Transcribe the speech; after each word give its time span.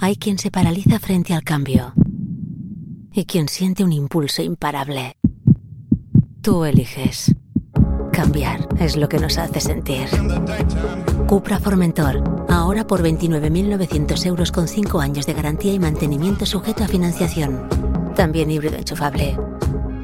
Hay 0.00 0.16
quien 0.16 0.38
se 0.38 0.50
paraliza 0.50 1.00
frente 1.00 1.34
al 1.34 1.42
cambio 1.42 1.92
y 3.12 3.24
quien 3.24 3.48
siente 3.48 3.82
un 3.82 3.92
impulso 3.92 4.42
imparable. 4.42 5.16
Tú 6.40 6.64
eliges. 6.64 7.34
Cambiar 8.12 8.68
es 8.78 8.96
lo 8.96 9.08
que 9.08 9.18
nos 9.18 9.38
hace 9.38 9.60
sentir. 9.60 10.06
Cupra 11.26 11.58
Formentor, 11.58 12.46
ahora 12.48 12.86
por 12.86 13.02
29.900 13.02 14.26
euros 14.26 14.52
con 14.52 14.68
5 14.68 15.00
años 15.00 15.26
de 15.26 15.34
garantía 15.34 15.72
y 15.72 15.80
mantenimiento 15.80 16.46
sujeto 16.46 16.84
a 16.84 16.88
financiación. 16.88 17.68
También 18.14 18.52
híbrido 18.52 18.76
enchufable. 18.76 19.36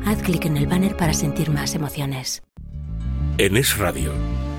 Haz 0.04 0.22
clic 0.22 0.44
en 0.46 0.56
el 0.56 0.66
banner 0.66 0.96
para 0.96 1.14
sentir 1.14 1.50
más 1.50 1.74
emociones. 1.76 2.42
En 3.38 3.56
Es 3.56 3.78
Radio, 3.78 4.12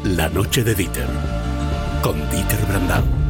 La 0.04 0.30
Noche 0.30 0.64
de 0.64 0.76
Dieter, 0.76 1.08
con 2.02 2.16
Dieter 2.30 2.66
Brandau. 2.68 3.25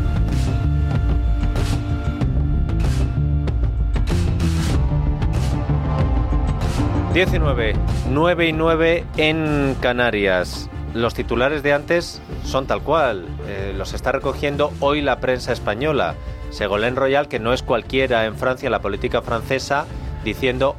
19, 7.16 7.76
9 8.10 8.48
y 8.50 8.52
9 8.52 9.06
en 9.16 9.78
Canarias. 9.80 10.70
Los 10.94 11.14
titulares 11.14 11.64
de 11.64 11.72
antes 11.72 12.22
son 12.44 12.68
tal 12.68 12.82
cual, 12.82 13.26
eh, 13.48 13.74
los 13.74 13.94
está 13.94 14.12
recogiendo 14.12 14.74
hoy 14.82 15.00
la 15.00 15.22
prensa 15.22 15.54
española. 15.54 16.16
Segolén 16.50 16.98
Royal, 16.98 17.30
que 17.30 17.40
no 17.40 17.54
es 17.54 17.64
cualquiera 17.64 18.26
en 18.26 18.36
Francia, 18.36 18.70
la 18.70 18.82
política 18.82 19.22
francesa, 19.22 19.86
diciendo 20.26 20.76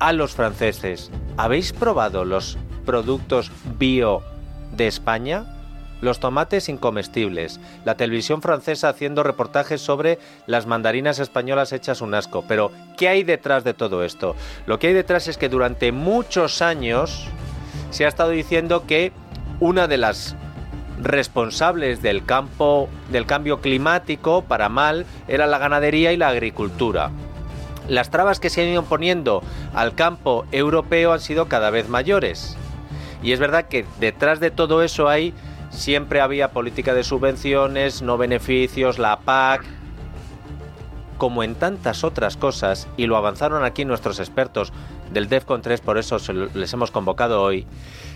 a 0.00 0.12
los 0.12 0.34
franceses, 0.34 1.12
¿habéis 1.36 1.72
probado 1.72 2.24
los 2.24 2.58
productos 2.84 3.52
bio 3.78 4.24
de 4.72 4.88
España? 4.88 5.55
Los 6.00 6.20
tomates 6.20 6.68
incomestibles, 6.68 7.60
la 7.84 7.96
televisión 7.96 8.42
francesa 8.42 8.88
haciendo 8.88 9.22
reportajes 9.22 9.80
sobre 9.80 10.18
las 10.46 10.66
mandarinas 10.66 11.18
españolas 11.18 11.72
hechas 11.72 12.00
un 12.00 12.14
asco. 12.14 12.44
Pero, 12.46 12.70
¿qué 12.96 13.08
hay 13.08 13.24
detrás 13.24 13.64
de 13.64 13.74
todo 13.74 14.04
esto? 14.04 14.36
Lo 14.66 14.78
que 14.78 14.88
hay 14.88 14.94
detrás 14.94 15.28
es 15.28 15.38
que 15.38 15.48
durante 15.48 15.92
muchos 15.92 16.62
años 16.62 17.26
se 17.90 18.04
ha 18.04 18.08
estado 18.08 18.30
diciendo 18.30 18.86
que 18.86 19.12
una 19.60 19.86
de 19.86 19.96
las 19.96 20.36
responsables 21.00 22.02
del 22.02 22.24
campo 22.24 22.88
del 23.10 23.26
cambio 23.26 23.60
climático 23.60 24.42
para 24.42 24.68
mal 24.68 25.06
era 25.28 25.46
la 25.46 25.58
ganadería 25.58 26.12
y 26.12 26.16
la 26.16 26.28
agricultura. 26.28 27.10
Las 27.88 28.10
trabas 28.10 28.40
que 28.40 28.50
se 28.50 28.62
han 28.62 28.68
ido 28.68 28.82
poniendo 28.82 29.42
al 29.74 29.94
campo 29.94 30.46
europeo 30.52 31.12
han 31.12 31.20
sido 31.20 31.46
cada 31.46 31.70
vez 31.70 31.88
mayores. 31.88 32.56
Y 33.22 33.32
es 33.32 33.38
verdad 33.38 33.66
que 33.66 33.86
detrás 34.00 34.40
de 34.40 34.50
todo 34.50 34.82
eso 34.82 35.08
hay 35.08 35.32
siempre 35.76 36.20
había 36.20 36.50
política 36.50 36.94
de 36.94 37.04
subvenciones, 37.04 38.02
no 38.02 38.16
beneficios, 38.16 38.98
la 38.98 39.20
PAC, 39.20 39.64
como 41.18 41.42
en 41.42 41.54
tantas 41.54 42.02
otras 42.02 42.36
cosas, 42.36 42.88
y 42.96 43.06
lo 43.06 43.16
avanzaron 43.16 43.64
aquí 43.64 43.84
nuestros 43.84 44.18
expertos 44.18 44.72
del 45.12 45.28
DEFCON 45.28 45.62
3, 45.62 45.80
por 45.80 45.98
eso 45.98 46.18
les 46.54 46.72
hemos 46.72 46.90
convocado 46.90 47.42
hoy, 47.42 47.66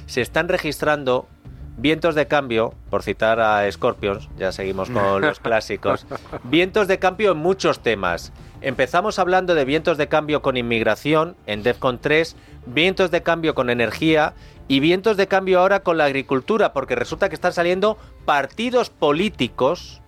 se 0.06 0.20
están 0.20 0.48
registrando 0.48 1.28
vientos 1.77 2.14
de 2.14 2.27
cambio, 2.27 2.75
por 2.91 3.03
citar 3.03 3.41
a 3.41 3.70
Scorpions, 3.70 4.28
ya 4.38 4.53
seguimos 4.53 4.91
con 4.91 5.22
los 5.22 5.41
clásicos, 5.41 6.06
vientos 6.44 6.88
de 6.88 6.98
cambio 6.98 7.33
en 7.33 7.38
muchos 7.38 7.81
temas. 7.81 8.33
Empezamos 8.62 9.19
hablando 9.19 9.55
de 9.55 9.64
vientos 9.64 9.97
de 9.97 10.08
cambio 10.08 10.42
con 10.42 10.58
inmigración 10.58 11.34
en 11.47 11.62
DEFCON 11.62 11.98
3, 11.98 12.36
vientos 12.66 13.11
de 13.11 13.22
cambio 13.22 13.55
con 13.55 13.70
energía 13.70 14.34
y 14.69 14.80
vientos 14.80 15.16
de 15.16 15.28
cambio 15.28 15.61
ahora 15.61 15.80
con 15.80 15.97
la 15.97 16.05
agricultura, 16.05 16.75
porque 16.75 16.94
resulta 16.94 17.31
que 17.31 17.34
están 17.34 17.55
saliendo 17.55 17.97
partidos 18.27 18.91
políticos 18.91 20.03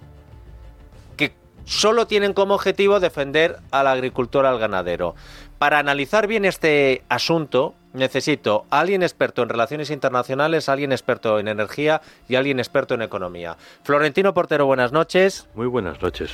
que 1.17 1.35
solo 1.65 2.07
tienen 2.07 2.35
como 2.35 2.55
objetivo 2.55 3.01
defender 3.01 3.59
al 3.71 3.87
agricultor, 3.87 4.45
al 4.45 4.59
ganadero. 4.59 5.15
Para 5.59 5.79
analizar 5.79 6.27
bien 6.27 6.45
este 6.45 7.05
asunto, 7.09 7.75
necesito 7.95 8.67
a 8.69 8.81
alguien 8.81 9.03
experto 9.03 9.43
en 9.43 9.49
relaciones 9.49 9.91
internacionales, 9.91 10.69
alguien 10.69 10.93
experto 10.93 11.39
en 11.39 11.49
energía 11.49 12.03
y 12.29 12.35
alguien 12.35 12.59
experto 12.59 12.95
en 12.95 13.03
economía. 13.03 13.57
Florentino 13.83 14.35
Portero, 14.35 14.67
buenas 14.67 14.93
noches. 14.93 15.49
Muy 15.55 15.69
buenas 15.69 16.03
noches. 16.03 16.33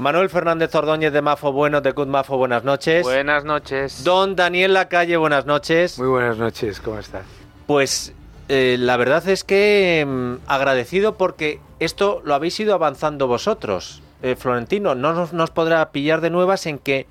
Manuel 0.00 0.30
Fernández 0.30 0.74
Ordóñez 0.74 1.12
de 1.12 1.20
Mafo 1.20 1.52
Bueno, 1.52 1.82
de 1.82 1.90
Good 1.92 2.06
Mafo, 2.06 2.38
buenas 2.38 2.64
noches. 2.64 3.02
Buenas 3.02 3.44
noches. 3.44 4.02
Don 4.02 4.34
Daniel 4.34 4.72
Lacalle, 4.72 5.18
buenas 5.18 5.44
noches. 5.44 5.98
Muy 5.98 6.08
buenas 6.08 6.38
noches, 6.38 6.80
¿cómo 6.80 6.98
estás? 6.98 7.26
Pues 7.66 8.14
eh, 8.48 8.76
la 8.78 8.96
verdad 8.96 9.28
es 9.28 9.44
que 9.44 10.02
mm, 10.08 10.36
agradecido 10.46 11.18
porque 11.18 11.60
esto 11.80 12.22
lo 12.24 12.34
habéis 12.34 12.58
ido 12.60 12.72
avanzando 12.72 13.26
vosotros. 13.26 14.00
Eh, 14.22 14.36
Florentino, 14.36 14.94
no 14.94 15.12
nos, 15.12 15.50
podrá 15.50 15.92
pillar 15.92 16.22
de 16.22 16.30
nuevas 16.30 16.64
en 16.64 16.78
que 16.78 17.06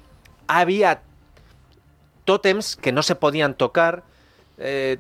había 0.48 1.04
tótems 2.26 2.76
que 2.76 2.92
no 2.92 3.04
se 3.04 3.14
podían 3.14 3.54
tocar, 3.54 4.02
eh, 4.58 4.98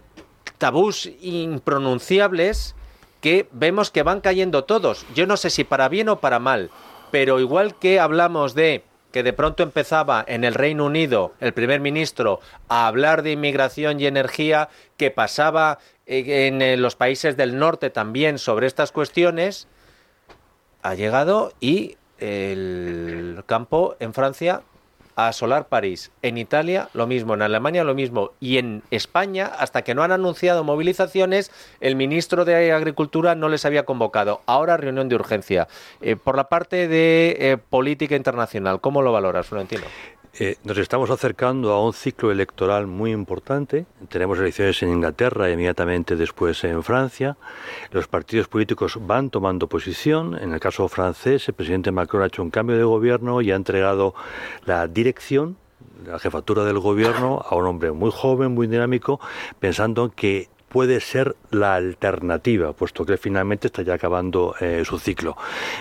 tabús 0.59 1.09
impronunciables 1.21 2.75
que 3.19 3.49
vemos 3.51 3.89
que 3.89 4.03
van 4.03 4.21
cayendo 4.21 4.63
todos. 4.63 5.07
Yo 5.15 5.25
no 5.25 5.37
sé 5.37 5.49
si 5.49 5.63
para 5.63 5.89
bien 5.89 6.09
o 6.09 6.19
para 6.19 6.37
mal, 6.37 6.69
pero 7.11 7.39
igual 7.39 7.75
que 7.75 7.99
hablamos 7.99 8.53
de 8.55 8.83
que 9.11 9.23
de 9.23 9.33
pronto 9.33 9.63
empezaba 9.63 10.23
en 10.27 10.43
el 10.43 10.53
Reino 10.53 10.85
Unido 10.85 11.33
el 11.39 11.53
primer 11.53 11.79
ministro 11.79 12.39
a 12.67 12.87
hablar 12.87 13.23
de 13.23 13.31
inmigración 13.31 13.99
y 13.99 14.05
energía, 14.05 14.69
que 14.97 15.09
pasaba 15.09 15.79
en 16.05 16.81
los 16.81 16.95
países 16.95 17.37
del 17.37 17.57
norte 17.57 17.89
también 17.89 18.37
sobre 18.39 18.67
estas 18.67 18.91
cuestiones, 18.91 19.67
ha 20.81 20.95
llegado 20.95 21.53
y 21.59 21.97
el 22.19 23.43
campo 23.45 23.95
en 23.99 24.13
Francia 24.13 24.61
a 25.27 25.33
Solar 25.33 25.67
París. 25.67 26.11
En 26.21 26.37
Italia 26.37 26.89
lo 26.93 27.07
mismo, 27.07 27.33
en 27.33 27.41
Alemania 27.41 27.83
lo 27.83 27.95
mismo 27.95 28.31
y 28.39 28.57
en 28.57 28.83
España, 28.91 29.45
hasta 29.45 29.81
que 29.83 29.95
no 29.95 30.03
han 30.03 30.11
anunciado 30.11 30.63
movilizaciones, 30.63 31.51
el 31.81 31.95
ministro 31.95 32.45
de 32.45 32.71
Agricultura 32.71 33.35
no 33.35 33.49
les 33.49 33.65
había 33.65 33.83
convocado. 33.83 34.41
Ahora 34.45 34.77
reunión 34.77 35.09
de 35.09 35.15
urgencia. 35.15 35.67
Eh, 36.01 36.15
por 36.15 36.37
la 36.37 36.49
parte 36.49 36.87
de 36.87 37.37
eh, 37.39 37.57
política 37.57 38.15
internacional, 38.15 38.81
¿cómo 38.81 39.01
lo 39.01 39.11
valoras, 39.11 39.47
Florentino? 39.47 39.83
Eh, 40.37 40.57
nos 40.63 40.77
estamos 40.77 41.09
acercando 41.09 41.71
a 41.71 41.83
un 41.83 41.91
ciclo 41.91 42.31
electoral 42.31 42.87
muy 42.87 43.11
importante. 43.11 43.85
Tenemos 44.09 44.37
elecciones 44.37 44.81
en 44.83 44.89
Inglaterra, 44.89 45.49
inmediatamente 45.49 46.15
después 46.15 46.63
en 46.63 46.83
Francia. 46.83 47.35
Los 47.91 48.07
partidos 48.07 48.47
políticos 48.47 48.97
van 49.01 49.31
tomando 49.31 49.67
posición. 49.67 50.37
En 50.39 50.53
el 50.53 50.59
caso 50.59 50.87
francés, 50.87 51.47
el 51.47 51.55
presidente 51.55 51.91
Macron 51.91 52.23
ha 52.23 52.27
hecho 52.27 52.43
un 52.43 52.51
cambio 52.51 52.77
de 52.77 52.83
gobierno 52.83 53.41
y 53.41 53.51
ha 53.51 53.55
entregado 53.55 54.13
la 54.65 54.87
dirección 54.87 55.57
la 56.05 56.19
jefatura 56.19 56.63
del 56.63 56.79
gobierno 56.79 57.43
a 57.45 57.55
un 57.55 57.65
hombre 57.65 57.91
muy 57.91 58.11
joven, 58.11 58.53
muy 58.53 58.67
dinámico, 58.67 59.19
pensando 59.59 60.11
que 60.15 60.49
puede 60.69 61.01
ser 61.01 61.35
la 61.51 61.75
alternativa, 61.75 62.73
puesto 62.73 63.05
que 63.05 63.17
finalmente 63.17 63.67
está 63.67 63.81
ya 63.81 63.95
acabando 63.95 64.55
eh, 64.61 64.83
su 64.85 64.99
ciclo. 64.99 65.35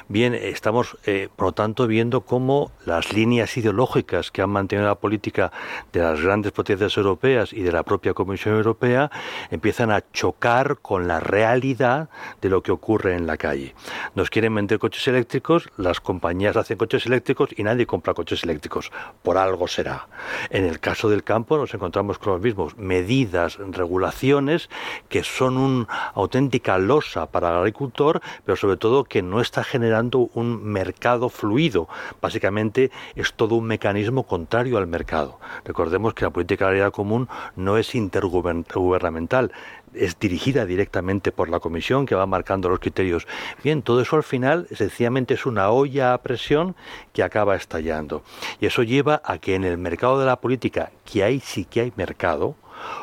Bien, 0.09 0.35
estamos, 0.35 0.97
eh, 1.05 1.29
por 1.37 1.49
lo 1.49 1.53
tanto, 1.53 1.87
viendo 1.87 2.23
cómo 2.23 2.73
las 2.87 3.13
líneas 3.13 3.57
ideológicas 3.57 4.31
que 4.31 4.43
han 4.43 4.51
mantenido 4.51 4.89
la 4.89 4.95
política 4.95 5.53
de 5.93 6.01
las 6.01 6.21
grandes 6.21 6.53
potencias 6.53 6.97
europeas 6.97 7.53
y 7.53 7.63
de 7.63 7.73
la 7.73 7.83
propia 7.83 8.15
Comisión 8.15 8.57
Europea 8.57 9.11
empiezan 9.51 9.91
a 9.91 10.03
chocar 10.13 10.79
con 10.81 11.07
la 11.07 11.21
realidad 11.21 12.09
de 12.41 12.49
lo 12.49 12.63
que 12.63 12.73
ocurre 12.73 13.15
en 13.15 13.27
la 13.27 13.37
calle. 13.37 13.75
Nos 14.15 14.31
quieren 14.31 14.55
vender 14.55 14.79
coches 14.79 15.07
eléctricos, 15.09 15.69
las 15.77 16.01
compañías 16.01 16.57
hacen 16.57 16.79
coches 16.79 17.07
eléctricos 17.07 17.51
y 17.57 17.63
nadie 17.63 17.87
compra 17.87 18.15
coches 18.15 18.43
eléctricos. 18.45 18.91
Por 19.23 19.37
algo 19.37 19.69
será. 19.69 20.09
En 20.51 20.65
el 20.65 20.81
caso 20.81 21.11
del 21.11 21.25
campo 21.25 21.59
nos 21.59 21.75
encontramos 21.75 22.19
con 22.19 22.33
los 22.33 22.43
mismos 22.43 22.77
medidas, 22.79 23.59
regulaciones 23.71 24.71
que 25.09 25.23
son 25.23 25.57
una 25.57 25.89
auténtica 26.15 26.79
losa 26.79 27.27
para 27.27 27.51
el 27.51 27.57
agricultor, 27.57 28.21
pero 28.45 28.57
sobre 28.57 28.77
todo 28.77 29.05
que 29.05 29.23
no 29.23 29.41
está 29.41 29.65
generando 29.65 30.31
un 30.35 30.63
mercado 30.65 31.29
fluido. 31.29 31.89
Básicamente 32.21 32.91
es 33.15 33.33
todo 33.35 33.57
un 33.57 33.67
mecanismo 33.67 34.25
contrario 34.25 34.79
al 34.79 34.87
mercado. 34.87 35.39
Recordemos 35.65 36.15
que 36.15 36.25
la 36.25 36.31
política 36.31 36.67
agraria 36.67 36.91
común 36.91 37.29
no 37.57 37.79
es 37.79 37.95
intergubernamental, 37.95 39.53
es 39.95 40.19
dirigida 40.19 40.67
directamente 40.67 41.33
por 41.33 41.49
la 41.49 41.61
Comisión 41.61 42.07
que 42.07 42.15
va 42.15 42.27
marcando 42.27 42.69
los 42.69 42.81
criterios. 42.81 43.27
Bien, 43.63 43.83
todo 43.83 44.01
eso 44.01 44.17
al 44.17 44.23
final 44.23 44.67
sencillamente 44.75 45.35
es 45.35 45.47
una 45.47 45.71
olla 45.71 46.15
a 46.15 46.19
presión 46.23 46.77
que 47.13 47.23
acaba 47.23 47.57
estallando. 47.57 48.23
Y 48.61 48.67
eso 48.67 48.83
lleva 48.83 49.21
a 49.25 49.39
que 49.39 49.55
en 49.55 49.65
el 49.65 49.79
mercado 49.79 50.19
de 50.21 50.27
la 50.27 50.41
política, 50.41 50.91
que 51.05 51.25
hay 51.25 51.41
sí 51.41 51.65
que 51.65 51.81
hay 51.81 51.93
mercado, 51.97 52.57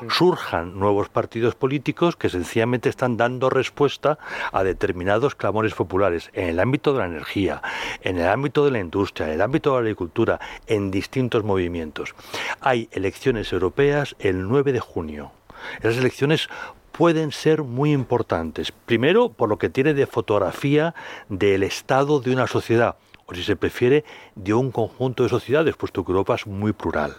surjan 0.09 0.77
nuevos 0.79 1.09
partidos 1.09 1.55
políticos 1.55 2.15
que 2.15 2.29
sencillamente 2.29 2.89
están 2.89 3.17
dando 3.17 3.49
respuesta 3.49 4.17
a 4.51 4.63
determinados 4.63 5.35
clamores 5.35 5.73
populares 5.73 6.29
en 6.33 6.49
el 6.49 6.59
ámbito 6.59 6.93
de 6.93 6.99
la 6.99 7.05
energía, 7.05 7.61
en 8.01 8.17
el 8.17 8.27
ámbito 8.27 8.65
de 8.65 8.71
la 8.71 8.79
industria, 8.79 9.27
en 9.27 9.33
el 9.33 9.41
ámbito 9.41 9.71
de 9.71 9.75
la 9.75 9.79
agricultura, 9.81 10.39
en 10.67 10.91
distintos 10.91 11.43
movimientos. 11.43 12.15
Hay 12.61 12.89
elecciones 12.91 13.51
europeas 13.53 14.15
el 14.19 14.47
9 14.47 14.73
de 14.73 14.79
junio. 14.79 15.31
Esas 15.79 15.97
elecciones 15.97 16.49
pueden 16.91 17.31
ser 17.31 17.63
muy 17.63 17.91
importantes. 17.91 18.71
Primero, 18.71 19.29
por 19.29 19.49
lo 19.49 19.57
que 19.57 19.69
tiene 19.69 19.93
de 19.93 20.07
fotografía 20.07 20.95
del 21.27 21.63
estado 21.63 22.19
de 22.19 22.31
una 22.31 22.47
sociedad 22.47 22.95
o 23.25 23.33
si 23.33 23.43
se 23.43 23.55
prefiere, 23.55 24.03
de 24.35 24.53
un 24.53 24.71
conjunto 24.71 25.23
de 25.23 25.29
sociedades, 25.29 25.75
puesto 25.75 26.05
que 26.05 26.11
Europa 26.11 26.35
es 26.35 26.47
muy 26.47 26.73
plural. 26.73 27.15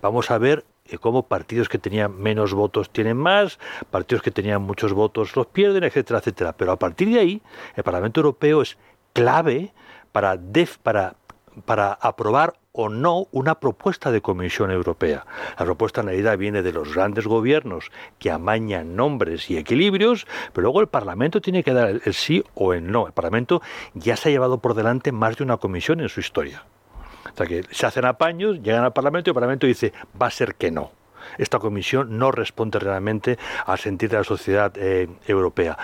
Vamos 0.00 0.30
a 0.30 0.38
ver 0.38 0.64
cómo 0.98 1.22
partidos 1.22 1.68
que 1.68 1.78
tenían 1.78 2.18
menos 2.18 2.54
votos 2.54 2.90
tienen 2.90 3.16
más, 3.16 3.58
partidos 3.90 4.22
que 4.22 4.30
tenían 4.30 4.62
muchos 4.62 4.92
votos 4.92 5.36
los 5.36 5.46
pierden, 5.46 5.84
etcétera, 5.84 6.18
etcétera. 6.20 6.52
Pero 6.52 6.72
a 6.72 6.78
partir 6.78 7.08
de 7.10 7.20
ahí, 7.20 7.42
el 7.76 7.84
Parlamento 7.84 8.20
Europeo 8.20 8.62
es 8.62 8.76
clave 9.12 9.72
para, 10.12 10.38
para, 10.82 11.16
para 11.64 11.92
aprobar 11.92 12.54
o 12.72 12.88
no 12.88 13.26
una 13.32 13.56
propuesta 13.56 14.10
de 14.10 14.20
Comisión 14.20 14.70
Europea. 14.70 15.26
La 15.58 15.64
propuesta 15.64 16.00
en 16.00 16.08
realidad 16.08 16.38
viene 16.38 16.62
de 16.62 16.72
los 16.72 16.94
grandes 16.94 17.26
gobiernos 17.26 17.90
que 18.18 18.30
amañan 18.30 18.96
nombres 18.96 19.50
y 19.50 19.58
equilibrios, 19.58 20.26
pero 20.52 20.64
luego 20.64 20.80
el 20.80 20.86
Parlamento 20.86 21.40
tiene 21.40 21.64
que 21.64 21.72
dar 21.72 21.88
el, 21.88 22.14
sí 22.14 22.44
o 22.54 22.72
el 22.72 22.90
no. 22.90 23.06
El 23.06 23.12
Parlamento 23.12 23.60
ya 23.94 24.16
se 24.16 24.28
ha 24.28 24.32
llevado 24.32 24.58
por 24.58 24.74
delante 24.74 25.12
más 25.12 25.36
de 25.36 25.44
una 25.44 25.56
comisión 25.56 26.00
en 26.00 26.08
su 26.08 26.20
historia. 26.20 26.64
O 27.40 27.42
sea 27.42 27.46
que 27.46 27.64
se 27.74 27.86
hacen 27.86 28.04
apaños, 28.04 28.60
llegan 28.62 28.84
al 28.84 28.92
Parlamento 28.92 29.30
y 29.30 29.32
el 29.32 29.34
Parlamento 29.34 29.66
dice 29.66 29.94
va 30.20 30.26
a 30.26 30.30
ser 30.30 30.56
que 30.56 30.70
no 30.70 30.90
esta 31.38 31.58
comisión 31.58 32.18
no 32.18 32.30
responde 32.32 32.78
realmente 32.78 33.38
al 33.66 33.78
sentir 33.78 34.10
de 34.10 34.18
la 34.18 34.24
sociedad 34.24 34.72
eh, 34.76 35.08
europea. 35.26 35.78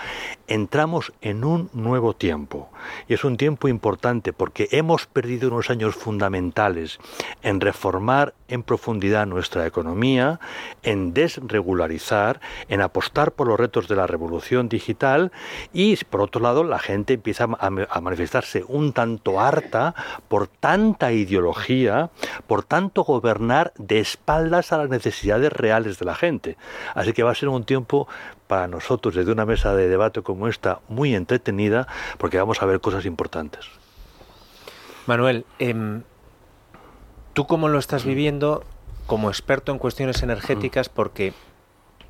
Entramos 0.47 1.13
en 1.21 1.43
un 1.43 1.69
nuevo 1.73 2.15
tiempo 2.15 2.69
y 3.07 3.13
es 3.13 3.23
un 3.23 3.37
tiempo 3.37 3.67
importante 3.67 4.33
porque 4.33 4.67
hemos 4.71 5.05
perdido 5.05 5.49
unos 5.49 5.69
años 5.69 5.95
fundamentales 5.95 6.99
en 7.41 7.59
reformar 7.59 8.33
en 8.47 8.63
profundidad 8.63 9.25
nuestra 9.25 9.65
economía, 9.65 10.39
en 10.83 11.13
desregularizar, 11.13 12.39
en 12.69 12.81
apostar 12.81 13.33
por 13.33 13.47
los 13.47 13.59
retos 13.59 13.87
de 13.87 13.95
la 13.95 14.07
revolución 14.07 14.69
digital 14.69 15.31
y 15.73 15.95
por 16.05 16.21
otro 16.21 16.41
lado 16.41 16.63
la 16.63 16.79
gente 16.79 17.13
empieza 17.13 17.47
a 17.59 18.01
manifestarse 18.01 18.63
un 18.67 18.93
tanto 18.93 19.39
harta 19.39 19.95
por 20.27 20.47
tanta 20.47 21.11
ideología, 21.11 22.09
por 22.47 22.63
tanto 22.63 23.03
gobernar 23.03 23.73
de 23.77 23.99
espaldas 23.99 24.71
a 24.71 24.77
las 24.77 24.89
necesidades 24.89 25.26
reales 25.27 25.99
de 25.99 26.05
la 26.05 26.15
gente. 26.15 26.57
Así 26.95 27.13
que 27.13 27.23
va 27.23 27.31
a 27.31 27.35
ser 27.35 27.49
un 27.49 27.63
tiempo 27.63 28.07
para 28.47 28.67
nosotros 28.67 29.15
desde 29.15 29.31
una 29.31 29.45
mesa 29.45 29.75
de 29.75 29.87
debate 29.87 30.21
como 30.21 30.47
esta 30.47 30.79
muy 30.87 31.15
entretenida 31.15 31.87
porque 32.17 32.37
vamos 32.37 32.61
a 32.61 32.65
ver 32.65 32.79
cosas 32.79 33.05
importantes. 33.05 33.65
Manuel, 35.05 35.45
em, 35.59 36.03
¿tú 37.33 37.47
cómo 37.47 37.69
lo 37.69 37.79
estás 37.79 38.03
viviendo 38.03 38.63
como 39.05 39.29
experto 39.29 39.71
en 39.71 39.79
cuestiones 39.79 40.21
energéticas? 40.23 40.89
Porque 40.89 41.33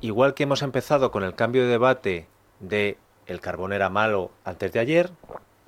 igual 0.00 0.34
que 0.34 0.44
hemos 0.44 0.62
empezado 0.62 1.10
con 1.10 1.22
el 1.22 1.34
cambio 1.34 1.62
de 1.62 1.68
debate 1.68 2.26
de 2.60 2.98
el 3.26 3.40
carbón 3.40 3.72
era 3.72 3.88
malo 3.88 4.30
antes 4.44 4.72
de 4.72 4.80
ayer, 4.80 5.10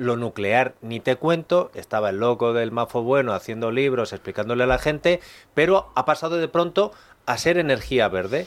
lo 0.00 0.16
nuclear 0.16 0.74
ni 0.80 0.98
te 0.98 1.16
cuento, 1.16 1.70
estaba 1.74 2.08
el 2.08 2.16
loco 2.16 2.54
del 2.54 2.72
mafo 2.72 3.02
bueno 3.02 3.34
haciendo 3.34 3.70
libros, 3.70 4.14
explicándole 4.14 4.64
a 4.64 4.66
la 4.66 4.78
gente, 4.78 5.20
pero 5.52 5.92
ha 5.94 6.06
pasado 6.06 6.38
de 6.38 6.48
pronto 6.48 6.92
a 7.26 7.38
ser 7.38 7.58
energía 7.58 8.08
verde. 8.08 8.46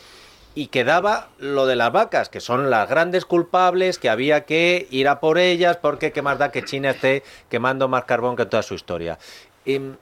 Y 0.55 0.67
quedaba 0.67 1.29
lo 1.39 1.65
de 1.65 1.75
las 1.75 1.91
vacas, 1.91 2.29
que 2.29 2.39
son 2.39 2.69
las 2.69 2.87
grandes 2.87 3.25
culpables, 3.25 3.97
que 3.97 4.09
había 4.09 4.45
que 4.45 4.87
ir 4.91 5.07
a 5.07 5.19
por 5.19 5.39
ellas, 5.39 5.77
porque 5.77 6.11
qué 6.11 6.21
más 6.21 6.37
da 6.37 6.51
que 6.51 6.63
China 6.63 6.91
esté 6.91 7.23
quemando 7.49 7.87
más 7.87 8.05
carbón 8.05 8.35
que 8.35 8.45
toda 8.45 8.61
su 8.61 8.75
historia. 8.75 9.17
Em, 9.65 9.95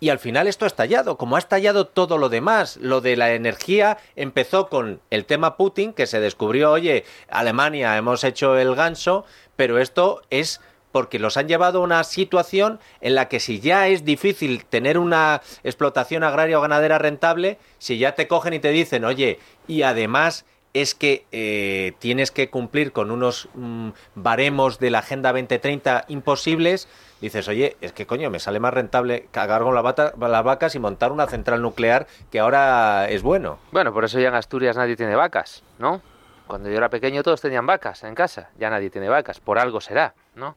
y, 0.00 0.08
al 0.08 0.18
final 0.18 0.46
esto 0.46 0.64
ha 0.64 0.68
estallado, 0.68 1.18
como 1.18 1.36
ha 1.36 1.40
estallado 1.40 1.86
todo 1.86 2.16
lo 2.16 2.28
demás. 2.28 2.78
Lo 2.78 3.00
de 3.00 3.16
la 3.16 3.34
energía 3.34 3.98
empezó 4.16 4.68
con 4.68 5.00
el 5.10 5.26
tema 5.26 5.56
Putin, 5.56 5.92
que 5.92 6.06
se 6.06 6.20
descubrió, 6.20 6.70
oye, 6.70 7.04
Alemania 7.28 7.96
hemos 7.96 8.24
hecho 8.24 8.56
el 8.56 8.74
ganso, 8.74 9.26
pero 9.56 9.78
esto 9.78 10.22
es 10.30 10.60
porque 10.92 11.18
los 11.18 11.36
han 11.36 11.48
llevado 11.48 11.80
a 11.80 11.82
una 11.82 12.04
situación 12.04 12.80
en 13.00 13.14
la 13.14 13.28
que 13.28 13.40
si 13.40 13.60
ya 13.60 13.88
es 13.88 14.04
difícil 14.04 14.64
tener 14.64 14.98
una 14.98 15.42
explotación 15.64 16.24
agraria 16.24 16.58
o 16.58 16.62
ganadera 16.62 16.98
rentable, 16.98 17.58
si 17.78 17.98
ya 17.98 18.14
te 18.14 18.28
cogen 18.28 18.54
y 18.54 18.58
te 18.58 18.70
dicen, 18.70 19.04
oye, 19.04 19.38
y 19.66 19.82
además 19.82 20.44
es 20.74 20.94
que 20.94 21.24
eh, 21.32 21.92
tienes 21.98 22.30
que 22.30 22.50
cumplir 22.50 22.92
con 22.92 23.10
unos 23.10 23.48
mm, 23.54 23.90
baremos 24.14 24.78
de 24.78 24.90
la 24.90 24.98
Agenda 25.00 25.32
2030 25.32 26.04
imposibles, 26.08 26.88
dices, 27.20 27.48
oye, 27.48 27.76
es 27.80 27.92
que 27.92 28.06
coño, 28.06 28.30
me 28.30 28.38
sale 28.38 28.60
más 28.60 28.74
rentable 28.74 29.28
cagar 29.30 29.62
con 29.62 29.74
las 29.74 30.44
vacas 30.44 30.74
y 30.74 30.78
montar 30.78 31.12
una 31.12 31.26
central 31.26 31.62
nuclear 31.62 32.06
que 32.30 32.38
ahora 32.38 33.08
es 33.08 33.22
bueno. 33.22 33.58
Bueno, 33.72 33.92
por 33.92 34.04
eso 34.04 34.20
ya 34.20 34.28
en 34.28 34.34
Asturias 34.34 34.76
nadie 34.76 34.96
tiene 34.96 35.16
vacas, 35.16 35.62
¿no? 35.78 36.02
Cuando 36.48 36.70
yo 36.70 36.78
era 36.78 36.88
pequeño 36.88 37.22
todos 37.22 37.42
tenían 37.42 37.66
vacas 37.66 38.02
en 38.04 38.14
casa, 38.14 38.50
ya 38.58 38.70
nadie 38.70 38.88
tiene 38.88 39.08
vacas, 39.08 39.38
por 39.38 39.58
algo 39.58 39.80
será, 39.82 40.14
¿no? 40.34 40.56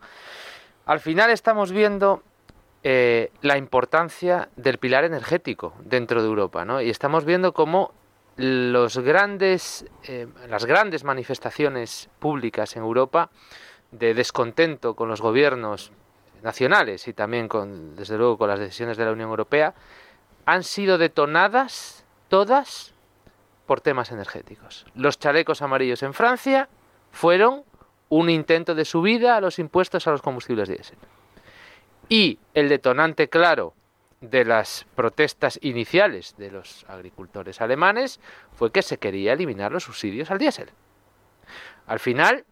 Al 0.85 1.01
final 1.01 1.29
estamos 1.29 1.71
viendo 1.71 2.23
eh, 2.81 3.31
la 3.41 3.57
importancia 3.57 4.47
del 4.55 4.77
pilar 4.77 5.03
energético 5.03 5.73
dentro 5.83 6.21
de 6.21 6.29
Europa, 6.29 6.63
¿no? 6.63 6.81
Y 6.81 6.89
estamos 6.89 7.25
viendo 7.25 7.53
cómo 7.53 7.93
los 8.37 8.97
grandes, 8.99 9.85
eh, 10.05 10.27
las 10.47 10.65
grandes 10.65 11.03
manifestaciones 11.03 12.09
públicas 12.19 12.75
en 12.77 12.83
Europa 12.83 13.29
de 13.91 14.13
descontento 14.13 14.95
con 14.95 15.09
los 15.09 15.21
gobiernos 15.21 15.91
nacionales 16.41 17.07
y 17.09 17.13
también 17.13 17.49
con, 17.49 17.97
desde 17.97 18.17
luego, 18.17 18.37
con 18.37 18.47
las 18.47 18.59
decisiones 18.59 18.95
de 18.95 19.05
la 19.05 19.11
Unión 19.11 19.29
Europea, 19.29 19.73
han 20.45 20.63
sido 20.63 20.97
detonadas 20.97 22.05
todas 22.29 22.93
por 23.71 23.79
temas 23.79 24.11
energéticos. 24.11 24.85
Los 24.95 25.17
chalecos 25.17 25.61
amarillos 25.61 26.03
en 26.03 26.13
Francia 26.13 26.67
fueron 27.09 27.63
un 28.09 28.29
intento 28.29 28.75
de 28.75 28.83
subida 28.83 29.37
a 29.37 29.39
los 29.39 29.59
impuestos 29.59 30.05
a 30.07 30.11
los 30.11 30.21
combustibles 30.21 30.67
diésel. 30.67 30.97
Y 32.09 32.37
el 32.53 32.67
detonante 32.67 33.29
claro 33.29 33.73
de 34.19 34.43
las 34.43 34.85
protestas 34.93 35.57
iniciales 35.61 36.35
de 36.37 36.51
los 36.51 36.83
agricultores 36.89 37.61
alemanes 37.61 38.19
fue 38.57 38.73
que 38.73 38.81
se 38.81 38.97
quería 38.97 39.31
eliminar 39.31 39.71
los 39.71 39.85
subsidios 39.85 40.31
al 40.31 40.39
diésel. 40.39 40.69
Al 41.87 42.01
final, 42.01 42.43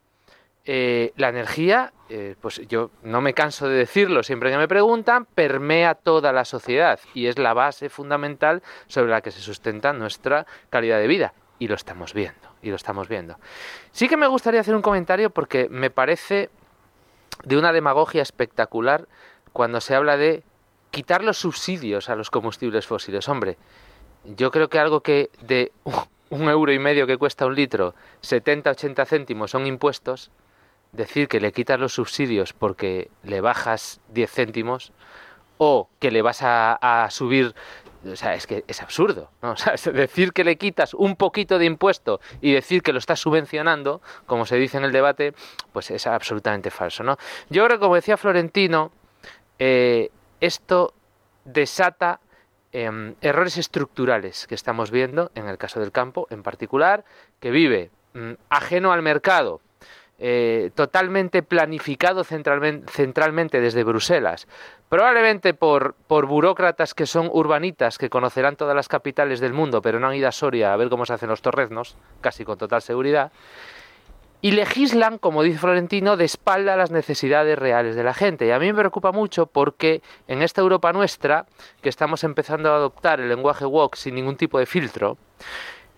eh, 0.63 1.11
la 1.17 1.27
energía, 1.27 1.91
eh, 2.09 2.35
pues 2.41 2.61
yo 2.67 2.89
no 3.03 3.21
me 3.21 3.33
canso 3.33 3.67
de 3.67 3.77
decirlo 3.77 4.23
siempre 4.23 4.51
que 4.51 4.57
me 4.57 4.67
preguntan, 4.67 5.25
permea 5.25 5.93
toda 5.93 6.33
la 6.33 6.43
sociedad 6.43 6.99
y 7.13 7.27
es 7.27 7.37
la 7.37 7.53
base 7.53 7.89
fundamental 7.89 8.63
sobre 8.87 9.11
la 9.11 9.21
que 9.21 9.31
se 9.31 9.41
sustenta 9.41 9.93
nuestra 9.93 10.47
calidad 10.69 10.99
de 10.99 11.07
vida. 11.07 11.33
Y 11.59 11.67
lo 11.67 11.75
estamos 11.75 12.13
viendo, 12.13 12.47
y 12.61 12.69
lo 12.69 12.77
estamos 12.77 13.09
viendo. 13.09 13.37
Sí 13.91 14.07
que 14.07 14.17
me 14.17 14.27
gustaría 14.27 14.61
hacer 14.61 14.75
un 14.75 14.81
comentario 14.81 15.29
porque 15.29 15.67
me 15.69 15.89
parece 15.89 16.49
de 17.43 17.57
una 17.57 17.73
demagogia 17.73 18.21
espectacular 18.21 19.07
cuando 19.53 19.81
se 19.81 19.93
habla 19.93 20.17
de 20.17 20.43
quitar 20.91 21.23
los 21.23 21.37
subsidios 21.37 22.09
a 22.09 22.15
los 22.15 22.31
combustibles 22.31 22.87
fósiles. 22.87 23.27
Hombre, 23.29 23.57
yo 24.23 24.51
creo 24.51 24.69
que 24.69 24.79
algo 24.79 25.01
que 25.01 25.29
de 25.41 25.71
un 26.29 26.49
euro 26.49 26.71
y 26.71 26.79
medio 26.79 27.07
que 27.07 27.17
cuesta 27.17 27.45
un 27.45 27.55
litro, 27.55 27.93
70-80 28.21 29.05
céntimos 29.05 29.51
son 29.51 29.67
impuestos, 29.67 30.31
decir 30.91 31.27
que 31.27 31.39
le 31.39 31.51
quitas 31.51 31.79
los 31.79 31.93
subsidios 31.93 32.53
porque 32.53 33.09
le 33.23 33.41
bajas 33.41 34.01
10 34.09 34.31
céntimos 34.31 34.91
o 35.57 35.89
que 35.99 36.09
le 36.11 36.21
vas 36.21 36.39
a, 36.41 37.07
subir 37.11 37.53
o 38.09 38.15
sea, 38.15 38.33
es 38.33 38.47
que 38.47 38.63
es 38.67 38.81
absurdo, 38.81 39.29
decir 39.93 40.31
que 40.31 40.45
le 40.45 40.57
quitas 40.57 40.93
un 40.93 41.17
poquito 41.17 41.59
de 41.59 41.65
impuesto 41.65 42.21
y 42.39 42.53
decir 42.53 42.81
que 42.81 42.93
lo 42.93 42.99
estás 42.99 43.19
subvencionando, 43.19 44.01
como 44.25 44.45
se 44.45 44.55
dice 44.55 44.77
en 44.77 44.85
el 44.85 44.93
debate, 44.93 45.33
pues 45.73 45.91
es 45.91 46.07
absolutamente 46.07 46.71
falso. 46.71 47.03
Yo 47.49 47.65
creo 47.65 47.77
que, 47.77 47.81
como 47.81 47.95
decía 47.95 48.15
Florentino, 48.15 48.93
eh, 49.59 50.11
esto 50.39 50.93
desata 51.43 52.21
em, 52.71 53.15
errores 53.19 53.57
estructurales 53.57 54.47
que 54.47 54.55
estamos 54.55 54.91
viendo 54.91 55.31
en 55.35 55.49
el 55.49 55.57
caso 55.57 55.81
del 55.81 55.91
campo 55.91 56.25
en 56.29 56.41
particular, 56.41 57.03
que 57.41 57.51
vive 57.51 57.91
mm, 58.13 58.33
ajeno 58.49 58.93
al 58.93 59.01
mercado, 59.01 59.59
eh, 60.19 60.71
totalmente 60.75 61.43
planificado 61.43 62.25
centralmente, 62.25 63.61
desde 63.61 63.85
Bruselas, 63.85 64.47
probablemente 64.89 65.53
por, 65.53 65.95
por, 66.07 66.25
burócratas 66.25 66.93
que 66.93 67.05
son 67.05 67.29
urbanitas, 67.31 67.97
que 67.97 68.09
conocerán 68.09 68.57
todas 68.57 68.75
las 68.75 68.89
capitales 68.89 69.39
del 69.39 69.53
mundo, 69.53 69.81
pero 69.81 69.99
no 69.99 70.07
han 70.07 70.15
ido 70.15 70.27
a 70.27 70.33
Soria 70.33 70.73
a 70.73 70.77
ver 70.77 70.89
cómo 70.89 71.05
se 71.05 71.13
hacen 71.13 71.29
los 71.29 71.41
torreznos, 71.41 71.95
casi 72.19 72.43
con 72.43 72.57
total 72.57 72.81
seguridad, 72.81 73.31
y 74.41 74.51
legislan, 74.51 75.17
como 75.17 75.43
dice 75.43 75.59
Florentino, 75.59 76.17
de 76.17 76.25
espalda 76.25 76.73
a 76.73 76.77
las 76.77 76.91
necesidades 76.91 77.57
reales 77.57 77.95
de 77.95 78.03
la 78.03 78.13
gente. 78.13 78.45
Y 78.45 78.51
a 78.51 78.59
mí 78.59 78.67
me 78.67 78.79
preocupa 78.79 79.11
mucho 79.11 79.47
porque 79.47 80.01
en 80.27 80.41
esta 80.41 80.61
Europa 80.61 80.93
nuestra, 80.93 81.45
que 81.81 81.89
estamos 81.89 82.23
empezando 82.23 82.71
a 82.71 82.75
adoptar 82.75 83.19
el 83.19 83.29
lenguaje 83.29 83.65
woke 83.65 83.97
sin 83.97 84.15
ningún 84.15 84.37
tipo 84.37 84.59
de 84.59 84.65
filtro, 84.65 85.17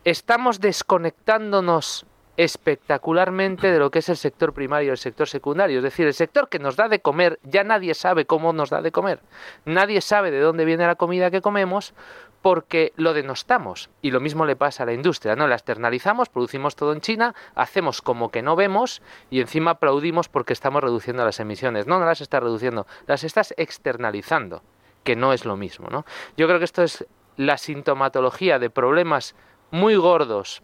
estamos 0.04 0.60
desconectándonos 0.60 2.06
espectacularmente 2.38 3.72
de 3.72 3.80
lo 3.80 3.92
que 3.92 4.00
es 4.00 4.10
el 4.10 4.18
sector 4.18 4.54
primario 4.54 4.90
y 4.90 4.92
el 4.92 4.98
sector 4.98 5.28
secundario. 5.28 5.78
Es 5.78 5.84
decir, 5.84 6.08
el 6.08 6.14
sector 6.14 6.50
que 6.50 6.60
nos 6.60 6.76
da 6.76 6.88
de 6.88 7.02
comer, 7.02 7.40
ya 7.44 7.64
nadie 7.64 7.94
sabe 7.94 8.26
cómo 8.26 8.54
nos 8.54 8.70
da 8.70 8.82
de 8.82 8.92
comer. 8.92 9.20
Nadie 9.66 10.02
sabe 10.02 10.32
de 10.32 10.40
dónde 10.40 10.66
viene 10.66 10.88
la 10.88 10.96
comida 10.96 11.32
que 11.32 11.42
comemos, 11.42 11.94
porque 12.42 12.94
lo 12.96 13.14
denostamos. 13.14 13.90
Y 14.02 14.12
lo 14.12 14.20
mismo 14.20 14.46
le 14.46 14.56
pasa 14.56 14.84
a 14.84 14.86
la 14.86 14.94
industria, 14.94 15.36
¿no? 15.36 15.48
La 15.48 15.56
externalizamos, 15.56 16.30
producimos 16.30 16.76
todo 16.76 16.94
en 16.94 17.02
China, 17.02 17.36
hacemos 17.56 18.02
como 18.02 18.32
que 18.32 18.42
no 18.42 18.56
vemos 18.56 19.02
y 19.30 19.42
encima 19.42 19.72
aplaudimos 19.72 20.28
porque 20.28 20.54
estamos 20.54 20.84
reduciendo 20.84 21.24
las 21.24 21.40
emisiones. 21.40 21.88
No, 21.88 22.00
no 22.00 22.06
las 22.06 22.22
estás 22.22 22.42
reduciendo, 22.42 22.88
las 23.08 23.24
estás 23.24 23.54
externalizando, 23.58 24.64
que 25.04 25.16
no 25.16 25.34
es 25.34 25.46
lo 25.46 25.56
mismo, 25.56 25.88
¿no? 25.90 26.06
Yo 26.38 26.48
creo 26.48 26.60
que 26.60 26.66
esto 26.66 26.84
es 26.84 27.06
la 27.38 27.58
sintomatología 27.58 28.60
de 28.60 28.70
problemas 28.70 29.36
muy 29.70 29.96
gordos, 29.96 30.62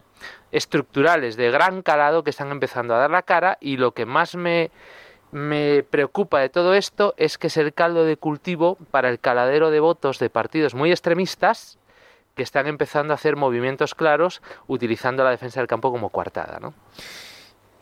estructurales, 0.52 1.36
de 1.36 1.52
gran 1.52 1.82
calado 1.82 2.24
que 2.24 2.30
están 2.30 2.52
empezando 2.52 2.96
a 2.96 3.00
dar 3.00 3.12
la 3.12 3.24
cara 3.24 3.58
y 3.62 3.78
lo 3.78 3.94
que 3.94 4.06
más 4.06 4.36
me 4.36 4.72
me 5.32 5.84
preocupa 5.84 6.40
de 6.40 6.50
todo 6.50 6.74
esto 6.74 7.14
es 7.18 7.38
que 7.38 7.48
es 7.48 7.58
el 7.58 7.74
caldo 7.74 8.06
de 8.06 8.18
cultivo 8.18 8.78
para 8.92 9.10
el 9.10 9.20
caladero 9.20 9.72
de 9.72 9.80
votos 9.80 10.20
de 10.20 10.30
partidos 10.30 10.74
muy 10.74 10.92
extremistas 10.92 11.78
que 12.36 12.44
están 12.44 12.68
empezando 12.68 13.14
a 13.14 13.16
hacer 13.16 13.36
movimientos 13.36 13.96
claros 13.96 14.42
utilizando 14.68 15.24
la 15.24 15.32
defensa 15.32 15.60
del 15.60 15.68
campo 15.68 15.92
como 15.92 16.10
coartada. 16.10 16.60
¿no? 16.60 16.74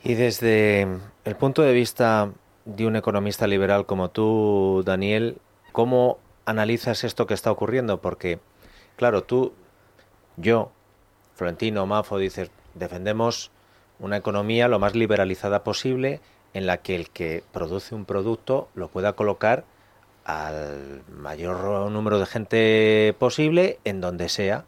Y 0.04 0.16
desde 0.16 0.88
el 1.24 1.36
punto 1.36 1.62
de 1.62 1.74
vista 1.74 2.32
de 2.64 2.88
un 2.88 2.96
economista 2.96 3.48
liberal 3.48 3.86
como 3.86 4.10
tú, 4.10 4.82
Daniel, 4.86 5.38
¿cómo 5.72 6.20
analizas 6.46 7.04
esto 7.04 7.28
que 7.28 7.34
está 7.34 7.52
ocurriendo? 7.52 8.02
Porque, 8.02 8.40
claro, 8.96 9.24
tú, 9.24 9.54
yo, 10.38 10.72
Florentino, 11.36 11.86
Mafo, 11.86 12.18
dices, 12.18 12.50
defendemos 12.74 13.52
una 14.00 14.18
economía 14.18 14.68
lo 14.68 14.80
más 14.80 14.96
liberalizada 14.96 15.64
posible 15.64 16.22
en 16.54 16.66
la 16.66 16.78
que 16.78 16.96
el 16.96 17.10
que 17.10 17.44
produce 17.52 17.94
un 17.96 18.06
producto 18.06 18.70
lo 18.76 18.88
pueda 18.88 19.14
colocar 19.14 19.66
al 20.24 21.04
mayor 21.10 21.92
número 21.92 22.20
de 22.20 22.26
gente 22.26 23.16
posible 23.20 23.80
en 23.84 24.02
donde 24.02 24.30
sea. 24.30 24.66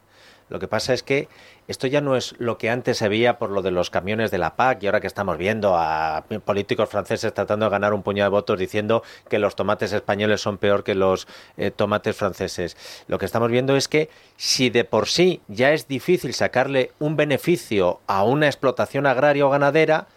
Lo 0.50 0.60
que 0.60 0.68
pasa 0.68 0.94
es 0.94 1.04
que 1.04 1.28
esto 1.68 1.88
ya 1.88 2.02
no 2.02 2.16
es 2.16 2.36
lo 2.38 2.58
que 2.58 2.70
antes 2.70 3.02
veía 3.02 3.38
por 3.38 3.50
lo 3.50 3.62
de 3.62 3.72
los 3.72 3.90
camiones 3.90 4.32
de 4.32 4.38
la 4.38 4.56
PAC 4.56 4.84
y 4.84 4.86
ahora 4.86 5.02
que 5.02 5.08
estamos 5.08 5.38
viendo 5.38 5.76
a 5.76 6.24
políticos 6.46 6.90
franceses 6.90 7.34
tratando 7.34 7.66
de 7.66 7.72
ganar 7.72 7.94
un 7.94 8.04
puñado 8.04 8.30
de 8.30 8.36
votos 8.36 8.58
diciendo 8.58 9.04
que 9.30 9.40
los 9.40 9.56
tomates 9.56 9.92
españoles 9.92 10.42
son 10.42 10.58
peor 10.58 10.84
que 10.84 10.96
los 10.96 11.28
eh, 11.58 11.72
tomates 11.72 12.16
franceses. 12.16 12.78
Lo 13.08 13.18
que 13.20 13.26
estamos 13.26 13.52
viendo 13.52 13.76
es 13.76 13.88
que 13.88 14.10
si 14.38 14.70
de 14.70 14.86
por 14.86 15.08
sí 15.08 15.42
ya 15.48 15.74
es 15.74 15.88
difícil 15.88 16.34
sacarle 16.34 16.92
un 17.00 17.16
beneficio 17.18 18.00
a 18.08 18.24
una 18.24 18.48
explotación 18.48 19.06
agraria 19.06 19.46
o 19.46 19.50
ganadera, 19.50 20.08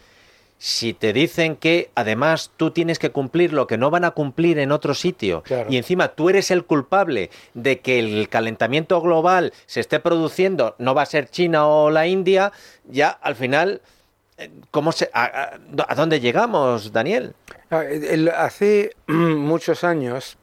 si 0.63 0.93
te 0.93 1.15
dicen 1.15 1.57
que 1.57 1.91
además 1.95 2.51
tú 2.59 2.71
tienes 2.71 2.99
que 2.99 3.11
cumplir 3.11 3.55
lo 3.55 3.67
que 3.67 3.79
no 3.79 3.91
van 3.91 4.05
a 4.05 4.11
cumplir 4.11 4.59
en 4.59 4.73
otro 4.73 4.93
sitio 4.93 5.43
y 5.71 5.79
encima 5.79 6.09
tú 6.09 6.29
eres 6.29 6.51
el 6.51 6.67
culpable 6.67 7.31
de 7.55 7.81
que 7.81 7.99
el 7.99 8.29
calentamiento 8.29 9.01
global 9.01 9.55
se 9.65 9.81
esté 9.81 10.01
produciendo, 10.01 10.77
no 10.79 10.95
va 10.95 11.01
a 11.01 11.07
ser 11.07 11.31
China 11.31 11.67
o 11.67 11.91
la 11.91 12.07
India, 12.07 12.53
ya 12.85 13.09
al 13.09 13.37
final, 13.37 13.81
eh, 14.37 14.51
¿cómo 14.71 14.93
se, 14.93 15.09
a, 15.15 15.59
dónde 15.97 16.21
llegamos, 16.21 16.93
Daniel? 16.93 17.35
Ah, 17.71 17.85
hace 18.37 18.95
muchos 19.07 19.83
años 19.83 20.37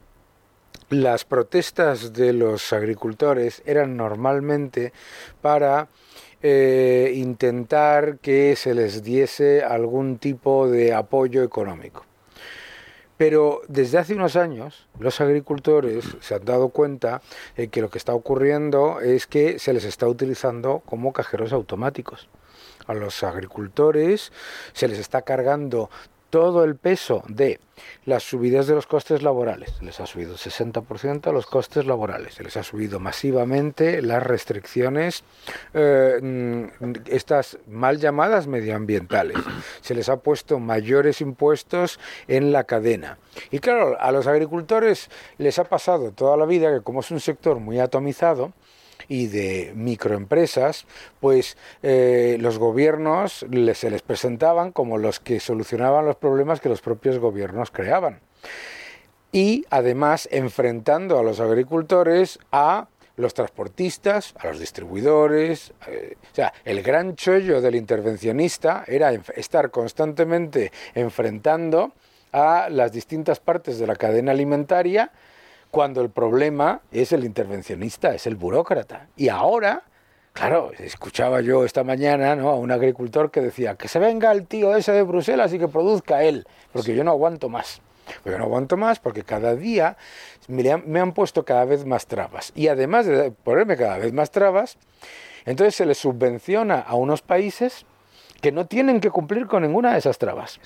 las 0.89 1.25
protestas 1.25 2.13
de 2.13 2.33
los 2.33 2.74
agricultores 2.74 3.62
eran 3.67 3.95
normalmente 3.95 4.93
para 5.41 5.89
eh, 6.41 7.13
intentar 7.15 8.20
que 8.20 8.56
se 8.56 8.74
les 8.74 9.03
diese 9.03 9.63
algún 9.63 10.17
tipo 10.17 10.70
de 10.70 10.94
apoyo 10.94 11.44
económico. 11.44 12.06
Pero 13.17 13.62
desde 13.67 13.98
hace 13.98 14.13
unos 14.13 14.36
años 14.36 14.88
los 15.00 15.20
agricultores 15.20 16.06
se 16.22 16.36
han 16.36 16.46
dado 16.46 16.70
cuenta 16.70 17.22
de 17.56 17.67
que 17.70 17.82
lo 17.82 17.89
que 17.89 17.98
está 17.98 18.13
ocurriendo 18.13 19.01
es 19.01 19.25
que 19.25 19.58
se 19.58 19.74
les 19.74 19.86
está 19.86 20.08
utilizando 20.08 20.84
como 20.86 21.13
cajeros 21.13 21.51
automáticos. 21.51 22.29
A 22.86 22.94
los 22.94 23.24
agricultores 23.24 24.32
se 24.74 24.88
les 24.88 25.00
está 25.00 25.24
cargando 25.24 25.89
todo 26.29 26.63
el 26.63 26.75
peso 26.75 27.24
de 27.27 27.60
las 28.05 28.24
subidas 28.24 28.67
de 28.67 28.75
los 28.75 28.88
costes 28.88 29.22
laborales. 29.22 29.74
Les 29.81 30.00
ha 30.00 30.05
subido 30.05 30.36
60% 30.36 31.31
los 31.31 31.46
costes 31.46 31.86
laborales. 31.86 32.36
Se 32.36 32.43
les 32.43 32.57
ha 32.57 32.63
subido 32.63 33.00
masivamente 33.00 34.01
las 34.01 34.24
restricciones, 34.24 35.24
eh, 35.74 36.69
estas 37.05 37.57
mal 37.67 38.00
llamadas 38.00 38.48
medioambientales. 38.48 39.38
Se 39.81 39.93
les 39.93 40.10
ha 40.10 40.17
puesto 40.17 40.60
mayores 40.60 41.22
impuestos 41.22 42.00
en 42.27 42.51
la 42.51 42.63
cadena. 42.63 43.17
Y 43.51 43.60
claro, 43.60 43.98
a 44.00 44.12
los 44.12 44.27
agricultores 44.27 45.10
les 45.38 45.60
ha 45.60 45.65
pasado 45.65 46.12
toda 46.12 46.38
la 46.38 46.46
vida 46.46 46.74
que 46.74 46.81
como 46.81 47.01
es 47.01 47.12
un 47.12 47.19
sector 47.19 47.60
muy 47.60 47.79
atomizado, 47.79 48.53
y 49.07 49.27
de 49.27 49.73
microempresas, 49.75 50.85
pues 51.19 51.57
eh, 51.83 52.37
los 52.39 52.57
gobiernos 52.57 53.45
se 53.73 53.89
les 53.89 54.01
presentaban 54.01 54.71
como 54.71 54.97
los 54.97 55.19
que 55.19 55.39
solucionaban 55.39 56.05
los 56.05 56.15
problemas 56.15 56.61
que 56.61 56.69
los 56.69 56.81
propios 56.81 57.19
gobiernos 57.19 57.71
creaban. 57.71 58.19
Y 59.31 59.65
además 59.69 60.27
enfrentando 60.31 61.19
a 61.19 61.23
los 61.23 61.39
agricultores 61.39 62.39
a 62.51 62.87
los 63.17 63.33
transportistas, 63.33 64.33
a 64.39 64.47
los 64.47 64.59
distribuidores. 64.59 65.73
Eh, 65.87 66.15
o 66.21 66.35
sea, 66.35 66.53
el 66.63 66.81
gran 66.83 67.15
chollo 67.15 67.59
del 67.61 67.75
intervencionista 67.75 68.83
era 68.87 69.11
estar 69.35 69.71
constantemente 69.71 70.71
enfrentando 70.93 71.93
a 72.31 72.69
las 72.69 72.91
distintas 72.91 73.39
partes 73.39 73.79
de 73.79 73.87
la 73.87 73.95
cadena 73.95 74.31
alimentaria 74.31 75.11
cuando 75.71 76.01
el 76.01 76.09
problema 76.09 76.81
es 76.91 77.12
el 77.12 77.24
intervencionista, 77.24 78.13
es 78.13 78.27
el 78.27 78.36
burócrata. 78.36 79.07
Y 79.15 79.29
ahora, 79.29 79.83
claro, 80.33 80.71
escuchaba 80.79 81.41
yo 81.41 81.65
esta 81.65 81.83
mañana 81.83 82.36
¿no? 82.36 82.50
a 82.50 82.55
un 82.55 82.71
agricultor 82.71 83.31
que 83.31 83.41
decía 83.41 83.75
que 83.75 83.88
se 83.88 84.00
venga 84.00 84.31
el 84.31 84.47
tío 84.47 84.75
ese 84.75 84.91
de 84.91 85.03
Bruselas 85.03 85.53
y 85.53 85.59
que 85.59 85.67
produzca 85.67 86.24
él, 86.24 86.47
porque 86.71 86.95
yo 86.95 87.03
no 87.03 87.12
aguanto 87.12 87.50
más. 87.50 87.81
Yo 88.24 88.38
no 88.38 88.45
aguanto 88.45 88.77
más 88.77 89.00
porque 89.00 89.24
cada 89.24 89.55
día 89.55 89.97
me 90.47 90.71
han, 90.71 90.83
me 90.89 91.00
han 91.01 91.13
puesto 91.13 91.43
cada 91.43 91.65
vez 91.65 91.86
más 91.86 92.07
trabas. 92.07 92.53
Y 92.55 92.69
además 92.69 93.05
de 93.05 93.31
ponerme 93.31 93.75
cada 93.75 93.97
vez 93.97 94.13
más 94.13 94.31
trabas, 94.31 94.77
entonces 95.45 95.75
se 95.75 95.86
les 95.86 95.97
subvenciona 95.97 96.79
a 96.79 96.95
unos 96.95 97.21
países 97.21 97.86
que 98.41 98.51
no 98.51 98.65
tienen 98.67 99.01
que 99.01 99.09
cumplir 99.09 99.47
con 99.47 99.63
ninguna 99.63 99.93
de 99.93 100.00
esas 100.00 100.17
trabas. 100.17 100.59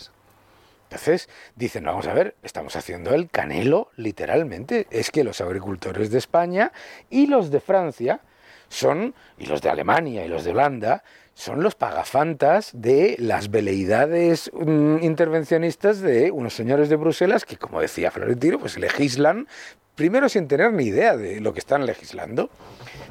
Entonces 0.92 1.30
dicen, 1.56 1.86
vamos 1.86 2.06
a 2.08 2.14
ver, 2.14 2.36
estamos 2.44 2.76
haciendo 2.76 3.14
el 3.14 3.30
canelo 3.30 3.92
literalmente. 3.96 4.88
Es 4.92 5.10
que 5.10 5.24
los 5.24 5.40
agricultores 5.40 6.12
de 6.12 6.18
España 6.18 6.74
y 7.10 7.28
los 7.28 7.50
de 7.50 7.62
Francia 7.62 8.20
son, 8.68 9.16
y 9.38 9.46
los 9.46 9.62
de 9.62 9.70
Alemania 9.70 10.26
y 10.26 10.28
los 10.28 10.44
de 10.44 10.52
Holanda, 10.52 11.06
son 11.34 11.64
los 11.64 11.76
pagafantas 11.76 12.72
de 12.74 13.16
las 13.20 13.50
veleidades 13.50 14.52
mm, 14.54 14.98
intervencionistas 15.02 16.02
de 16.02 16.30
unos 16.30 16.54
señores 16.54 16.90
de 16.90 16.98
Bruselas 16.98 17.46
que, 17.46 17.56
como 17.56 17.80
decía 17.80 18.12
Florentino, 18.12 18.60
pues 18.60 18.78
legislan 18.78 19.48
primero 19.96 20.28
sin 20.28 20.50
tener 20.50 20.74
ni 20.74 20.88
idea 20.88 21.16
de 21.16 21.40
lo 21.40 21.54
que 21.54 21.60
están 21.60 21.86
legislando. 21.86 22.50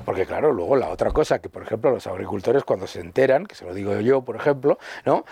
Porque 0.05 0.27
claro, 0.27 0.53
luego 0.53 0.77
la 0.77 0.91
otra 0.91 1.13
cosa 1.13 1.39
que, 1.39 1.49
por 1.49 1.63
ejemplo, 1.63 1.91
los 1.91 2.07
agricultores 2.07 2.63
cuando 2.63 2.87
se 2.87 3.01
enteran, 3.01 3.47
que 3.47 3.55
se 3.55 3.65
lo 3.65 3.73
digo 3.73 3.99
yo, 4.01 4.21
por 4.21 4.37
ejemplo, 4.37 4.79
¿no? 5.07 5.25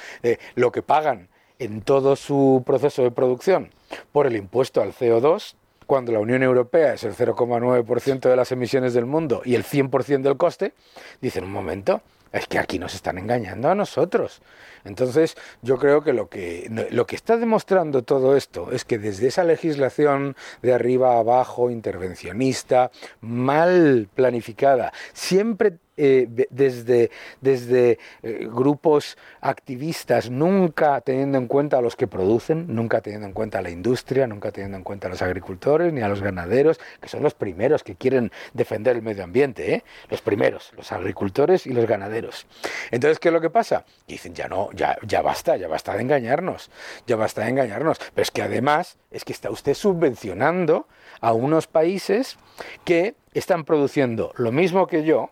lo 0.55 0.73
que 0.73 0.81
pagan 0.81 1.29
en 1.59 1.83
todo 1.83 2.17
su 2.17 2.63
proceso 2.65 3.03
de 3.03 3.11
producción 3.11 3.71
por 4.13 4.27
el 4.27 4.37
impuesto 4.37 4.81
al 4.81 4.93
CO2, 4.93 5.55
cuando 5.87 6.13
la 6.13 6.21
Unión 6.21 6.43
Europea 6.43 6.95
es 6.95 7.05
el 7.05 7.15
0,9% 7.15 8.21
de 8.29 8.37
las 8.37 8.53
emisiones 8.53 8.93
del 8.95 9.07
mundo 9.07 9.41
y 9.45 9.55
el 9.55 9.65
100% 9.65 10.23
del 10.23 10.37
coste, 10.37 10.75
dicen 11.21 11.45
un 11.45 11.53
momento, 11.53 12.03
es 12.31 12.47
que 12.47 12.59
aquí 12.59 12.79
nos 12.79 12.95
están 12.95 13.17
engañando 13.17 13.71
a 13.71 13.75
nosotros. 13.75 14.43
Entonces, 14.85 15.37
yo 15.63 15.79
creo 15.79 16.03
que 16.03 16.13
lo 16.13 16.29
que 16.29 16.69
lo 16.91 17.07
que 17.07 17.17
está 17.17 17.39
demostrando 17.39 18.03
todo 18.03 18.37
esto 18.37 18.71
es 18.71 18.85
que 18.85 18.99
desde 18.99 19.29
esa 19.29 19.45
legislación 19.45 20.37
de 20.61 20.75
arriba 20.75 21.15
a 21.15 21.21
abajo, 21.21 21.71
intervencionista, 21.71 22.91
mal 23.21 24.09
planificada, 24.15 24.93
siempre 25.15 25.79
eh, 25.99 26.29
desde, 26.51 27.11
desde 27.41 27.99
eh, 28.23 28.49
grupos 28.51 29.19
activistas, 29.41 30.31
nunca 30.31 31.01
teniendo 31.01 31.39
en 31.39 31.49
cuenta 31.49 31.79
a 31.79 31.83
los 31.83 31.97
que 31.97 32.07
producen, 32.07 32.67
nunca 32.69 33.01
teniendo 33.01 33.27
en 33.27 33.33
cuenta 33.33 33.59
a 33.59 33.63
la 33.63 33.71
industria, 33.71 34.29
nunca 34.29 34.53
teniendo 34.53 34.79
en 34.79 34.85
cuenta 34.85 35.09
a 35.09 35.11
los 35.11 35.23
agricultores 35.23 35.93
ni 35.93 36.01
a 36.01 36.09
los 36.09 36.23
ganaderos, 36.23 36.79
que 37.01 37.09
son 37.09 37.23
los 37.23 37.35
primeros 37.35 37.83
que 37.83 37.97
quieren 37.97 38.31
defender 38.55 38.97
el 38.97 39.03
medio 39.03 39.25
ambiente, 39.25 39.75
¿eh? 39.75 39.85
los 40.09 40.23
primeros, 40.23 40.73
los 40.77 40.93
agricultores 40.93 41.67
y 41.67 41.73
los 41.73 41.87
ganaderos. 41.87 42.47
Entonces, 42.93 43.19
¿qué 43.19 43.29
es 43.29 43.35
lo 43.35 43.41
que 43.41 43.51
pasa? 43.51 43.85
dicen, 44.07 44.35
ya 44.35 44.49
no, 44.49 44.71
ya, 44.73 44.97
ya 45.07 45.21
basta, 45.21 45.57
ya 45.57 45.69
basta 45.69 45.95
de 45.95 46.03
engañarnos, 46.03 46.71
ya 47.07 47.17
basta 47.17 47.43
de 47.43 47.51
engañarnos. 47.51 47.99
Pero 47.99 48.23
es 48.23 48.31
que 48.31 48.43
además 48.43 48.99
es 49.11 49.25
que 49.25 49.33
está 49.33 49.51
usted 49.51 49.75
subvencionando 49.75 50.87
a 51.21 51.33
unos 51.33 51.67
países 51.67 52.39
que 52.85 53.15
están 53.35 53.65
produciendo 53.65 54.33
lo 54.37 54.53
mismo 54.53 54.87
que 54.87 55.05
yo, 55.05 55.31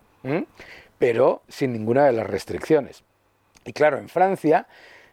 pero 0.99 1.43
sin 1.49 1.73
ninguna 1.73 2.05
de 2.07 2.13
las 2.13 2.27
restricciones. 2.27 3.05
Y 3.65 3.73
claro, 3.73 3.99
en 3.99 4.09
Francia 4.09 4.67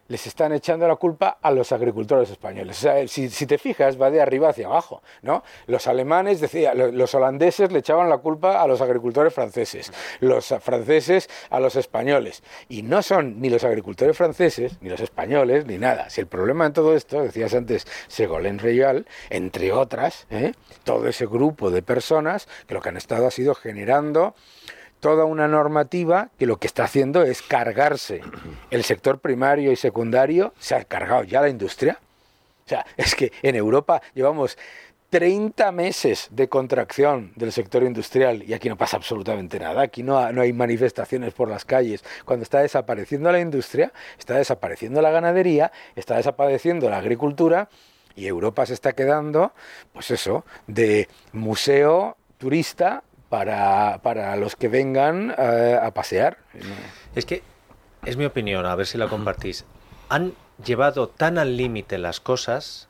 les 0.07 0.27
están 0.27 0.51
echando 0.51 0.87
la 0.87 0.97
culpa 0.97 1.39
a 1.41 1.49
los 1.51 1.71
agricultores 1.71 2.29
españoles. 2.29 2.77
O 2.77 2.81
sea, 2.81 3.07
si, 3.07 3.29
te 3.47 3.57
fijas, 3.57 3.99
va 3.99 4.11
de 4.11 4.21
arriba 4.21 4.49
hacia 4.49 4.67
abajo, 4.67 5.01
¿no? 5.21 5.43
Los 5.65 5.87
alemanes, 5.87 6.41
decía, 6.41 6.73
los 6.73 7.15
holandeses 7.15 7.71
le 7.71 7.79
echaban 7.79 8.09
la 8.09 8.17
culpa 8.17 8.61
a 8.61 8.67
los 8.67 8.81
agricultores 8.81 9.33
franceses, 9.33 9.91
los 10.19 10.53
franceses 10.61 11.29
a 11.49 11.59
los 11.59 11.75
españoles. 11.75 12.43
Y 12.67 12.83
no 12.83 13.01
son 13.01 13.39
ni 13.41 13.49
los 13.49 13.63
agricultores 13.63 14.15
franceses, 14.15 14.77
ni 14.81 14.89
los 14.89 14.99
españoles, 14.99 15.65
ni 15.65 15.77
nada. 15.77 16.09
Si 16.09 16.21
el 16.21 16.27
problema 16.27 16.65
en 16.65 16.73
todo 16.73 16.95
esto, 16.95 17.23
decías 17.23 17.53
antes, 17.53 17.87
Segolén 18.07 18.59
Real, 18.59 19.07
entre 19.29 19.71
otras, 19.71 20.27
¿eh? 20.29 20.51
todo 20.83 21.07
ese 21.07 21.25
grupo 21.25 21.71
de 21.71 21.81
personas 21.81 22.47
que 22.67 22.73
lo 22.73 22.81
que 22.81 22.89
han 22.89 22.97
estado 22.97 23.25
ha 23.25 23.31
sido 23.31 23.55
generando 23.55 24.35
toda 25.03 25.25
una 25.25 25.49
normativa 25.49 26.29
que 26.39 26.45
lo 26.45 26.55
que 26.55 26.67
está 26.67 26.85
haciendo 26.85 27.23
es 27.23 27.41
cargarse 27.41 28.21
el 28.71 28.85
sector 28.85 29.19
primario 29.19 29.73
y 29.73 29.75
secundario, 29.75 30.53
se 30.57 30.75
ha 30.75 30.85
cargado 30.85 31.25
ya 31.25 31.41
la 31.41 31.49
industria. 31.49 31.99
O 32.65 32.69
sea, 32.69 32.85
es 32.97 33.13
que 33.13 33.33
en 33.41 33.57
Europa 33.57 34.01
llevamos 34.13 34.57
30 35.09 35.73
meses 35.73 36.29
de 36.31 36.47
contracción 36.47 37.33
del 37.35 37.51
sector 37.51 37.83
industrial 37.83 38.43
y 38.43 38.53
aquí 38.53 38.69
no 38.69 38.77
pasa 38.77 38.95
absolutamente 38.95 39.59
nada, 39.59 39.81
aquí 39.81 40.03
no, 40.03 40.31
no, 40.31 40.41
hay 40.41 40.53
manifestaciones 40.53 41.33
por 41.33 41.49
las 41.49 41.65
calles. 41.65 42.01
Cuando 42.23 42.43
está 42.43 42.61
desapareciendo 42.61 43.29
la 43.29 43.41
industria, 43.41 43.91
está 44.17 44.37
desapareciendo 44.37 45.01
la 45.01 45.11
ganadería, 45.11 45.73
está 45.97 46.15
desapareciendo 46.15 46.89
la 46.89 46.99
agricultura 46.99 47.67
y 48.15 48.25
Europa 48.25 48.65
se 48.65 48.73
está 48.73 48.93
quedando, 48.93 49.51
pues 49.91 50.11
eso, 50.11 50.45
de 50.67 51.09
museo 51.33 52.15
turista 52.37 53.03
para, 53.33 54.35
los 54.35 54.55
que 54.55 54.67
vengan 54.67 55.33
eh, 55.35 55.79
a 55.81 55.91
pasear. 55.91 56.37
Es 57.15 57.25
que, 57.25 57.41
es 58.05 58.15
mi 58.15 58.25
opinión, 58.25 58.65
a 58.65 58.75
ver 58.75 58.85
si 58.85 58.99
la 58.99 59.07
compartís. 59.07 59.65
Han 60.09 60.33
llevado 60.63 61.07
tan 61.07 61.39
al 61.39 61.57
límite 61.57 61.97
las 61.97 62.19
cosas 62.19 62.89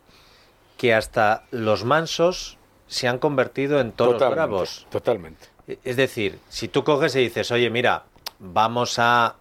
que 0.78 0.94
hasta 0.94 1.46
los 1.52 1.86
mansos 1.86 2.58
se 2.88 3.08
han 3.08 3.20
convertido 3.20 3.80
en 3.80 3.94
todos 3.94 4.20
bravos. 4.30 4.86
Totalmente. 4.90 5.48
Es 5.86 5.96
decir, 5.96 6.40
si 6.50 6.68
tú 6.68 6.84
coges 6.84 7.16
y 7.16 7.20
dices, 7.20 7.50
oye, 7.52 7.70
mira, 7.70 8.04
vamos 8.40 9.00
a 9.00 9.36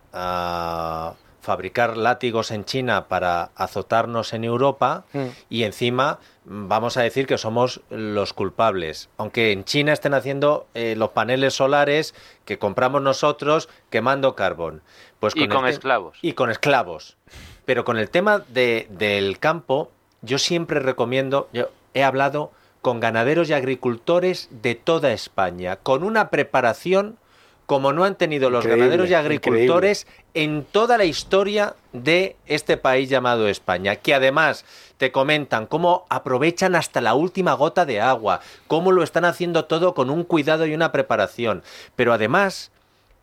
fabricar 1.42 1.96
látigos 1.96 2.52
en 2.52 2.64
China 2.64 3.08
para 3.08 3.50
azotarnos 3.56 4.32
en 4.32 4.44
Europa 4.44 5.04
mm. 5.12 5.26
y 5.50 5.64
encima 5.64 6.20
vamos 6.44 6.96
a 6.96 7.02
decir 7.02 7.26
que 7.26 7.36
somos 7.36 7.80
los 7.90 8.32
culpables. 8.32 9.10
Aunque 9.16 9.50
en 9.50 9.64
China 9.64 9.92
estén 9.92 10.14
haciendo 10.14 10.68
eh, 10.74 10.94
los 10.96 11.10
paneles 11.10 11.54
solares 11.54 12.14
que 12.44 12.58
compramos 12.58 13.02
nosotros 13.02 13.68
quemando 13.90 14.36
carbón. 14.36 14.82
Pues 15.18 15.34
con 15.34 15.42
y 15.42 15.48
con 15.48 15.66
esclavos. 15.66 16.18
Y 16.22 16.32
con 16.34 16.50
esclavos. 16.50 17.16
Pero 17.64 17.84
con 17.84 17.98
el 17.98 18.08
tema 18.08 18.38
de, 18.38 18.86
del 18.90 19.40
campo, 19.40 19.90
yo 20.20 20.38
siempre 20.38 20.78
recomiendo, 20.78 21.48
yo 21.52 21.70
he 21.92 22.04
hablado 22.04 22.52
con 22.82 23.00
ganaderos 23.00 23.50
y 23.50 23.52
agricultores 23.52 24.48
de 24.50 24.76
toda 24.76 25.12
España, 25.12 25.76
con 25.76 26.04
una 26.04 26.30
preparación 26.30 27.18
como 27.66 27.92
no 27.92 28.04
han 28.04 28.16
tenido 28.16 28.50
los 28.50 28.66
ganaderos 28.66 29.08
y 29.08 29.14
agricultores 29.14 30.06
en 30.34 30.64
toda 30.64 30.98
la 30.98 31.04
historia 31.04 31.74
de 31.92 32.36
este 32.46 32.76
país 32.76 33.08
llamado 33.08 33.48
España, 33.48 33.96
que 33.96 34.14
además 34.14 34.64
te 34.98 35.12
comentan 35.12 35.66
cómo 35.66 36.06
aprovechan 36.08 36.74
hasta 36.74 37.00
la 37.00 37.14
última 37.14 37.54
gota 37.54 37.84
de 37.84 38.00
agua, 38.00 38.40
cómo 38.66 38.92
lo 38.92 39.02
están 39.02 39.24
haciendo 39.24 39.64
todo 39.64 39.94
con 39.94 40.10
un 40.10 40.24
cuidado 40.24 40.66
y 40.66 40.74
una 40.74 40.92
preparación. 40.92 41.62
Pero 41.96 42.12
además, 42.12 42.70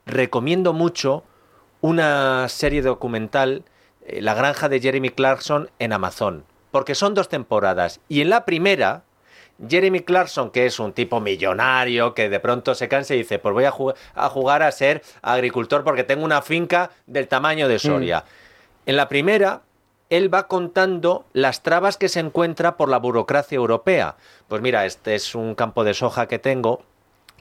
recomiendo 0.05 0.73
mucho 0.73 1.23
una 1.81 2.47
serie 2.49 2.81
documental, 2.81 3.63
eh, 4.05 4.21
La 4.21 4.33
granja 4.33 4.69
de 4.69 4.79
Jeremy 4.79 5.09
Clarkson 5.09 5.69
en 5.79 5.93
Amazon, 5.93 6.43
porque 6.71 6.95
son 6.95 7.13
dos 7.13 7.29
temporadas, 7.29 7.99
y 8.09 8.21
en 8.21 8.29
la 8.29 8.45
primera 8.45 9.03
Jeremy 9.67 10.01
Clarkson, 10.01 10.51
que 10.51 10.65
es 10.65 10.79
un 10.79 10.93
tipo 10.93 11.19
millonario, 11.19 12.13
que 12.13 12.29
de 12.29 12.39
pronto 12.39 12.75
se 12.75 12.87
cansa 12.87 13.13
y 13.13 13.19
dice, 13.19 13.39
pues 13.39 13.53
voy 13.53 13.65
a, 13.65 13.71
jugar 14.29 14.63
a 14.63 14.71
ser 14.71 15.01
agricultor 15.21 15.83
porque 15.83 16.03
tengo 16.03 16.23
una 16.23 16.41
finca 16.41 16.91
del 17.07 17.27
tamaño 17.27 17.67
de 17.67 17.79
Soria. 17.79 18.19
Mm. 18.19 18.89
En 18.89 18.95
la 18.95 19.09
primera, 19.09 19.61
él 20.09 20.33
va 20.33 20.47
contando 20.47 21.25
las 21.33 21.61
trabas 21.61 21.97
que 21.97 22.09
se 22.09 22.19
encuentra 22.19 22.77
por 22.77 22.89
la 22.89 22.97
burocracia 22.97 23.55
europea. 23.55 24.15
Pues 24.47 24.61
mira, 24.61 24.85
este 24.85 25.15
es 25.15 25.35
un 25.35 25.55
campo 25.55 25.83
de 25.83 25.93
soja 25.93 26.27
que 26.27 26.39
tengo 26.39 26.83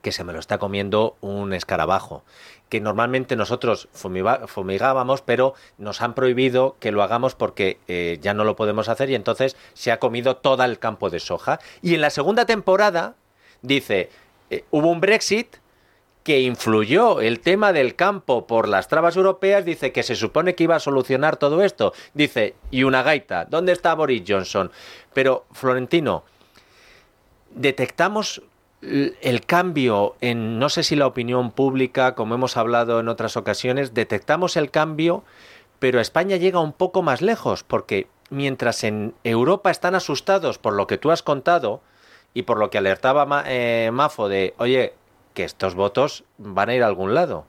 que 0.00 0.12
se 0.12 0.24
me 0.24 0.32
lo 0.32 0.38
está 0.38 0.58
comiendo 0.58 1.16
un 1.20 1.52
escarabajo 1.52 2.24
que 2.68 2.80
normalmente 2.80 3.37
nosotros 3.37 3.88
fumigábamos, 3.92 5.22
pero 5.22 5.54
nos 5.78 6.02
han 6.02 6.14
prohibido 6.14 6.76
que 6.80 6.92
lo 6.92 7.02
hagamos 7.02 7.34
porque 7.34 7.78
eh, 7.88 8.18
ya 8.20 8.34
no 8.34 8.44
lo 8.44 8.56
podemos 8.56 8.88
hacer 8.88 9.11
y 9.11 9.14
entonces 9.14 9.56
se 9.74 9.90
ha 9.90 9.98
comido 9.98 10.37
todo 10.37 10.62
el 10.64 10.78
campo 10.78 11.11
de 11.11 11.20
soja. 11.20 11.61
Y 11.82 11.94
en 11.94 12.02
la 12.02 12.11
segunda 12.11 12.44
temporada 12.44 13.14
dice, 13.62 14.11
eh, 14.50 14.64
hubo 14.70 14.90
un 14.90 15.00
Brexit 15.00 15.56
que 16.24 16.40
influyó 16.40 17.22
el 17.22 17.40
tema 17.40 17.72
del 17.72 17.94
campo 17.94 18.46
por 18.46 18.68
las 18.68 18.88
trabas 18.88 19.16
europeas, 19.16 19.64
dice 19.64 19.92
que 19.92 20.02
se 20.02 20.14
supone 20.14 20.54
que 20.54 20.64
iba 20.64 20.76
a 20.76 20.80
solucionar 20.80 21.38
todo 21.38 21.62
esto. 21.62 21.94
Dice, 22.12 22.54
y 22.70 22.82
una 22.82 23.02
gaita, 23.02 23.46
¿dónde 23.46 23.72
está 23.72 23.94
Boris 23.94 24.24
Johnson? 24.28 24.70
Pero, 25.14 25.46
Florentino, 25.52 26.24
detectamos 27.54 28.42
el 28.80 29.44
cambio 29.44 30.14
en, 30.20 30.58
no 30.58 30.68
sé 30.68 30.82
si 30.82 30.94
la 30.94 31.06
opinión 31.06 31.50
pública, 31.50 32.14
como 32.14 32.34
hemos 32.34 32.56
hablado 32.56 33.00
en 33.00 33.08
otras 33.08 33.36
ocasiones, 33.36 33.94
detectamos 33.94 34.56
el 34.56 34.70
cambio, 34.70 35.24
pero 35.78 36.00
España 36.00 36.36
llega 36.36 36.60
un 36.60 36.72
poco 36.72 37.02
más 37.02 37.20
lejos, 37.20 37.64
porque 37.64 38.08
mientras 38.30 38.84
en 38.84 39.14
Europa 39.24 39.70
están 39.70 39.94
asustados 39.94 40.58
por 40.58 40.74
lo 40.74 40.86
que 40.86 40.98
tú 40.98 41.10
has 41.10 41.22
contado 41.22 41.80
y 42.34 42.42
por 42.42 42.58
lo 42.58 42.70
que 42.70 42.78
alertaba 42.78 43.44
eh, 43.46 43.90
Mafo 43.92 44.28
de, 44.28 44.54
oye, 44.58 44.94
que 45.34 45.44
estos 45.44 45.74
votos 45.74 46.24
van 46.36 46.68
a 46.68 46.74
ir 46.74 46.82
a 46.82 46.86
algún 46.86 47.14
lado. 47.14 47.46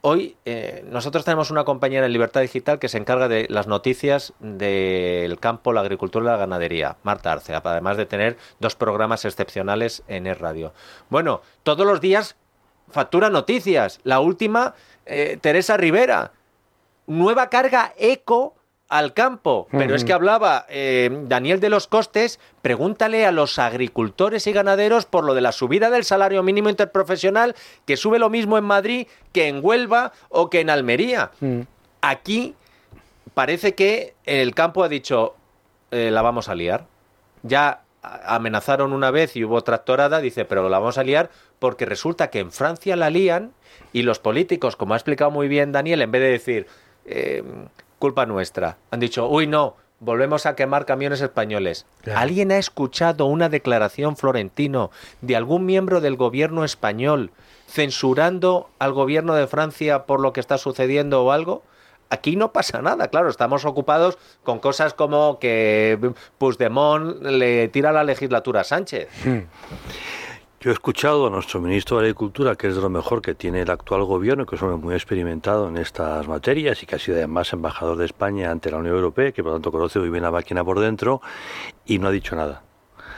Hoy 0.00 0.36
eh, 0.44 0.84
nosotros 0.88 1.24
tenemos 1.24 1.50
una 1.50 1.64
compañera 1.64 2.06
en 2.06 2.12
Libertad 2.12 2.40
Digital 2.40 2.78
que 2.78 2.88
se 2.88 2.98
encarga 2.98 3.26
de 3.26 3.46
las 3.50 3.66
noticias 3.66 4.32
del 4.38 5.40
campo, 5.40 5.72
la 5.72 5.80
agricultura 5.80 6.24
y 6.24 6.28
la 6.28 6.36
ganadería, 6.36 6.96
Marta 7.02 7.32
Arce, 7.32 7.54
además 7.54 7.96
de 7.96 8.06
tener 8.06 8.36
dos 8.60 8.76
programas 8.76 9.24
excepcionales 9.24 10.04
en 10.06 10.28
el 10.28 10.36
radio. 10.36 10.72
Bueno, 11.10 11.42
todos 11.64 11.84
los 11.84 12.00
días 12.00 12.36
factura 12.90 13.30
noticias. 13.30 14.00
La 14.04 14.20
última, 14.20 14.74
eh, 15.06 15.38
Teresa 15.40 15.76
Rivera. 15.76 16.32
Nueva 17.06 17.48
carga 17.48 17.94
eco 17.96 18.54
al 18.88 19.12
campo. 19.12 19.68
Pero 19.70 19.94
es 19.94 20.04
que 20.04 20.12
hablaba 20.12 20.64
eh, 20.68 21.10
Daniel 21.26 21.60
de 21.60 21.68
los 21.68 21.86
costes, 21.86 22.40
pregúntale 22.62 23.26
a 23.26 23.32
los 23.32 23.58
agricultores 23.58 24.46
y 24.46 24.52
ganaderos 24.52 25.04
por 25.04 25.24
lo 25.24 25.34
de 25.34 25.42
la 25.42 25.52
subida 25.52 25.90
del 25.90 26.04
salario 26.04 26.42
mínimo 26.42 26.70
interprofesional, 26.70 27.54
que 27.84 27.96
sube 27.96 28.18
lo 28.18 28.30
mismo 28.30 28.56
en 28.56 28.64
Madrid 28.64 29.06
que 29.32 29.48
en 29.48 29.60
Huelva 29.62 30.12
o 30.30 30.48
que 30.48 30.60
en 30.60 30.70
Almería. 30.70 31.30
Mm. 31.40 31.60
Aquí 32.00 32.54
parece 33.34 33.74
que 33.74 34.14
el 34.24 34.54
campo 34.54 34.82
ha 34.82 34.88
dicho, 34.88 35.34
eh, 35.90 36.10
la 36.10 36.22
vamos 36.22 36.48
a 36.48 36.54
liar. 36.54 36.86
Ya 37.42 37.82
amenazaron 38.02 38.92
una 38.92 39.10
vez 39.10 39.36
y 39.36 39.44
hubo 39.44 39.62
tractorada, 39.62 40.20
dice, 40.20 40.44
pero 40.46 40.66
la 40.68 40.78
vamos 40.78 40.96
a 40.96 41.04
liar 41.04 41.30
porque 41.58 41.84
resulta 41.84 42.30
que 42.30 42.38
en 42.38 42.52
Francia 42.52 42.96
la 42.96 43.10
lían 43.10 43.52
y 43.92 44.02
los 44.02 44.18
políticos, 44.18 44.76
como 44.76 44.94
ha 44.94 44.96
explicado 44.96 45.30
muy 45.30 45.46
bien 45.48 45.72
Daniel, 45.72 46.00
en 46.00 46.10
vez 46.10 46.22
de 46.22 46.30
decir... 46.30 46.66
Eh, 47.04 47.44
culpa 47.98 48.26
nuestra. 48.26 48.78
Han 48.90 49.00
dicho, 49.00 49.28
uy, 49.28 49.46
no, 49.46 49.76
volvemos 50.00 50.46
a 50.46 50.54
quemar 50.54 50.86
camiones 50.86 51.20
españoles. 51.20 51.86
¿Alguien 52.14 52.52
ha 52.52 52.58
escuchado 52.58 53.26
una 53.26 53.48
declaración 53.48 54.16
florentino 54.16 54.90
de 55.20 55.36
algún 55.36 55.66
miembro 55.66 56.00
del 56.00 56.16
gobierno 56.16 56.64
español 56.64 57.30
censurando 57.66 58.70
al 58.78 58.92
gobierno 58.92 59.34
de 59.34 59.46
Francia 59.46 60.06
por 60.06 60.20
lo 60.20 60.32
que 60.32 60.40
está 60.40 60.58
sucediendo 60.58 61.24
o 61.24 61.32
algo? 61.32 61.62
Aquí 62.10 62.36
no 62.36 62.52
pasa 62.52 62.80
nada, 62.80 63.08
claro, 63.08 63.28
estamos 63.28 63.66
ocupados 63.66 64.16
con 64.42 64.60
cosas 64.60 64.94
como 64.94 65.38
que 65.38 66.14
Puigdemont 66.38 67.22
le 67.22 67.68
tira 67.68 67.92
la 67.92 68.02
legislatura 68.02 68.62
a 68.62 68.64
Sánchez. 68.64 69.08
Hmm. 69.26 69.40
Yo 70.60 70.70
he 70.70 70.72
escuchado 70.72 71.28
a 71.28 71.30
nuestro 71.30 71.60
ministro 71.60 71.98
de 71.98 72.06
Agricultura, 72.06 72.56
que 72.56 72.66
es 72.66 72.74
de 72.74 72.80
lo 72.80 72.90
mejor 72.90 73.22
que 73.22 73.36
tiene 73.36 73.62
el 73.62 73.70
actual 73.70 74.02
gobierno, 74.02 74.44
que 74.44 74.56
es 74.56 74.62
un 74.62 74.70
hombre 74.70 74.86
muy 74.86 74.94
experimentado 74.96 75.68
en 75.68 75.76
estas 75.76 76.26
materias 76.26 76.82
y 76.82 76.86
que 76.86 76.96
ha 76.96 76.98
sido 76.98 77.16
además 77.16 77.52
embajador 77.52 77.96
de 77.96 78.06
España 78.06 78.50
ante 78.50 78.68
la 78.68 78.78
Unión 78.78 78.96
Europea, 78.96 79.30
que 79.30 79.44
por 79.44 79.52
lo 79.52 79.58
tanto 79.58 79.70
conoce 79.70 80.00
muy 80.00 80.10
bien 80.10 80.24
la 80.24 80.32
máquina 80.32 80.64
por 80.64 80.80
dentro, 80.80 81.22
y 81.86 82.00
no 82.00 82.08
ha 82.08 82.10
dicho 82.10 82.34
nada. 82.34 82.62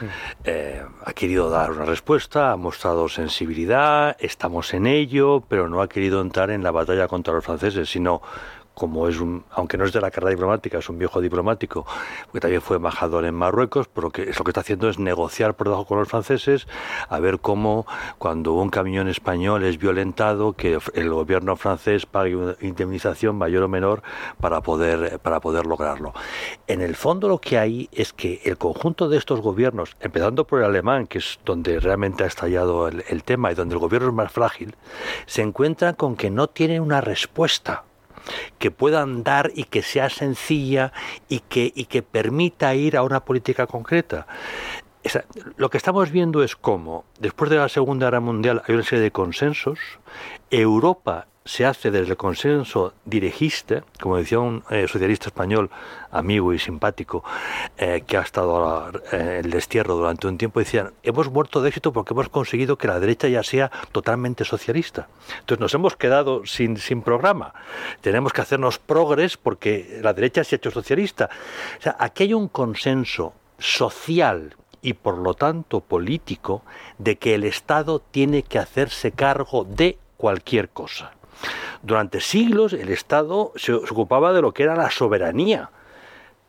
Mm. 0.01 0.05
Eh, 0.43 0.83
ha 1.03 1.13
querido 1.13 1.49
dar 1.49 1.71
una 1.71 1.85
respuesta, 1.85 2.51
ha 2.51 2.57
mostrado 2.57 3.09
sensibilidad, 3.09 4.15
estamos 4.19 4.75
en 4.75 4.85
ello, 4.85 5.41
pero 5.47 5.67
no 5.67 5.81
ha 5.81 5.89
querido 5.89 6.21
entrar 6.21 6.51
en 6.51 6.61
la 6.61 6.69
batalla 6.69 7.07
contra 7.07 7.33
los 7.33 7.43
franceses, 7.43 7.89
sino 7.89 8.21
como 8.73 9.07
es 9.07 9.19
un, 9.19 9.43
aunque 9.51 9.77
no 9.77 9.85
es 9.85 9.93
de 9.93 10.01
la 10.01 10.11
carrera 10.11 10.31
diplomática, 10.31 10.79
es 10.79 10.89
un 10.89 10.97
viejo 10.97 11.21
diplomático, 11.21 11.85
que 12.31 12.39
también 12.39 12.61
fue 12.61 12.77
embajador 12.77 13.25
en 13.25 13.35
Marruecos, 13.35 13.87
pero 13.87 14.09
que 14.09 14.25
lo 14.25 14.43
que 14.43 14.51
está 14.51 14.61
haciendo 14.61 14.89
es 14.89 14.97
negociar 14.97 15.55
por 15.55 15.67
debajo 15.67 15.85
con 15.85 15.99
los 15.99 16.07
franceses 16.07 16.67
a 17.09 17.19
ver 17.19 17.39
cómo 17.39 17.85
cuando 18.17 18.53
un 18.53 18.69
camión 18.69 19.07
español 19.07 19.63
es 19.63 19.77
violentado, 19.77 20.53
que 20.53 20.79
el 20.93 21.09
gobierno 21.09 21.55
francés 21.55 22.05
pague 22.05 22.35
una 22.35 22.55
indemnización 22.61 23.35
mayor 23.35 23.63
o 23.63 23.67
menor 23.67 24.03
para 24.39 24.61
poder, 24.61 25.19
para 25.19 25.39
poder 25.39 25.65
lograrlo. 25.65 26.13
En 26.67 26.81
el 26.81 26.95
fondo 26.95 27.27
lo 27.27 27.39
que 27.39 27.57
hay 27.57 27.89
es 27.91 28.13
que 28.13 28.41
el 28.45 28.57
conjunto 28.57 29.09
de 29.09 29.17
estos 29.17 29.41
gobiernos, 29.41 29.95
empezando 29.99 30.45
por 30.45 30.59
el 30.59 30.65
alemán, 30.65 31.07
que 31.07 31.19
es 31.19 31.39
donde 31.45 31.79
realmente 31.79 32.23
ha 32.23 32.27
estallado 32.27 32.87
el, 32.87 33.03
el 33.09 33.23
tema 33.23 33.51
y 33.51 33.55
donde 33.55 33.75
el 33.75 33.79
gobierno 33.79 34.09
es 34.09 34.13
más 34.13 34.31
frágil, 34.31 34.75
se 35.25 35.41
encuentran 35.41 35.95
con 35.95 36.15
que 36.15 36.31
no 36.31 36.47
tienen 36.47 36.81
una 36.81 37.01
respuesta 37.01 37.83
que 38.59 38.71
puedan 38.71 39.23
dar 39.23 39.51
y 39.55 39.65
que 39.65 39.81
sea 39.81 40.09
sencilla 40.09 40.91
y 41.29 41.39
que, 41.39 41.71
y 41.75 41.85
que 41.85 42.03
permita 42.03 42.75
ir 42.75 42.97
a 42.97 43.03
una 43.03 43.21
política 43.21 43.67
concreta. 43.67 44.27
lo 45.57 45.69
que 45.69 45.77
estamos 45.77 46.11
viendo 46.11 46.43
es 46.43 46.55
cómo, 46.55 47.05
después 47.19 47.49
de 47.49 47.57
la 47.57 47.69
Segunda 47.69 48.07
Guerra 48.07 48.19
Mundial, 48.19 48.61
hay 48.67 48.75
una 48.75 48.83
serie 48.83 49.03
de 49.03 49.11
consensos. 49.11 49.79
Europa 50.49 51.27
se 51.43 51.65
hace 51.65 51.89
desde 51.89 52.11
el 52.11 52.17
consenso 52.17 52.93
dirigista, 53.03 53.83
como 53.99 54.17
decía 54.17 54.39
un 54.39 54.63
eh, 54.69 54.87
socialista 54.87 55.27
español, 55.27 55.71
amigo 56.11 56.53
y 56.53 56.59
simpático, 56.59 57.23
eh, 57.77 58.03
que 58.05 58.17
ha 58.17 58.21
estado 58.21 58.91
en 59.11 59.27
el 59.27 59.49
destierro 59.49 59.95
durante 59.95 60.27
un 60.27 60.37
tiempo, 60.37 60.59
decían, 60.59 60.93
hemos 61.01 61.31
muerto 61.31 61.61
de 61.61 61.69
éxito 61.69 61.91
porque 61.91 62.13
hemos 62.13 62.29
conseguido 62.29 62.77
que 62.77 62.87
la 62.87 62.99
derecha 62.99 63.27
ya 63.27 63.43
sea 63.43 63.71
totalmente 63.91 64.45
socialista. 64.45 65.07
Entonces 65.39 65.59
nos 65.59 65.73
hemos 65.73 65.95
quedado 65.95 66.45
sin, 66.45 66.77
sin 66.77 67.01
programa. 67.01 67.53
Tenemos 68.01 68.33
que 68.33 68.41
hacernos 68.41 68.77
progres 68.77 69.37
porque 69.37 69.99
la 70.03 70.13
derecha 70.13 70.43
se 70.43 70.55
ha 70.55 70.57
hecho 70.57 70.71
socialista. 70.71 71.29
O 71.79 71.81
sea, 71.81 71.95
aquí 71.99 72.23
hay 72.23 72.33
un 72.35 72.49
consenso 72.49 73.33
social 73.57 74.55
y 74.81 74.93
por 74.93 75.17
lo 75.17 75.33
tanto 75.33 75.79
político 75.79 76.63
de 76.97 77.17
que 77.17 77.35
el 77.35 77.43
Estado 77.43 77.99
tiene 77.99 78.43
que 78.43 78.59
hacerse 78.59 79.11
cargo 79.11 79.63
de 79.63 79.97
cualquier 80.17 80.69
cosa. 80.69 81.13
Durante 81.81 82.21
siglos 82.21 82.73
el 82.73 82.89
Estado 82.89 83.51
se 83.55 83.73
ocupaba 83.73 84.33
de 84.33 84.41
lo 84.41 84.53
que 84.53 84.63
era 84.63 84.75
la 84.75 84.91
soberanía, 84.91 85.69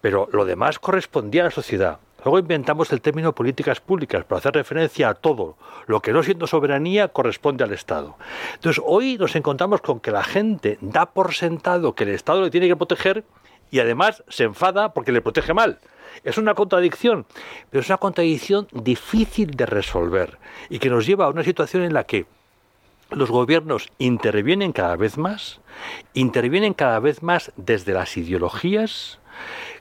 pero 0.00 0.28
lo 0.33 0.44
demás 0.44 0.78
correspondía 0.78 1.42
a 1.42 1.44
la 1.46 1.50
sociedad. 1.50 1.98
Luego 2.24 2.38
inventamos 2.38 2.92
el 2.92 3.00
término 3.00 3.35
políticas 3.35 3.81
públicas 3.81 4.24
para 4.24 4.38
hacer 4.38 4.55
referencia 4.55 5.09
a 5.09 5.14
todo. 5.14 5.57
Lo 5.87 6.00
que 6.00 6.12
no 6.12 6.22
siendo 6.22 6.46
soberanía 6.46 7.09
corresponde 7.09 7.64
al 7.64 7.72
Estado. 7.72 8.16
Entonces 8.55 8.83
hoy 8.87 9.18
nos 9.18 9.35
encontramos 9.35 9.81
con 9.81 9.98
que 9.98 10.12
la 10.12 10.22
gente 10.22 10.78
da 10.81 11.07
por 11.07 11.35
sentado 11.35 11.94
que 11.94 12.05
el 12.05 12.11
Estado 12.11 12.42
le 12.42 12.50
tiene 12.50 12.68
que 12.68 12.76
proteger 12.76 13.24
y 13.72 13.81
además 13.81 14.22
se 14.28 14.44
enfada 14.44 14.92
porque 14.92 15.11
le 15.11 15.20
protege 15.20 15.52
mal. 15.52 15.81
Es 16.22 16.38
una 16.38 16.55
contradicción, 16.55 17.26
pero 17.70 17.81
es 17.81 17.88
una 17.88 17.96
contradicción 17.96 18.68
difícil 18.70 19.52
de 19.52 19.66
resolver 19.66 20.38
y 20.68 20.78
que 20.78 20.90
nos 20.90 21.07
lleva 21.07 21.24
a 21.24 21.31
una 21.31 21.42
situación 21.42 21.83
en 21.83 21.94
la 21.94 22.05
que 22.05 22.26
los 23.14 23.31
gobiernos 23.31 23.88
intervienen 23.98 24.72
cada 24.72 24.96
vez 24.96 25.18
más, 25.18 25.61
intervienen 26.14 26.75
cada 26.75 26.98
vez 27.01 27.22
más 27.22 27.53
desde 27.57 27.92
las 27.92 28.16
ideologías, 28.16 29.18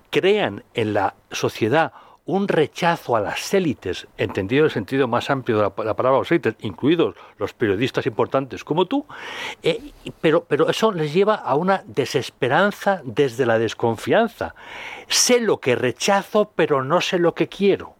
crean 0.09 0.63
en 0.73 0.93
la 0.93 1.15
sociedad 1.31 1.93
un 2.25 2.47
rechazo 2.47 3.15
a 3.15 3.19
las 3.19 3.53
élites, 3.53 4.07
entendido 4.17 4.61
en 4.61 4.65
el 4.65 4.71
sentido 4.71 5.07
más 5.07 5.29
amplio 5.29 5.57
de 5.57 5.63
la, 5.63 5.95
palabra 5.95 6.19
los 6.19 6.31
élites, 6.31 6.55
incluidos 6.61 7.15
los 7.37 7.53
periodistas 7.53 8.05
importantes 8.05 8.63
como 8.63 8.85
tú, 8.85 9.05
eh, 9.63 9.91
pero, 10.21 10.45
pero 10.45 10.69
eso 10.69 10.91
les 10.91 11.13
lleva 11.13 11.35
a 11.35 11.55
una 11.55 11.83
desesperanza 11.87 13.01
desde 13.03 13.45
la 13.45 13.57
desconfianza. 13.57 14.53
Sé 15.07 15.41
lo 15.41 15.59
que 15.59 15.75
rechazo, 15.75 16.51
pero 16.55 16.83
no 16.83 17.01
sé 17.01 17.17
lo 17.17 17.33
que 17.33 17.47
quiero. 17.47 17.95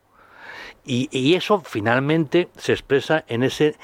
Y, 0.84 1.10
y, 1.12 1.36
eso 1.36 1.62
finalmente 1.64 2.50
se 2.58 2.72
expresa 2.72 3.24
en 3.28 3.44
ese 3.44 3.76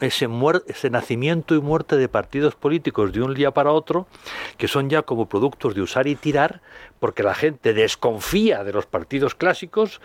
ese, 0.00 0.28
ese 0.66 0.90
nacimiento 0.90 1.54
y 1.54 1.60
muerte 1.60 1.96
de 1.96 2.08
partidos 2.08 2.54
políticos 2.54 3.12
de 3.12 3.22
un 3.22 3.34
día 3.34 3.50
para 3.50 3.72
otro, 3.72 4.06
que 4.56 4.68
son 4.68 4.90
ya 4.90 5.02
como 5.02 5.28
productos 5.28 5.74
de 5.74 5.82
usar 5.82 6.06
y 6.06 6.16
tirar, 6.16 6.60
porque 6.98 7.22
la 7.22 7.34
gente 7.34 7.72
desconfía 7.74 8.64
de 8.64 8.72
los 8.72 8.86
partidos 8.86 9.34
clásicos, 9.34 10.00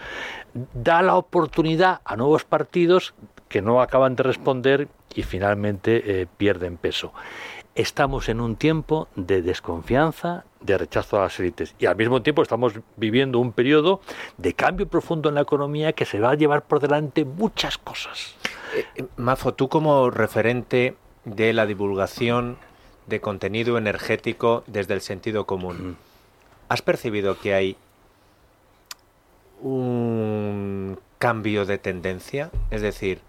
da 0.74 1.02
la 1.02 1.16
oportunidad 1.16 2.02
a 2.06 2.16
nuevos 2.16 2.44
partidos 2.44 3.14
que 3.50 3.62
no 3.62 3.82
acaban 3.82 4.16
de 4.16 4.24
responder 4.24 4.88
y 5.14 5.24
finalmente 5.24 6.22
eh, 6.22 6.28
pierden 6.38 6.78
peso. 6.78 7.14
Estamos 7.76 8.30
en 8.30 8.40
un 8.40 8.56
tiempo 8.56 9.10
de 9.16 9.42
desconfianza, 9.42 10.46
de 10.62 10.78
rechazo 10.78 11.18
a 11.18 11.24
las 11.24 11.40
élites. 11.40 11.76
Y 11.78 11.86
al 11.86 11.98
mismo 11.98 12.22
tiempo 12.22 12.42
estamos 12.42 12.74
viviendo 12.96 13.40
un 13.40 13.52
periodo 13.52 14.02
de 14.38 14.54
cambio 14.54 14.88
profundo 14.88 15.30
en 15.30 15.36
la 15.36 15.42
economía 15.42 15.94
que 15.94 16.06
se 16.06 16.20
va 16.20 16.32
a 16.32 16.36
llevar 16.36 16.64
por 16.64 16.80
delante 16.80 17.26
muchas 17.26 17.78
cosas. 17.78 18.36
Eh, 18.76 19.06
Mafo, 19.18 19.54
tú 19.54 19.70
como 19.70 20.10
referente 20.10 20.96
de 21.24 21.54
la 21.54 21.66
divulgación 21.66 22.58
de 23.08 23.22
contenido 23.22 23.78
energético 23.78 24.64
desde 24.68 24.94
el 24.94 25.02
sentido 25.02 25.46
común, 25.46 25.98
¿has 26.70 26.82
percibido 26.82 27.40
que 27.40 27.54
hay 27.54 27.78
un 29.62 31.00
cambio 31.18 31.66
de 31.66 31.78
tendencia? 31.78 32.52
Es 32.72 32.82
decir, 32.82 33.22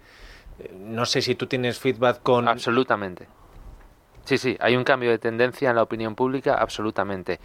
eh, 0.59 0.73
no 0.77 1.05
sé 1.05 1.21
si 1.21 1.35
tú 1.35 1.47
tienes 1.47 1.79
feedback 1.79 2.21
con... 2.21 2.47
Absolutamente. 2.47 3.27
Sí, 4.25 4.37
sí, 4.37 4.57
hay 4.59 4.75
un 4.75 4.83
cambio 4.83 5.09
de 5.09 5.19
tendencia 5.19 5.69
en 5.69 5.77
la 5.77 5.83
opinión 5.83 6.13
pública, 6.13 6.55
absolutamente. 6.55 7.39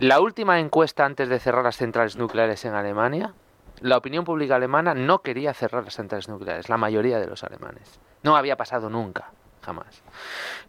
La 0.00 0.20
última 0.20 0.58
encuesta 0.58 1.04
antes 1.04 1.28
de 1.28 1.38
cerrar 1.38 1.62
las 1.62 1.76
centrales 1.76 2.16
nucleares 2.16 2.64
en 2.64 2.74
Alemania 2.74 3.32
la 3.80 3.96
opinión 3.96 4.24
pública 4.24 4.56
alemana 4.56 4.94
no 4.94 5.20
quería 5.20 5.52
cerrar 5.54 5.84
las 5.84 5.94
centrales 5.94 6.28
nucleares, 6.28 6.68
la 6.68 6.76
mayoría 6.76 7.18
de 7.18 7.26
los 7.26 7.44
alemanes. 7.44 8.00
No 8.22 8.36
había 8.36 8.56
pasado 8.56 8.88
nunca, 8.88 9.30
jamás. 9.62 10.02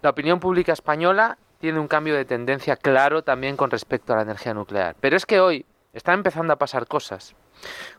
La 0.02 0.10
opinión 0.10 0.40
pública 0.40 0.74
española 0.74 1.38
tiene 1.60 1.80
un 1.80 1.88
cambio 1.88 2.16
de 2.16 2.26
tendencia 2.26 2.76
claro 2.76 3.24
también 3.24 3.58
con 3.58 3.72
respecto 3.72 4.14
a 4.14 4.18
la 4.18 4.22
energía 4.24 4.54
nuclear. 4.54 4.96
Pero 5.00 5.16
es 5.16 5.26
que 5.26 5.40
hoy 5.40 5.66
están 5.94 6.16
empezando 6.16 6.54
a 6.54 6.58
pasar 6.58 6.88
cosas, 6.88 7.36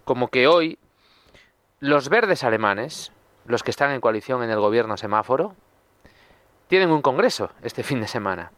como 0.04 0.28
que 0.28 0.46
hoy 0.46 0.78
los 1.80 2.08
verdes 2.08 2.44
alemanes, 2.44 3.12
los 3.46 3.62
que 3.62 3.70
están 3.70 3.90
en 3.92 4.00
coalición 4.00 4.42
en 4.42 4.50
el 4.50 4.60
gobierno 4.60 4.96
semáforo, 4.96 5.54
tienen 6.68 6.90
un 6.90 7.02
congreso 7.02 7.50
este 7.62 7.82
fin 7.82 8.00
de 8.00 8.08
semana. 8.08 8.52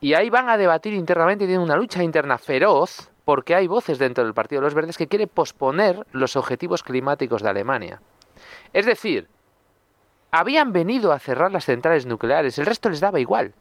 Y 0.00 0.14
ahí 0.14 0.30
van 0.30 0.50
a 0.50 0.58
debatir 0.58 0.92
internamente 0.92 1.46
tienen 1.46 1.62
una 1.62 1.76
lucha 1.76 2.02
interna 2.02 2.38
feroz 2.38 3.10
porque 3.26 3.56
hay 3.56 3.66
voces 3.66 3.98
dentro 3.98 4.22
del 4.22 4.34
Partido 4.34 4.60
de 4.60 4.66
los 4.66 4.74
Verdes 4.74 4.96
que 4.96 5.08
quiere 5.08 5.26
posponer 5.26 6.06
los 6.12 6.36
objetivos 6.36 6.84
climáticos 6.84 7.42
de 7.42 7.48
Alemania. 7.48 8.00
Es 8.72 8.86
decir, 8.86 9.28
habían 10.30 10.72
venido 10.72 11.10
a 11.10 11.18
cerrar 11.18 11.50
las 11.50 11.64
centrales 11.64 12.06
nucleares, 12.06 12.56
el 12.56 12.66
resto 12.66 12.88
les 12.88 13.00
daba 13.00 13.18
igual. 13.18 13.52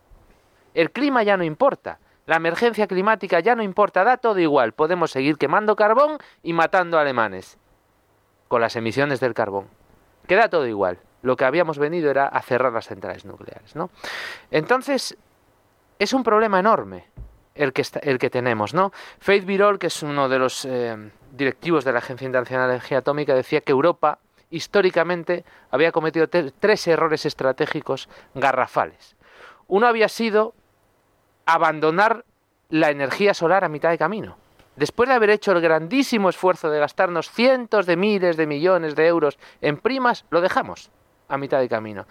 El 0.76 0.92
clima 0.92 1.24
ya 1.24 1.36
no 1.36 1.44
importa, 1.44 1.98
la 2.28 2.36
emergencia 2.36 2.86
climática 2.86 3.40
ya 3.40 3.56
no 3.56 3.64
importa, 3.64 4.04
da 4.04 4.18
todo 4.18 4.38
igual, 4.38 4.74
podemos 4.74 5.10
seguir 5.10 5.40
quemando 5.40 5.76
carbón 5.76 6.20
y 6.44 6.54
matando 6.54 7.00
alemanes 7.00 7.58
con 8.48 8.62
las 8.62 8.76
emisiones 8.76 9.20
del 9.20 9.34
carbón. 9.34 9.66
Queda 10.28 10.48
todo 10.48 10.68
igual. 10.68 11.00
Lo 11.24 11.36
que 11.36 11.46
habíamos 11.46 11.80
venido 11.80 12.12
era 12.12 12.28
a 12.28 12.44
cerrar 12.44 12.72
las 12.72 12.88
centrales 12.88 13.26
nucleares, 13.26 13.76
¿no? 13.76 13.90
Entonces, 14.52 15.18
es 15.98 16.14
un 16.14 16.24
problema 16.24 16.60
enorme 16.60 17.06
el 17.56 17.74
que, 17.74 17.84
el 18.02 18.20
que 18.20 18.30
tenemos, 18.30 18.74
¿no? 18.74 18.92
Faith 19.20 19.46
Birol, 19.46 19.80
que 19.80 19.88
es 19.88 20.04
uno 20.04 20.30
de 20.30 20.40
los 20.40 20.66
eh, 20.66 20.96
directivos 21.32 21.84
de 21.84 21.94
la 21.94 22.00
Agencia 22.00 22.26
Internacional 22.26 22.68
de 22.68 22.76
Energía 22.76 23.00
Atómica, 23.00 23.34
decía 23.34 23.62
que 23.62 23.72
Europa 23.72 24.20
históricamente 24.50 25.44
había 25.72 25.92
cometido 25.92 26.28
tres 26.28 26.88
errores 26.88 27.26
estratégicos 27.26 28.10
garrafales. 28.34 29.16
Uno 29.68 29.88
había 29.88 30.10
sido 30.10 30.54
abandonar 31.46 32.26
la 32.70 32.90
energía 32.90 33.34
solar 33.34 33.64
a 33.64 33.70
mitad 33.70 33.90
de 33.90 33.98
camino. 33.98 34.38
Después 34.76 35.08
de 35.08 35.16
haber 35.16 35.30
hecho 35.30 35.52
el 35.54 35.62
grandísimo 35.62 36.30
esfuerzo 36.30 36.70
de 36.70 36.80
gastarnos 36.80 37.32
cientos 37.32 37.86
de 37.86 37.96
miles 37.96 38.36
de 38.36 38.46
millones 38.46 38.96
de 38.96 39.08
euros 39.08 39.38
en 39.62 39.78
primas, 39.78 40.26
lo 40.30 40.42
dejamos 40.42 40.92
a 41.30 41.38
mitad 41.38 41.60
de 41.60 41.70
camino. 41.70 42.06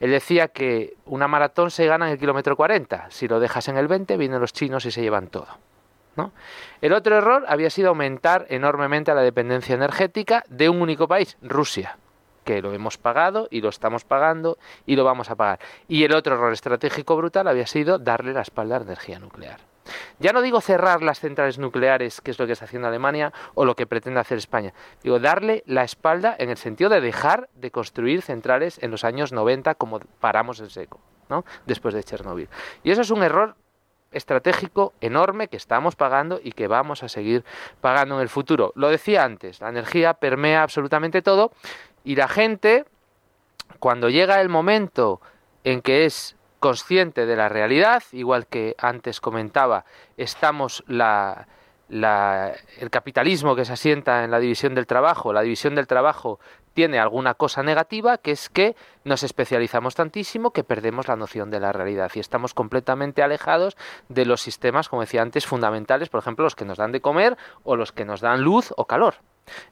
Él 0.00 0.10
decía 0.10 0.48
que 0.48 0.94
una 1.06 1.28
maratón 1.28 1.70
se 1.70 1.86
gana 1.86 2.06
en 2.06 2.12
el 2.12 2.18
kilómetro 2.18 2.56
40. 2.56 3.10
Si 3.10 3.26
lo 3.28 3.40
dejas 3.40 3.68
en 3.68 3.76
el 3.76 3.88
20, 3.88 4.16
vienen 4.16 4.40
los 4.40 4.52
chinos 4.52 4.84
y 4.86 4.90
se 4.90 5.02
llevan 5.02 5.28
todo. 5.28 5.48
¿no? 6.16 6.32
El 6.80 6.92
otro 6.92 7.16
error 7.16 7.44
había 7.48 7.70
sido 7.70 7.88
aumentar 7.88 8.46
enormemente 8.48 9.14
la 9.14 9.22
dependencia 9.22 9.74
energética 9.74 10.44
de 10.48 10.68
un 10.68 10.82
único 10.82 11.08
país, 11.08 11.36
Rusia, 11.42 11.96
que 12.44 12.62
lo 12.62 12.72
hemos 12.72 12.98
pagado 12.98 13.48
y 13.50 13.60
lo 13.60 13.68
estamos 13.68 14.04
pagando 14.04 14.58
y 14.86 14.96
lo 14.96 15.04
vamos 15.04 15.30
a 15.30 15.36
pagar. 15.36 15.58
Y 15.86 16.04
el 16.04 16.14
otro 16.14 16.34
error 16.34 16.52
estratégico 16.52 17.16
brutal 17.16 17.48
había 17.48 17.66
sido 17.66 17.98
darle 17.98 18.32
la 18.32 18.42
espalda 18.42 18.76
a 18.76 18.78
la 18.80 18.86
energía 18.86 19.18
nuclear. 19.18 19.60
Ya 20.18 20.32
no 20.32 20.42
digo 20.42 20.60
cerrar 20.60 21.02
las 21.02 21.20
centrales 21.20 21.58
nucleares, 21.58 22.20
que 22.20 22.30
es 22.30 22.38
lo 22.38 22.46
que 22.46 22.52
está 22.52 22.64
haciendo 22.64 22.88
Alemania, 22.88 23.32
o 23.54 23.64
lo 23.64 23.74
que 23.74 23.86
pretende 23.86 24.20
hacer 24.20 24.38
España. 24.38 24.72
Digo, 25.02 25.18
darle 25.18 25.62
la 25.66 25.84
espalda 25.84 26.34
en 26.38 26.50
el 26.50 26.56
sentido 26.56 26.90
de 26.90 27.00
dejar 27.00 27.48
de 27.54 27.70
construir 27.70 28.22
centrales 28.22 28.82
en 28.82 28.90
los 28.90 29.04
años 29.04 29.32
90 29.32 29.74
como 29.74 30.00
paramos 30.20 30.60
en 30.60 30.70
seco, 30.70 31.00
¿no? 31.28 31.44
Después 31.66 31.94
de 31.94 32.04
Chernóbil. 32.04 32.48
Y 32.82 32.90
eso 32.90 33.02
es 33.02 33.10
un 33.10 33.22
error 33.22 33.56
estratégico 34.10 34.94
enorme 35.00 35.48
que 35.48 35.56
estamos 35.56 35.96
pagando 35.96 36.40
y 36.42 36.52
que 36.52 36.66
vamos 36.66 37.02
a 37.02 37.08
seguir 37.08 37.44
pagando 37.80 38.16
en 38.16 38.22
el 38.22 38.28
futuro. 38.28 38.72
Lo 38.74 38.88
decía 38.88 39.24
antes, 39.24 39.60
la 39.60 39.68
energía 39.68 40.14
permea 40.14 40.62
absolutamente 40.62 41.22
todo 41.22 41.52
y 42.04 42.16
la 42.16 42.28
gente, 42.28 42.84
cuando 43.78 44.08
llega 44.08 44.40
el 44.40 44.48
momento 44.48 45.20
en 45.64 45.82
que 45.82 46.06
es 46.06 46.36
consciente 46.58 47.26
de 47.26 47.36
la 47.36 47.48
realidad, 47.48 48.02
igual 48.12 48.46
que 48.46 48.74
antes 48.78 49.20
comentaba, 49.20 49.84
estamos 50.16 50.84
la, 50.86 51.46
el 51.88 52.90
capitalismo 52.90 53.56
que 53.56 53.64
se 53.64 53.72
asienta 53.72 54.24
en 54.24 54.30
la 54.30 54.38
división 54.38 54.74
del 54.74 54.86
trabajo, 54.86 55.32
la 55.32 55.42
división 55.42 55.74
del 55.74 55.86
trabajo 55.86 56.38
tiene 56.74 57.00
alguna 57.00 57.34
cosa 57.34 57.62
negativa, 57.64 58.18
que 58.18 58.30
es 58.30 58.48
que 58.48 58.76
nos 59.02 59.24
especializamos 59.24 59.96
tantísimo 59.96 60.52
que 60.52 60.62
perdemos 60.62 61.08
la 61.08 61.16
noción 61.16 61.50
de 61.50 61.58
la 61.58 61.72
realidad 61.72 62.12
y 62.14 62.20
estamos 62.20 62.54
completamente 62.54 63.22
alejados 63.22 63.76
de 64.08 64.24
los 64.24 64.42
sistemas, 64.42 64.88
como 64.88 65.02
decía 65.02 65.22
antes, 65.22 65.44
fundamentales, 65.44 66.08
por 66.08 66.20
ejemplo, 66.20 66.44
los 66.44 66.54
que 66.54 66.64
nos 66.64 66.78
dan 66.78 66.92
de 66.92 67.00
comer 67.00 67.36
o 67.64 67.74
los 67.74 67.90
que 67.90 68.04
nos 68.04 68.20
dan 68.20 68.42
luz 68.42 68.72
o 68.76 68.84
calor. 68.84 69.16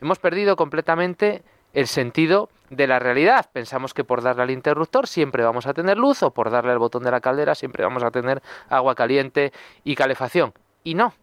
Hemos 0.00 0.18
perdido 0.18 0.56
completamente 0.56 1.44
el 1.74 1.86
sentido 1.86 2.48
de 2.70 2.86
la 2.86 2.98
realidad. 2.98 3.46
Pensamos 3.52 3.94
que 3.94 4.04
por 4.04 4.22
darle 4.22 4.42
al 4.42 4.50
interruptor 4.50 5.06
siempre 5.06 5.44
vamos 5.44 5.66
a 5.66 5.74
tener 5.74 5.96
luz 5.96 6.22
o 6.22 6.32
por 6.32 6.50
darle 6.50 6.72
al 6.72 6.78
botón 6.78 7.02
de 7.02 7.10
la 7.10 7.20
caldera 7.20 7.54
siempre 7.54 7.84
vamos 7.84 8.02
a 8.02 8.10
tener 8.10 8.42
agua 8.68 8.94
caliente 8.94 9.52
y 9.84 9.94
calefacción. 9.94 10.52
Y 10.84 10.94
no, 10.94 11.14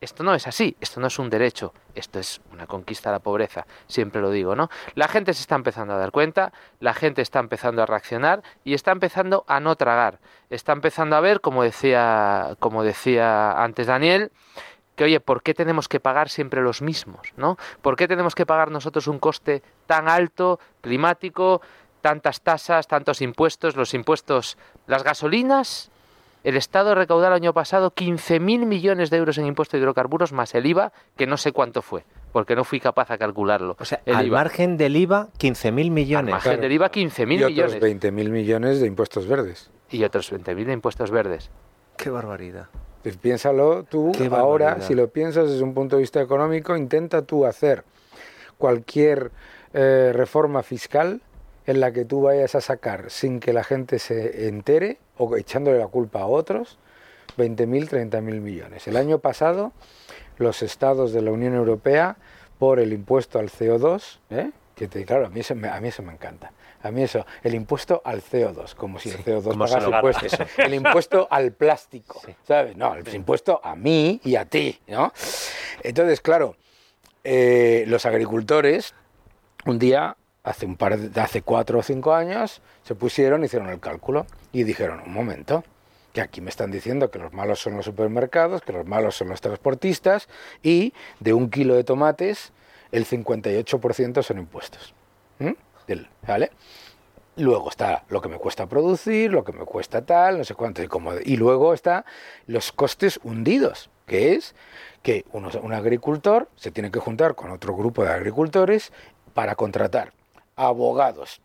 esto 0.00 0.22
no 0.24 0.34
es 0.34 0.46
así, 0.46 0.76
esto 0.80 0.98
no 0.98 1.08
es 1.08 1.18
un 1.18 1.28
derecho, 1.28 1.74
esto 1.94 2.18
es 2.18 2.40
una 2.52 2.66
conquista 2.66 3.10
a 3.10 3.12
la 3.12 3.18
pobreza, 3.18 3.66
siempre 3.86 4.22
lo 4.22 4.30
digo, 4.30 4.56
¿no? 4.56 4.70
La 4.94 5.08
gente 5.08 5.34
se 5.34 5.42
está 5.42 5.56
empezando 5.56 5.92
a 5.92 5.98
dar 5.98 6.10
cuenta, 6.10 6.52
la 6.80 6.94
gente 6.94 7.20
está 7.20 7.38
empezando 7.38 7.82
a 7.82 7.86
reaccionar 7.86 8.42
y 8.64 8.72
está 8.72 8.92
empezando 8.92 9.44
a 9.46 9.60
no 9.60 9.76
tragar, 9.76 10.18
está 10.48 10.72
empezando 10.72 11.16
a 11.16 11.20
ver, 11.20 11.42
como 11.42 11.62
decía, 11.62 12.56
como 12.60 12.82
decía 12.82 13.62
antes 13.62 13.88
Daniel, 13.88 14.32
que 15.00 15.04
oye, 15.04 15.18
¿por 15.18 15.42
qué 15.42 15.54
tenemos 15.54 15.88
que 15.88 15.98
pagar 15.98 16.28
siempre 16.28 16.60
los 16.60 16.82
mismos? 16.82 17.32
¿no? 17.38 17.56
¿Por 17.80 17.96
qué 17.96 18.06
tenemos 18.06 18.34
que 18.34 18.44
pagar 18.44 18.70
nosotros 18.70 19.06
un 19.06 19.18
coste 19.18 19.62
tan 19.86 20.10
alto, 20.10 20.60
climático, 20.82 21.62
tantas 22.02 22.42
tasas, 22.42 22.86
tantos 22.86 23.22
impuestos, 23.22 23.76
los 23.76 23.94
impuestos, 23.94 24.58
las 24.86 25.02
gasolinas? 25.02 25.90
El 26.44 26.54
Estado 26.58 26.94
recaudó 26.94 27.26
el 27.28 27.32
año 27.32 27.54
pasado 27.54 27.92
15.000 27.92 28.66
millones 28.66 29.08
de 29.08 29.16
euros 29.16 29.38
en 29.38 29.46
impuestos 29.46 29.78
de 29.78 29.84
hidrocarburos 29.84 30.32
más 30.32 30.54
el 30.54 30.66
IVA, 30.66 30.92
que 31.16 31.26
no 31.26 31.38
sé 31.38 31.52
cuánto 31.52 31.80
fue, 31.80 32.04
porque 32.32 32.54
no 32.54 32.64
fui 32.64 32.78
capaz 32.78 33.08
de 33.08 33.16
calcularlo. 33.16 33.76
O 33.80 33.86
sea, 33.86 34.02
al 34.04 34.30
margen 34.30 34.76
del 34.76 34.96
IVA, 34.96 35.28
15.000 35.38 35.90
millones. 35.90 36.34
Al 36.34 36.40
margen 36.42 36.60
del 36.60 36.72
IVA, 36.72 36.90
15.000 36.90 37.26
millones. 37.26 37.56
Y 37.56 37.62
otros 37.62 37.74
20.000 37.80 38.28
millones 38.28 38.80
de 38.80 38.86
impuestos 38.86 39.26
verdes. 39.26 39.70
Y 39.90 40.04
otros 40.04 40.30
20.000 40.30 40.66
de 40.66 40.72
impuestos 40.74 41.10
verdes. 41.10 41.50
Qué 41.96 42.10
barbaridad. 42.10 42.68
Pues 43.02 43.16
piénsalo 43.16 43.84
tú 43.84 44.12
ahora, 44.30 44.82
si 44.82 44.94
lo 44.94 45.08
piensas 45.08 45.50
desde 45.50 45.62
un 45.62 45.72
punto 45.72 45.96
de 45.96 46.02
vista 46.02 46.20
económico, 46.20 46.76
intenta 46.76 47.22
tú 47.22 47.46
hacer 47.46 47.84
cualquier 48.58 49.30
eh, 49.72 50.12
reforma 50.14 50.62
fiscal 50.62 51.22
en 51.66 51.80
la 51.80 51.92
que 51.92 52.04
tú 52.04 52.22
vayas 52.22 52.54
a 52.54 52.60
sacar 52.60 53.10
sin 53.10 53.40
que 53.40 53.52
la 53.52 53.64
gente 53.64 53.98
se 53.98 54.48
entere 54.48 54.98
o 55.16 55.36
echándole 55.36 55.78
la 55.78 55.86
culpa 55.86 56.20
a 56.20 56.26
otros 56.26 56.78
20.000, 57.38 58.10
30.000 58.10 58.20
millones. 58.40 58.86
El 58.86 58.96
año 58.96 59.18
pasado 59.18 59.72
los 60.36 60.62
estados 60.62 61.12
de 61.12 61.22
la 61.22 61.30
Unión 61.30 61.54
Europea 61.54 62.16
por 62.58 62.80
el 62.80 62.92
impuesto 62.92 63.38
al 63.38 63.50
CO2, 63.50 64.18
¿eh? 64.30 64.50
que 64.74 64.88
te, 64.88 65.04
claro, 65.04 65.26
a 65.26 65.28
mí, 65.30 65.40
eso 65.40 65.54
a 65.54 65.80
mí 65.80 65.88
eso 65.88 66.02
me 66.02 66.12
encanta. 66.12 66.52
A 66.82 66.90
mí 66.90 67.02
eso, 67.02 67.26
el 67.42 67.54
impuesto 67.54 68.00
al 68.04 68.22
CO2, 68.22 68.74
como 68.74 68.98
si 68.98 69.10
el 69.10 69.22
CO2 69.22 69.58
pagase 69.58 69.90
impuestos. 69.90 70.58
El 70.58 70.74
impuesto 70.74 71.28
al 71.30 71.52
plástico, 71.52 72.22
¿sabes? 72.46 72.76
No, 72.76 72.94
el 72.94 73.14
impuesto 73.14 73.60
a 73.62 73.76
mí 73.76 74.20
y 74.24 74.36
a 74.36 74.46
ti, 74.46 74.80
¿no? 74.88 75.12
Entonces, 75.82 76.20
claro, 76.20 76.56
eh, 77.22 77.84
los 77.86 78.06
agricultores, 78.06 78.94
un 79.66 79.78
día, 79.78 80.16
hace, 80.42 80.64
un 80.64 80.76
par 80.76 80.98
de, 80.98 81.20
hace 81.20 81.42
cuatro 81.42 81.80
o 81.80 81.82
cinco 81.82 82.14
años, 82.14 82.62
se 82.82 82.94
pusieron, 82.94 83.44
hicieron 83.44 83.68
el 83.68 83.78
cálculo 83.78 84.26
y 84.52 84.64
dijeron, 84.64 85.02
un 85.04 85.12
momento, 85.12 85.64
que 86.14 86.22
aquí 86.22 86.40
me 86.40 86.50
están 86.50 86.70
diciendo 86.70 87.10
que 87.10 87.18
los 87.18 87.32
malos 87.32 87.60
son 87.60 87.76
los 87.76 87.84
supermercados, 87.84 88.62
que 88.62 88.72
los 88.72 88.86
malos 88.86 89.16
son 89.16 89.28
los 89.28 89.40
transportistas 89.40 90.28
y 90.62 90.94
de 91.20 91.34
un 91.34 91.50
kilo 91.50 91.74
de 91.74 91.84
tomates 91.84 92.52
el 92.90 93.06
58% 93.06 94.22
son 94.22 94.38
impuestos. 94.38 94.94
¿Vale? 96.26 96.50
Luego 97.36 97.70
está 97.70 98.04
lo 98.08 98.20
que 98.20 98.28
me 98.28 98.38
cuesta 98.38 98.66
producir, 98.66 99.32
lo 99.32 99.44
que 99.44 99.52
me 99.52 99.64
cuesta 99.64 100.04
tal, 100.04 100.38
no 100.38 100.44
sé 100.44 100.54
cuánto. 100.54 100.82
Y, 100.82 100.88
como, 100.88 101.12
y 101.14 101.36
luego 101.36 101.72
está 101.72 102.04
los 102.46 102.72
costes 102.72 103.20
hundidos, 103.22 103.90
que 104.06 104.34
es 104.34 104.54
que 105.02 105.24
un 105.32 105.72
agricultor 105.72 106.48
se 106.56 106.70
tiene 106.70 106.90
que 106.90 106.98
juntar 106.98 107.34
con 107.34 107.50
otro 107.50 107.74
grupo 107.74 108.04
de 108.04 108.10
agricultores 108.10 108.92
para 109.32 109.54
contratar 109.54 110.12
abogados. 110.56 111.40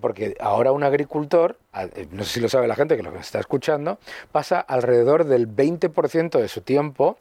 Porque 0.00 0.36
ahora 0.40 0.72
un 0.72 0.84
agricultor, 0.84 1.58
eh, 1.74 2.06
no 2.10 2.24
sé 2.24 2.34
si 2.34 2.40
lo 2.40 2.48
sabe 2.48 2.68
la 2.68 2.74
gente 2.74 2.96
que 2.96 3.02
lo 3.02 3.16
está 3.16 3.40
escuchando, 3.40 3.98
pasa 4.32 4.60
alrededor 4.60 5.24
del 5.24 5.48
20% 5.48 6.38
de 6.38 6.48
su 6.48 6.60
tiempo 6.60 7.16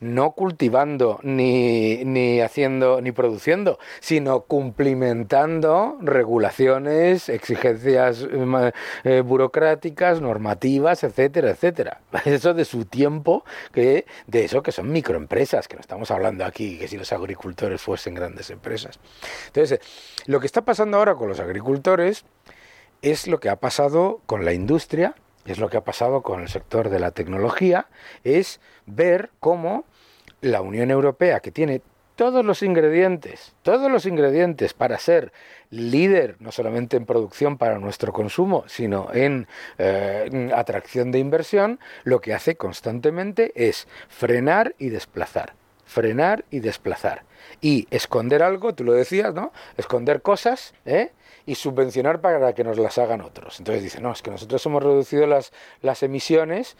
no 0.00 0.32
cultivando 0.32 1.20
ni, 1.22 2.04
ni 2.04 2.40
haciendo 2.40 3.00
ni 3.00 3.12
produciendo, 3.12 3.78
sino 4.00 4.42
cumplimentando 4.42 5.98
regulaciones, 6.00 7.28
exigencias 7.28 8.26
eh, 8.30 8.72
eh, 9.04 9.20
burocráticas, 9.20 10.20
normativas, 10.20 11.04
etcétera, 11.04 11.50
etcétera. 11.50 12.00
Eso 12.24 12.54
de 12.54 12.64
su 12.64 12.84
tiempo, 12.84 13.44
que 13.72 14.06
de 14.26 14.44
eso 14.44 14.62
que 14.62 14.72
son 14.72 14.90
microempresas, 14.90 15.68
que 15.68 15.76
no 15.76 15.80
estamos 15.80 16.10
hablando 16.10 16.44
aquí, 16.44 16.78
que 16.78 16.88
si 16.88 16.96
los 16.96 17.12
agricultores 17.12 17.80
fuesen 17.80 18.14
grandes 18.14 18.50
empresas. 18.50 18.98
Entonces, 19.46 19.80
lo 20.26 20.40
que 20.40 20.46
está 20.46 20.64
pasando 20.64 20.96
ahora 20.96 21.14
con 21.14 21.28
los 21.28 21.40
agricultores 21.40 22.24
es 23.02 23.26
lo 23.26 23.40
que 23.40 23.48
ha 23.48 23.56
pasado 23.56 24.20
con 24.26 24.44
la 24.44 24.52
industria 24.52 25.14
es 25.52 25.58
lo 25.58 25.68
que 25.68 25.76
ha 25.76 25.84
pasado 25.84 26.22
con 26.22 26.40
el 26.40 26.48
sector 26.48 26.88
de 26.88 26.98
la 26.98 27.10
tecnología, 27.10 27.88
es 28.24 28.60
ver 28.86 29.30
cómo 29.40 29.84
la 30.40 30.60
Unión 30.60 30.90
Europea, 30.90 31.40
que 31.40 31.50
tiene 31.50 31.82
todos 32.16 32.44
los 32.44 32.62
ingredientes, 32.62 33.54
todos 33.62 33.90
los 33.92 34.06
ingredientes 34.06 34.72
para 34.72 34.98
ser 34.98 35.32
líder, 35.70 36.36
no 36.40 36.50
solamente 36.50 36.96
en 36.96 37.04
producción 37.04 37.58
para 37.58 37.78
nuestro 37.78 38.12
consumo, 38.12 38.64
sino 38.66 39.08
en 39.12 39.46
eh, 39.78 40.50
atracción 40.54 41.12
de 41.12 41.18
inversión, 41.18 41.78
lo 42.04 42.20
que 42.20 42.34
hace 42.34 42.56
constantemente 42.56 43.52
es 43.54 43.86
frenar 44.08 44.74
y 44.78 44.88
desplazar, 44.88 45.52
frenar 45.84 46.44
y 46.50 46.60
desplazar. 46.60 47.24
Y 47.60 47.86
esconder 47.90 48.42
algo, 48.42 48.74
tú 48.74 48.82
lo 48.82 48.92
decías, 48.92 49.34
¿no? 49.34 49.52
Esconder 49.76 50.22
cosas, 50.22 50.74
¿eh? 50.86 51.12
Y 51.46 51.54
subvencionar 51.54 52.20
para 52.20 52.54
que 52.54 52.64
nos 52.64 52.78
las 52.78 52.98
hagan 52.98 53.20
otros. 53.20 53.58
Entonces 53.58 53.82
dicen, 53.82 54.02
no, 54.02 54.12
es 54.12 54.20
que 54.20 54.30
nosotros 54.30 54.64
hemos 54.66 54.82
reducido 54.82 55.26
las, 55.26 55.52
las 55.80 56.02
emisiones, 56.02 56.76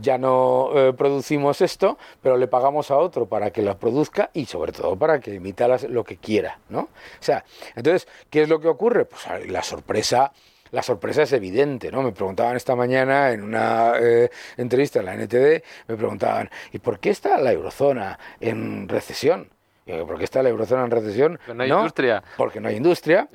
ya 0.00 0.18
no 0.18 0.70
eh, 0.74 0.92
producimos 0.92 1.60
esto, 1.60 1.96
pero 2.22 2.36
le 2.36 2.48
pagamos 2.48 2.90
a 2.90 2.98
otro 2.98 3.26
para 3.26 3.50
que 3.50 3.62
lo 3.62 3.78
produzca 3.78 4.30
y 4.34 4.46
sobre 4.46 4.72
todo 4.72 4.96
para 4.96 5.20
que 5.20 5.34
emita 5.34 5.68
lo 5.68 6.04
que 6.04 6.16
quiera, 6.16 6.58
¿no? 6.68 6.80
O 6.80 6.88
sea, 7.22 7.44
entonces, 7.76 8.08
¿qué 8.28 8.42
es 8.42 8.48
lo 8.48 8.60
que 8.60 8.68
ocurre? 8.68 9.04
Pues 9.04 9.24
la 9.48 9.62
sorpresa 9.62 10.32
la 10.72 10.82
sorpresa 10.84 11.22
es 11.22 11.32
evidente, 11.32 11.90
¿no? 11.90 12.02
Me 12.02 12.12
preguntaban 12.12 12.56
esta 12.56 12.76
mañana 12.76 13.32
en 13.32 13.42
una 13.42 13.94
eh, 13.98 14.30
entrevista 14.56 15.00
en 15.00 15.06
la 15.06 15.16
NTD, 15.16 15.64
me 15.88 15.96
preguntaban, 15.96 16.48
¿y 16.72 16.78
por 16.78 17.00
qué 17.00 17.10
está 17.10 17.38
la 17.38 17.52
eurozona 17.52 18.18
en 18.40 18.88
recesión? 18.88 19.50
¿Por 20.06 20.18
qué 20.18 20.24
está 20.24 20.42
la 20.42 20.48
eurozona 20.48 20.84
en 20.84 20.90
recesión? 20.90 21.38
no 21.54 21.62
hay 21.62 21.70
industria. 21.70 22.22
Porque 22.36 22.60
no 22.60 22.68
hay 22.68 22.76
industria 22.76 23.28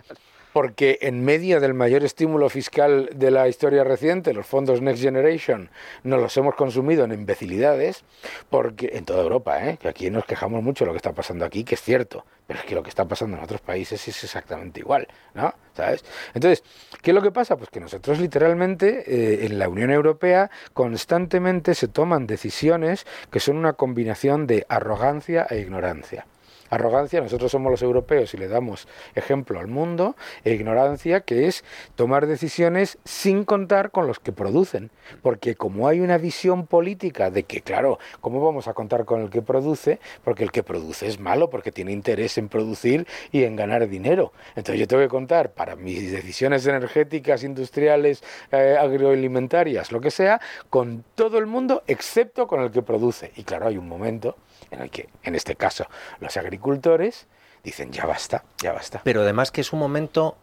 porque 0.56 1.00
en 1.02 1.26
medio 1.26 1.60
del 1.60 1.74
mayor 1.74 2.06
estímulo 2.06 2.48
fiscal 2.48 3.10
de 3.14 3.30
la 3.30 3.50
historia 3.50 3.84
reciente, 3.84 4.34
los 4.34 4.46
fondos 4.46 4.82
Next 4.82 5.04
Generation, 5.04 5.70
nos 6.04 6.22
los 6.22 6.38
hemos 6.38 6.56
consumido 6.56 7.04
en 7.04 7.12
imbecilidades, 7.12 8.06
porque 8.50 8.92
en 8.94 9.04
toda 9.04 9.22
Europa, 9.22 9.68
¿eh? 9.68 9.78
que 9.78 9.90
aquí 9.90 10.10
nos 10.10 10.24
quejamos 10.24 10.64
mucho 10.64 10.86
de 10.86 10.88
lo 10.88 10.94
que 10.94 11.00
está 11.00 11.12
pasando 11.12 11.44
aquí, 11.44 11.66
que 11.66 11.76
es 11.76 11.82
cierto, 11.82 12.26
pero 12.48 12.60
es 12.60 12.66
que 12.66 12.74
lo 12.74 12.84
que 12.84 12.88
está 12.88 13.04
pasando 13.04 13.36
en 13.36 13.44
otros 13.44 13.60
países 13.60 14.08
es 14.08 14.24
exactamente 14.24 14.80
igual, 14.80 15.10
¿no? 15.34 15.54
¿Sabes? 15.74 16.06
Entonces, 16.34 16.64
¿qué 17.02 17.12
es 17.12 17.16
lo 17.16 17.22
que 17.22 17.32
pasa? 17.32 17.58
Pues 17.58 17.70
que 17.70 17.82
nosotros 17.82 18.18
literalmente 18.18 19.04
eh, 19.08 19.46
en 19.48 19.60
la 19.60 19.68
Unión 19.68 19.92
Europea 19.92 20.50
constantemente 20.72 21.76
se 21.76 21.90
toman 21.90 22.28
decisiones 22.28 23.06
que 23.30 23.42
son 23.42 23.58
una 23.58 23.74
combinación 23.74 24.48
de 24.48 24.66
arrogancia 24.70 25.48
e 25.50 25.60
ignorancia. 25.60 26.26
Arrogancia, 26.70 27.22
nosotros 27.22 27.52
somos 27.52 27.72
los 27.72 27.82
europeos 27.82 28.34
y 28.34 28.38
le 28.38 28.48
damos 28.48 28.88
ejemplo 29.14 29.60
al 29.60 29.68
mundo, 29.68 30.16
e 30.44 30.54
ignorancia, 30.54 31.22
que 31.22 31.48
es 31.48 31.64
tomar 31.96 32.26
decisiones 32.26 32.98
sin 33.04 33.44
contar 33.44 33.92
con 33.92 34.08
los 34.08 34.20
que 34.20 34.32
producen. 34.32 34.90
Porque 35.22 35.56
como 35.56 35.88
hay 35.88 36.00
una 36.00 36.18
visión 36.18 36.66
política 36.66 37.30
de 37.30 37.44
que, 37.44 37.62
claro, 37.62 38.00
¿cómo 38.22 38.44
vamos 38.44 38.68
a 38.68 38.74
contar 38.74 39.06
con 39.06 39.22
el 39.22 39.30
que 39.30 39.42
produce? 39.42 40.00
Porque 40.24 40.44
el 40.44 40.52
que 40.52 40.64
produce 40.64 41.08
es 41.08 41.20
malo, 41.20 41.50
porque 41.50 41.72
tiene 41.72 41.92
interés 41.92 42.38
en 42.38 42.50
producir 42.50 43.08
y 43.32 43.44
en 43.44 43.56
ganar 43.56 43.88
dinero. 43.88 44.34
Entonces 44.56 44.80
yo 44.80 44.88
tengo 44.88 45.04
que 45.04 45.10
contar 45.10 45.52
para 45.52 45.76
mis 45.76 46.12
decisiones 46.12 46.66
energéticas, 46.66 47.44
industriales, 47.44 48.24
eh, 48.52 48.78
agroalimentarias, 48.80 49.92
lo 49.92 50.02
que 50.02 50.12
sea, 50.12 50.42
con 50.70 51.04
todo 51.16 51.38
el 51.38 51.46
mundo 51.46 51.84
excepto 51.88 52.48
con 52.48 52.62
el 52.62 52.72
que 52.72 52.82
produce. 52.82 53.32
Y 53.36 53.44
claro, 53.44 53.68
hay 53.68 53.78
un 53.78 53.88
momento 53.88 54.36
en 54.72 54.82
el 54.82 54.90
que, 54.90 55.10
en 55.24 55.36
este 55.36 55.56
caso, 55.56 55.88
los 56.20 56.38
agricultores 56.38 57.28
dicen 57.64 57.92
ya 57.92 58.06
basta, 58.06 58.44
ya 58.62 58.74
basta. 58.74 59.02
Pero 59.04 59.22
además 59.22 59.52
que 59.52 59.62
es 59.62 59.74
un 59.74 59.80
momento, 59.80 60.38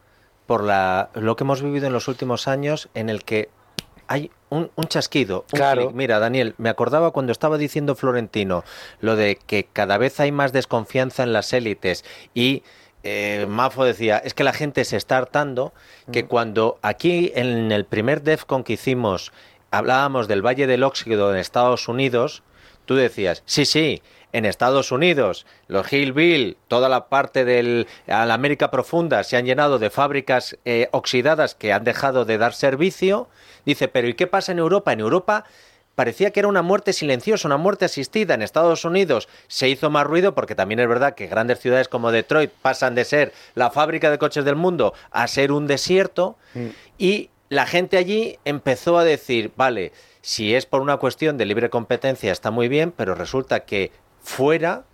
por 0.47 0.65
la, 0.65 1.11
lo 1.15 1.37
que 1.37 1.45
hemos 1.45 1.63
vivido 1.63 1.87
en 1.87 1.93
los 1.93 2.09
últimos 2.09 2.49
años, 2.49 2.89
en 2.95 3.09
el 3.09 3.25
que 3.25 3.49
hay 4.09 4.31
un, 4.51 4.71
chasquido. 4.89 5.45
claro. 5.51 5.91
Mira, 5.93 6.19
Daniel, 6.19 6.55
me 6.59 6.69
acordaba 6.69 7.13
cuando 7.13 7.33
estaba 7.33 7.57
diciendo 7.57 7.95
Florentino 7.95 8.65
lo 9.01 9.17
de 9.17 9.37
que 9.37 9.65
cada 9.73 9.97
vez 9.97 10.21
hay 10.21 10.33
más 10.33 10.53
desconfianza 10.53 11.23
en 11.23 11.33
las 11.33 11.53
élites 11.53 12.05
y 12.35 12.63
eh, 13.05 13.47
Mafo 13.49 13.85
decía, 13.85 14.19
es 14.19 14.35
que 14.35 14.45
la 14.45 14.53
gente 14.53 14.85
se 14.85 14.97
está 14.97 15.17
hartando, 15.17 15.73
que 16.13 16.25
mm. 16.25 16.27
cuando 16.27 16.79
aquí 16.83 17.33
en 17.35 17.73
el 17.73 17.85
primer 17.85 18.23
DEFCON 18.23 18.65
que 18.65 18.75
hicimos 18.75 19.33
hablábamos 19.71 20.29
del 20.29 20.45
Valle 20.47 20.67
del 20.67 20.85
Óxido 20.85 21.33
en 21.33 21.39
Estados 21.39 21.89
Unidos, 21.89 22.43
tú 22.85 22.95
decías, 22.95 23.43
sí, 23.47 23.65
sí, 23.65 24.03
en 24.33 24.47
Estados 24.47 24.93
Unidos, 24.93 25.47
los 25.69 25.93
Hillville, 25.93 26.57
toda 26.69 26.89
la 26.89 27.09
parte 27.09 27.45
de 27.45 27.87
la 28.07 28.35
América 28.35 28.71
Profunda 28.71 29.25
se 29.25 29.37
han 29.37 29.45
llenado 29.45 29.79
de 29.79 29.91
fábricas 29.91 30.57
eh, 30.65 30.89
oxidadas 30.93 31.55
que 31.55 31.73
han 31.73 31.85
dejado 31.85 32.25
de 32.25 32.39
dar 32.39 32.55
servicio. 32.55 33.29
Dice, 33.67 33.89
pero 33.89 34.09
¿y 34.09 34.15
qué 34.15 34.27
pasa 34.27 34.53
en 34.53 34.59
Europa? 34.59 34.93
En 34.93 35.01
Europa 35.01 35.45
parecía 35.95 36.31
que 36.31 36.41
era 36.41 36.49
una 36.49 36.63
muerte 36.63 36.95
silenciosa, 36.95 37.47
una 37.47 37.59
muerte 37.59 37.85
asistida. 37.85 38.33
En 38.33 38.41
Estados 38.41 38.85
Unidos 38.87 39.29
se 39.49 39.69
hizo 39.69 39.91
más 39.91 40.07
ruido 40.07 40.35
porque 40.35 40.55
también 40.55 40.81
es 40.81 40.89
verdad 40.89 41.15
que 41.15 41.27
grandes 41.27 41.61
ciudades 41.61 41.89
como 41.89 42.11
Detroit 42.11 42.51
pasan 42.63 42.95
de 42.95 43.05
ser 43.05 43.33
la 43.55 43.71
fábrica 43.71 44.11
de 44.11 44.19
coches 44.19 44.47
del 44.47 44.57
mundo 44.57 44.95
a 45.11 45.29
ser 45.29 45.53
un 45.53 45.67
desierto. 45.67 46.37
Mm. 46.55 46.67
Y 46.97 47.31
la 47.53 47.67
gente 47.67 47.99
allí 47.99 48.39
empezó 48.47 48.97
a 48.97 49.05
decir, 49.05 49.53
vale, 49.57 49.93
si 50.23 50.55
es 50.55 50.65
por 50.65 50.81
una 50.81 50.97
cuestión 50.97 51.37
de 51.37 51.45
libre 51.45 51.69
competencia 51.69 52.33
está 52.33 52.51
muy 52.51 52.67
bien, 52.67 52.93
pero 52.97 53.15
resulta 53.15 53.67
que 53.67 53.93
fuera 54.23 54.85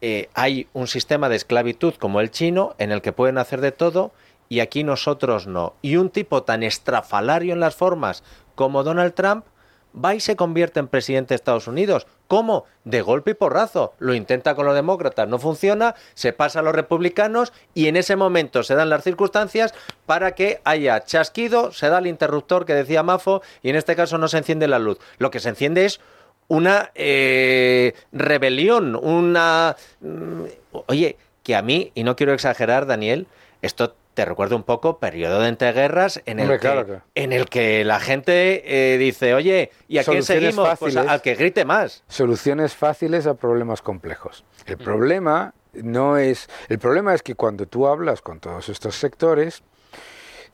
eh, 0.00 0.28
hay 0.34 0.68
un 0.72 0.86
sistema 0.86 1.28
de 1.28 1.34
esclavitud 1.34 1.94
como 1.94 2.20
el 2.20 2.30
chino 2.30 2.76
en 2.78 2.92
el 2.92 3.02
que 3.02 3.10
pueden 3.10 3.38
hacer 3.38 3.60
de 3.60 3.72
todo 3.72 4.12
y 4.48 4.60
aquí 4.60 4.84
nosotros 4.84 5.48
no. 5.48 5.74
Y 5.82 5.96
un 5.96 6.10
tipo 6.10 6.44
tan 6.44 6.62
estrafalario 6.62 7.54
en 7.54 7.58
las 7.58 7.74
formas 7.74 8.22
como 8.54 8.84
Donald 8.84 9.14
Trump 9.14 9.44
va 9.94 10.14
y 10.14 10.20
se 10.20 10.36
convierte 10.36 10.80
en 10.80 10.88
presidente 10.88 11.30
de 11.30 11.36
Estados 11.36 11.68
Unidos. 11.68 12.06
¿Cómo? 12.26 12.64
De 12.84 13.02
golpe 13.02 13.32
y 13.32 13.34
porrazo. 13.34 13.94
Lo 13.98 14.14
intenta 14.14 14.54
con 14.54 14.66
los 14.66 14.74
demócratas, 14.74 15.28
no 15.28 15.38
funciona, 15.38 15.94
se 16.14 16.32
pasa 16.32 16.60
a 16.60 16.62
los 16.62 16.74
republicanos 16.74 17.52
y 17.74 17.86
en 17.88 17.96
ese 17.96 18.16
momento 18.16 18.62
se 18.62 18.74
dan 18.74 18.90
las 18.90 19.04
circunstancias 19.04 19.74
para 20.06 20.34
que 20.34 20.60
haya 20.64 21.04
chasquido, 21.04 21.72
se 21.72 21.88
da 21.88 21.98
el 21.98 22.06
interruptor 22.06 22.64
que 22.64 22.74
decía 22.74 23.02
Mafo 23.02 23.42
y 23.62 23.70
en 23.70 23.76
este 23.76 23.96
caso 23.96 24.18
no 24.18 24.28
se 24.28 24.38
enciende 24.38 24.68
la 24.68 24.78
luz. 24.78 24.98
Lo 25.18 25.30
que 25.30 25.40
se 25.40 25.50
enciende 25.50 25.84
es 25.84 26.00
una 26.48 26.90
eh, 26.94 27.94
rebelión, 28.12 28.96
una... 28.96 29.76
Mm, 30.00 30.44
oye, 30.86 31.16
que 31.42 31.54
a 31.54 31.62
mí, 31.62 31.92
y 31.94 32.04
no 32.04 32.16
quiero 32.16 32.32
exagerar, 32.32 32.86
Daniel, 32.86 33.26
esto 33.60 33.94
te 34.14 34.24
recuerda 34.24 34.56
un 34.56 34.62
poco 34.62 34.98
periodo 34.98 35.40
de 35.40 35.48
entreguerras 35.48 36.22
en 36.24 36.38
el, 36.38 36.58
que, 36.60 37.00
en 37.14 37.32
el 37.32 37.46
que 37.46 37.84
la 37.84 38.00
gente 38.00 38.94
eh, 38.94 38.98
dice, 38.98 39.34
oye, 39.34 39.70
¿y 39.88 39.98
a 39.98 40.04
quién 40.04 40.22
seguimos? 40.22 40.78
pues 40.78 40.96
al 40.96 41.20
que 41.20 41.34
grite 41.34 41.64
más. 41.64 42.04
Soluciones 42.08 42.74
fáciles 42.74 43.26
a 43.26 43.34
problemas 43.34 43.82
complejos. 43.82 44.44
El 44.66 44.76
mm. 44.76 44.84
problema 44.84 45.54
no 45.74 46.16
es... 46.16 46.48
El 46.68 46.78
problema 46.78 47.14
es 47.14 47.22
que 47.22 47.34
cuando 47.34 47.66
tú 47.66 47.86
hablas 47.86 48.22
con 48.22 48.40
todos 48.40 48.68
estos 48.68 48.94
sectores, 48.94 49.62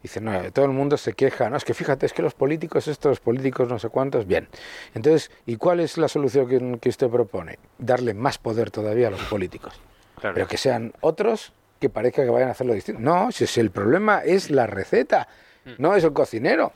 Dice, 0.03 0.19
no, 0.23 0.51
todo 0.53 0.65
el 0.65 0.71
mundo 0.71 0.97
se 0.97 1.13
queja, 1.13 1.51
no, 1.51 1.59
es 1.59 1.65
que 1.67 1.75
fíjate, 1.75 2.07
es 2.07 2.15
que 2.15 2.23
los 2.23 2.33
políticos, 2.33 2.89
estos 2.89 3.21
políticos 3.21 3.69
no 3.69 3.79
sé 3.79 3.91
cuántos, 3.91 4.27
bien. 4.27 4.49
Entonces, 4.95 5.31
¿y 5.45 5.57
cuál 5.57 5.79
es 5.79 5.99
la 5.99 6.09
solución 6.09 6.49
que, 6.49 6.79
que 6.81 6.89
usted 6.89 7.11
propone? 7.11 7.59
Darle 7.77 8.15
más 8.15 8.39
poder 8.39 8.71
todavía 8.71 9.09
a 9.09 9.11
los 9.11 9.21
políticos. 9.25 9.79
Pero 10.23 10.47
que 10.47 10.57
sean 10.57 10.95
otros 11.03 11.53
que 11.81 11.89
parezca 11.89 12.23
que 12.23 12.31
vayan 12.31 12.49
a 12.49 12.53
hacerlo 12.53 12.75
distinto. 12.75 13.01
No, 13.01 13.33
si 13.33 13.59
el 13.59 13.71
problema 13.71 14.21
es 14.21 14.51
la 14.51 14.67
receta, 14.67 15.27
mm. 15.65 15.71
no 15.79 15.97
es 15.97 16.05
el 16.05 16.13
cocinero. 16.13 16.73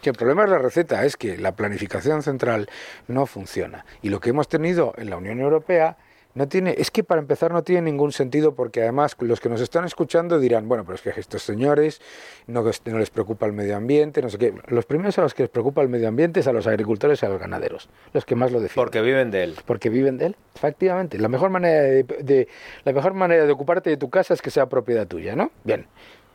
Que 0.00 0.10
el 0.10 0.16
problema 0.16 0.44
es 0.44 0.50
la 0.50 0.58
receta, 0.58 1.04
es 1.04 1.16
que 1.16 1.36
la 1.36 1.56
planificación 1.56 2.22
central 2.22 2.68
no 3.08 3.26
funciona. 3.26 3.84
Y 4.00 4.10
lo 4.10 4.20
que 4.20 4.30
hemos 4.30 4.48
tenido 4.48 4.94
en 4.96 5.10
la 5.10 5.16
Unión 5.16 5.40
Europea 5.40 5.96
no 6.34 6.46
tiene, 6.48 6.74
es 6.78 6.90
que 6.90 7.02
para 7.02 7.20
empezar 7.20 7.52
no 7.52 7.62
tiene 7.62 7.82
ningún 7.82 8.12
sentido 8.12 8.54
porque 8.54 8.82
además 8.82 9.16
los 9.20 9.40
que 9.40 9.48
nos 9.48 9.60
están 9.60 9.84
escuchando 9.84 10.38
dirán, 10.38 10.68
bueno, 10.68 10.84
pero 10.84 10.94
es 10.94 11.02
que 11.02 11.10
estos 11.18 11.42
señores 11.42 12.00
no, 12.46 12.62
no 12.62 12.98
les 12.98 13.10
preocupa 13.10 13.46
el 13.46 13.52
medio 13.52 13.76
ambiente, 13.76 14.22
no 14.22 14.30
sé 14.30 14.38
qué. 14.38 14.54
Los 14.68 14.86
primeros 14.86 15.18
a 15.18 15.22
los 15.22 15.34
que 15.34 15.44
les 15.44 15.50
preocupa 15.50 15.82
el 15.82 15.88
medio 15.88 16.08
ambiente 16.08 16.40
es 16.40 16.46
a 16.46 16.52
los 16.52 16.66
agricultores 16.66 17.22
y 17.22 17.26
a 17.26 17.28
los 17.28 17.40
ganaderos, 17.40 17.88
los 18.12 18.24
que 18.24 18.34
más 18.34 18.52
lo 18.52 18.60
defienden. 18.60 18.84
Porque 18.84 19.00
viven 19.00 19.30
de 19.30 19.44
él. 19.44 19.56
Porque 19.66 19.88
viven 19.88 20.18
de 20.18 20.26
él, 20.26 20.36
efectivamente. 20.54 21.18
La 21.18 21.28
mejor 21.28 21.50
manera 21.50 21.82
de, 21.82 22.48
la 22.84 22.92
mejor 22.92 23.14
manera 23.14 23.46
de 23.46 23.52
ocuparte 23.52 23.90
de 23.90 23.96
tu 23.96 24.10
casa 24.10 24.34
es 24.34 24.42
que 24.42 24.50
sea 24.50 24.68
propiedad 24.68 25.06
tuya, 25.06 25.34
¿no? 25.34 25.50
Bien, 25.64 25.86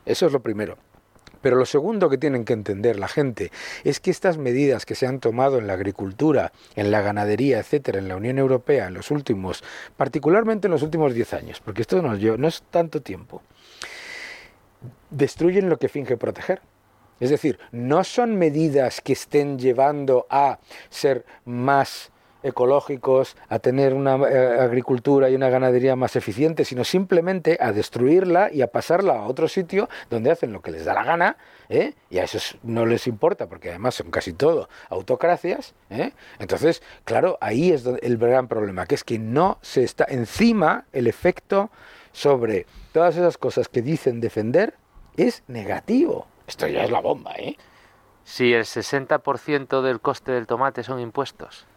eso 0.06 0.25
es 0.25 0.34
lo 0.34 0.41
primero. 0.41 0.77
Pero 1.43 1.58
lo 1.58 1.65
segundo 1.65 2.10
que 2.10 2.17
tienen 2.17 2.45
que 2.45 2.53
entender 2.53 2.97
la 2.97 3.10
gente 3.10 3.51
es 3.84 3.99
que 3.99 4.12
estas 4.12 4.38
medidas 4.38 4.86
que 4.86 4.95
se 4.95 5.06
han 5.06 5.19
tomado 5.19 5.60
en 5.60 5.67
la 5.67 5.73
agricultura, 5.73 6.53
en 6.77 6.89
la 6.89 7.01
ganadería, 7.01 7.60
etcétera, 7.60 7.99
en 7.99 8.08
la 8.08 8.15
Unión 8.15 8.39
Europea 8.39 8.88
en 8.88 8.93
los 8.93 9.12
últimos, 9.12 9.62
particularmente 9.97 10.67
en 10.67 10.71
los 10.71 10.84
últimos 10.84 11.13
10 11.13 11.34
años, 11.34 11.60
porque 11.60 11.82
esto 11.82 12.01
no, 12.01 12.15
no 12.15 12.47
es 12.47 12.63
tanto 12.71 13.01
tiempo, 13.01 13.41
destruyen 15.10 15.69
lo 15.69 15.77
que 15.77 15.89
finge 15.89 16.15
proteger. 16.15 16.62
Es 17.19 17.29
decir, 17.29 17.60
no 17.73 18.06
son 18.06 18.38
medidas 18.38 19.01
que 19.01 19.12
estén 19.12 19.60
llevando 19.60 20.25
a 20.29 20.60
ser 20.89 21.25
más 21.43 22.12
ecológicos, 22.43 23.36
a 23.49 23.60
tener 23.60 23.93
una 23.93 24.15
eh, 24.15 24.60
agricultura 24.60 25.29
y 25.29 25.36
una 25.36 25.49
ganadería 25.49 25.95
más 25.95 26.15
eficiente, 26.15 26.65
sino 26.65 26.84
simplemente 26.84 27.58
a 27.60 27.71
destruirla 27.71 28.51
y 28.51 28.62
a 28.62 28.67
pasarla 28.67 29.19
a 29.19 29.27
otro 29.27 29.47
sitio 29.47 29.89
donde 30.10 30.32
hacen 30.32 30.51
lo 30.51 30.62
que 30.62 30.71
les 30.71 30.86
da 30.86 30.93
la 30.93 31.03
gana, 31.03 31.38
¿eh? 31.69 31.93
y 32.10 32.19
a 32.19 32.23
esos 32.23 32.58
no 32.63 32.86
les 32.86 33.08
importa, 33.08 33.47
porque 33.47 33.69
además 33.69 33.95
son 33.95 34.12
casi 34.12 34.34
todo 34.34 34.69
autocracias. 34.89 35.73
¿eh? 35.89 36.12
Entonces, 36.39 36.84
claro, 37.06 37.38
ahí 37.41 37.71
es 37.71 37.86
el 37.86 38.17
gran 38.17 38.47
problema, 38.47 38.86
que 38.86 38.95
es 38.95 39.03
que 39.03 39.19
no 39.19 39.58
se 39.62 39.84
está 39.84 40.06
encima 40.08 40.86
el 40.93 41.08
efecto 41.08 41.69
sobre 42.12 42.65
todas 42.91 43.15
esas 43.17 43.38
cosas 43.38 43.67
que 43.67 43.82
dicen 43.82 44.21
defender 44.21 44.75
es 45.17 45.43
negativo. 45.47 46.27
Esto 46.47 46.67
ya 46.67 46.84
es 46.84 46.91
la 46.91 46.99
bomba, 46.99 47.34
¿eh? 47.38 47.58
Si 48.23 48.53
el 48.53 48.63
60% 48.63 49.82
del 49.82 49.99
coste 49.99 50.32
del 50.32 50.47
tomate 50.47 50.84
son 50.84 50.99
impuestos, 50.99 51.67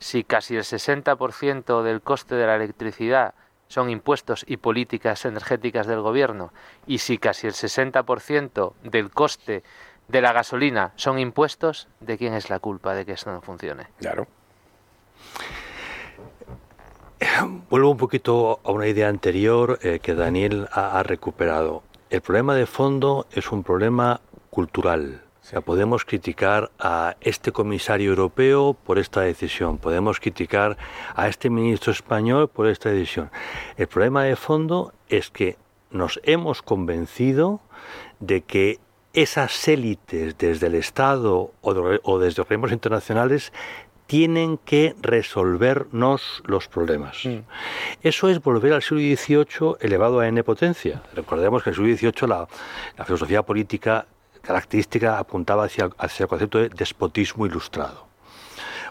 si 0.00 0.24
casi 0.24 0.56
el 0.56 0.64
60% 0.64 1.82
del 1.82 2.00
coste 2.00 2.34
de 2.34 2.46
la 2.46 2.56
electricidad 2.56 3.34
son 3.68 3.90
impuestos 3.90 4.44
y 4.48 4.56
políticas 4.56 5.24
energéticas 5.24 5.86
del 5.86 6.00
gobierno, 6.00 6.52
y 6.88 6.98
si 6.98 7.18
casi 7.18 7.46
el 7.46 7.52
60% 7.52 8.72
del 8.82 9.10
coste 9.10 9.62
de 10.08 10.20
la 10.20 10.32
gasolina 10.32 10.92
son 10.96 11.20
impuestos, 11.20 11.86
¿de 12.00 12.18
quién 12.18 12.34
es 12.34 12.50
la 12.50 12.58
culpa 12.58 12.94
de 12.94 13.06
que 13.06 13.12
esto 13.12 13.30
no 13.30 13.40
funcione? 13.42 13.86
Claro. 13.98 14.26
Vuelvo 17.68 17.90
un 17.90 17.96
poquito 17.98 18.58
a 18.64 18.72
una 18.72 18.88
idea 18.88 19.08
anterior 19.08 19.78
eh, 19.82 20.00
que 20.00 20.14
Daniel 20.14 20.68
ha 20.72 21.02
recuperado. 21.04 21.82
El 22.08 22.22
problema 22.22 22.54
de 22.54 22.66
fondo 22.66 23.26
es 23.30 23.52
un 23.52 23.62
problema 23.62 24.20
cultural 24.48 25.22
podemos 25.60 26.04
criticar 26.04 26.70
a 26.78 27.16
este 27.20 27.50
comisario 27.50 28.10
europeo 28.10 28.74
por 28.74 28.98
esta 28.98 29.22
decisión, 29.22 29.78
podemos 29.78 30.20
criticar 30.20 30.76
a 31.14 31.28
este 31.28 31.50
ministro 31.50 31.92
español 31.92 32.48
por 32.48 32.68
esta 32.68 32.90
decisión. 32.90 33.30
El 33.76 33.88
problema 33.88 34.24
de 34.24 34.36
fondo 34.36 34.92
es 35.08 35.30
que 35.30 35.56
nos 35.90 36.20
hemos 36.22 36.62
convencido 36.62 37.60
de 38.20 38.42
que 38.42 38.78
esas 39.12 39.66
élites 39.66 40.38
desde 40.38 40.68
el 40.68 40.76
Estado 40.76 41.52
o, 41.60 42.18
desde 42.20 42.42
organismos 42.42 42.70
internacionales 42.70 43.52
tienen 44.06 44.58
que 44.58 44.94
resolvernos 45.00 46.42
los 46.44 46.68
problemas. 46.68 47.24
Mm. 47.24 47.38
Eso 48.02 48.28
es 48.28 48.40
volver 48.40 48.72
al 48.72 48.82
siglo 48.82 49.00
XVIII 49.00 49.76
elevado 49.80 50.20
a 50.20 50.28
n 50.28 50.42
potencia. 50.42 51.02
Recordemos 51.14 51.62
que 51.62 51.70
en 51.70 51.74
el 51.74 51.96
siglo 51.96 52.10
XVIII 52.12 52.28
la 52.98 53.04
filosofía 53.04 53.42
política 53.42 54.06
característica 54.50 55.18
apuntaba 55.18 55.64
hacia, 55.64 55.90
hacia 55.96 56.24
el 56.24 56.28
concepto 56.28 56.58
de 56.58 56.68
despotismo 56.70 57.46
ilustrado. 57.46 58.06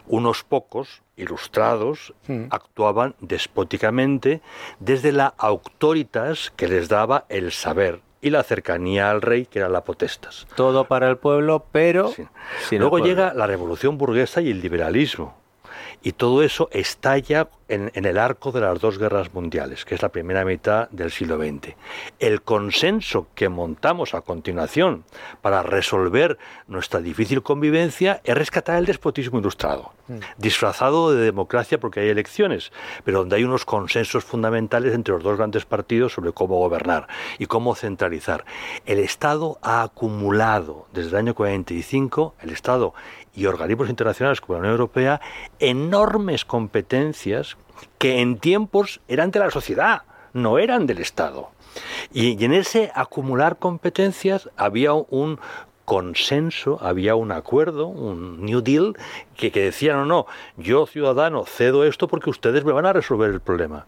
unos 0.06 0.42
pocos 0.42 1.02
ilustrados 1.16 2.12
actuaban 2.50 3.14
despóticamente 3.20 4.40
desde 4.78 5.12
la 5.12 5.34
autoritas 5.36 6.50
que 6.56 6.66
les 6.66 6.88
daba 6.88 7.26
el 7.28 7.52
saber 7.52 8.00
y 8.22 8.30
la 8.30 8.42
cercanía 8.42 9.10
al 9.10 9.22
rey, 9.22 9.46
que 9.46 9.60
era 9.60 9.68
la 9.68 9.84
potestas. 9.84 10.46
Todo 10.56 10.84
para 10.84 11.08
el 11.08 11.16
pueblo, 11.16 11.66
pero... 11.72 12.08
Sí. 12.08 12.26
Luego 12.72 12.98
pueblo. 12.98 13.06
llega 13.06 13.34
la 13.34 13.46
revolución 13.46 13.98
burguesa 13.98 14.40
y 14.40 14.50
el 14.50 14.60
liberalismo. 14.60 15.36
Y 16.02 16.12
todo 16.12 16.42
eso 16.42 16.68
estalla 16.72 17.48
en, 17.70 17.90
en 17.94 18.04
el 18.04 18.18
arco 18.18 18.52
de 18.52 18.60
las 18.60 18.80
dos 18.80 18.98
guerras 18.98 19.32
mundiales, 19.32 19.84
que 19.84 19.94
es 19.94 20.02
la 20.02 20.10
primera 20.10 20.44
mitad 20.44 20.88
del 20.90 21.10
siglo 21.10 21.38
XX. 21.38 21.74
El 22.18 22.42
consenso 22.42 23.28
que 23.34 23.48
montamos 23.48 24.14
a 24.14 24.20
continuación 24.20 25.04
para 25.40 25.62
resolver 25.62 26.38
nuestra 26.66 27.00
difícil 27.00 27.42
convivencia 27.42 28.20
es 28.24 28.36
rescatar 28.36 28.76
el 28.76 28.86
despotismo 28.86 29.38
ilustrado, 29.38 29.92
disfrazado 30.36 31.12
de 31.12 31.22
democracia 31.22 31.78
porque 31.78 32.00
hay 32.00 32.08
elecciones, 32.08 32.72
pero 33.04 33.20
donde 33.20 33.36
hay 33.36 33.44
unos 33.44 33.64
consensos 33.64 34.24
fundamentales 34.24 34.94
entre 34.94 35.14
los 35.14 35.22
dos 35.22 35.36
grandes 35.36 35.64
partidos 35.64 36.12
sobre 36.12 36.32
cómo 36.32 36.56
gobernar 36.56 37.06
y 37.38 37.46
cómo 37.46 37.74
centralizar. 37.74 38.44
El 38.86 38.98
Estado 38.98 39.58
ha 39.62 39.82
acumulado 39.82 40.86
desde 40.92 41.10
el 41.10 41.16
año 41.16 41.34
45, 41.34 42.34
el 42.42 42.50
Estado 42.50 42.94
y 43.34 43.46
organismos 43.46 43.88
internacionales 43.88 44.40
como 44.40 44.54
la 44.54 44.60
Unión 44.60 44.72
Europea, 44.72 45.20
enormes 45.58 46.44
competencias 46.44 47.56
que 47.98 48.20
en 48.20 48.38
tiempos 48.38 49.00
eran 49.08 49.30
de 49.30 49.40
la 49.40 49.50
sociedad, 49.50 50.02
no 50.32 50.58
eran 50.58 50.86
del 50.86 50.98
Estado. 50.98 51.50
Y, 52.12 52.44
en 52.44 52.52
ese 52.52 52.90
acumular 52.94 53.58
competencias 53.58 54.50
había 54.56 54.92
un 54.92 55.38
consenso, 55.84 56.78
había 56.80 57.14
un 57.14 57.32
acuerdo, 57.32 57.86
un 57.86 58.44
New 58.44 58.60
Deal, 58.60 58.96
que, 59.36 59.50
que 59.50 59.64
decía, 59.64 59.94
no, 59.94 60.06
no, 60.06 60.26
yo 60.56 60.86
ciudadano 60.86 61.44
cedo 61.46 61.84
esto 61.84 62.08
porque 62.08 62.30
ustedes 62.30 62.64
me 62.64 62.72
van 62.72 62.86
a 62.86 62.92
resolver 62.92 63.30
el 63.30 63.40
problema. 63.40 63.86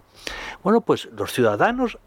Bueno, 0.63 0.81
pues 0.81 1.09
los 1.17 1.33
ciudadanos 1.33 1.99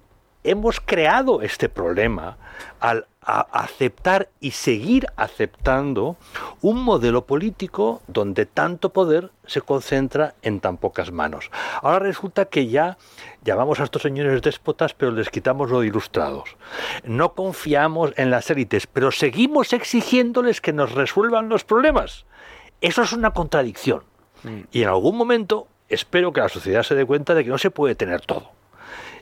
hemos 0.44 0.80
creado 0.80 1.42
este 1.42 1.70
problema 1.70 2.38
al 2.80 3.08
a- 3.26 3.42
aceptar 3.52 4.30
y 4.40 4.52
seguir 4.52 5.08
aceptando 5.16 6.16
un 6.62 6.82
modelo 6.84 7.26
político 7.26 8.02
donde 8.08 8.46
tanto 8.46 8.90
poder 8.90 9.32
se 9.46 9.62
concentra 9.62 10.36
en 10.42 10.60
tan 10.60 10.78
pocas 10.78 11.12
manos. 11.12 11.50
Ahora 11.82 12.00
resulta 12.00 12.46
que 12.46 12.68
ya 12.68 12.98
llamamos 13.44 13.80
a 13.80 13.84
estos 13.86 14.02
señores 14.02 14.42
déspotas, 14.42 14.94
pero 14.94 15.12
les 15.12 15.30
quitamos 15.30 15.70
lo 15.70 15.82
de 15.82 15.88
ilustrados. 15.88 16.56
No 17.04 17.34
confiamos 17.34 18.14
en 18.18 18.30
las 18.32 18.50
élites, 18.50 18.88
pero 18.88 19.12
seguimos 19.12 19.74
exigiéndoles 19.74 20.62
que 20.62 20.74
nos 20.74 20.92
resuelvan 20.94 21.50
los 21.50 21.64
problemas. 21.64 22.26
Eso 22.82 23.02
es 23.04 23.14
una 23.14 23.32
contradicción. 23.32 24.04
Y 24.72 24.84
en 24.84 24.90
algún 24.90 25.18
momento 25.18 25.68
espero 25.90 26.32
que 26.32 26.42
la 26.42 26.50
sociedad 26.50 26.84
se 26.84 26.94
dé 26.96 27.06
cuenta 27.06 27.34
de 27.34 27.44
que 27.44 27.50
no 27.50 27.58
se 27.58 27.72
puede 27.72 27.96
tener 27.96 28.22
todo 28.22 28.52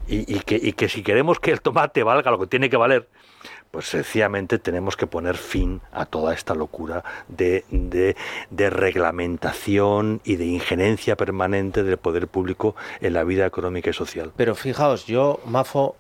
y, 0.08 0.34
y 0.34 0.40
que, 0.42 0.60
y 0.62 0.74
que 0.74 0.90
si 0.90 1.02
queremos 1.04 1.40
que 1.40 1.52
el 1.52 1.62
tomate 1.62 2.04
valga 2.04 2.30
lo 2.32 2.40
que 2.40 2.48
tiene 2.48 2.70
que 2.70 2.76
valer, 2.78 3.08
pues 3.74 3.88
sencillamente 3.88 4.60
tenemos 4.60 4.96
que 4.96 5.08
poner 5.08 5.36
fin 5.36 5.82
a 5.92 6.06
toda 6.06 6.36
esta 6.36 6.54
locura 6.54 7.04
de, 7.28 7.66
de, 7.72 8.70
reglamentación 8.70 10.22
y 10.24 10.36
de 10.36 10.46
injerencia 10.46 11.18
permanente 11.18 11.82
del 11.82 11.98
poder 11.98 12.28
público 12.28 12.76
en 13.02 13.14
la 13.14 13.24
vida 13.24 13.48
económica 13.48 13.90
y 13.90 13.94
social. 13.94 14.32
Pero 14.38 14.54
fijaos, 14.54 15.08
yo, 15.08 15.40
Mafo, 15.46 15.96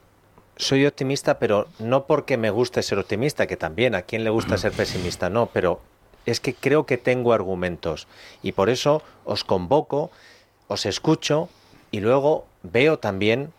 soy 0.56 0.86
optimista, 0.86 1.40
pero 1.40 1.68
no 1.80 2.06
porque 2.06 2.38
me 2.38 2.52
guste 2.52 2.84
ser 2.84 3.00
optimista, 3.00 3.48
que 3.48 3.58
también 3.58 3.96
a 3.96 4.04
quien 4.04 4.24
le 4.24 4.30
gusta 4.30 4.56
ser 4.60 4.72
pesimista, 4.72 5.32
no, 5.32 5.48
pero 5.48 5.82
es 6.28 6.40
que 6.40 6.54
creo 6.54 6.86
que 6.86 7.00
tengo 7.00 7.34
argumentos 7.34 8.08
y 8.44 8.52
por 8.52 8.70
eso 8.70 9.02
os 9.26 9.44
convoco, 9.44 10.12
os 10.68 10.86
escucho 10.86 11.50
y 11.90 12.02
luego 12.02 12.46
veo 12.62 13.00
también 13.00 13.52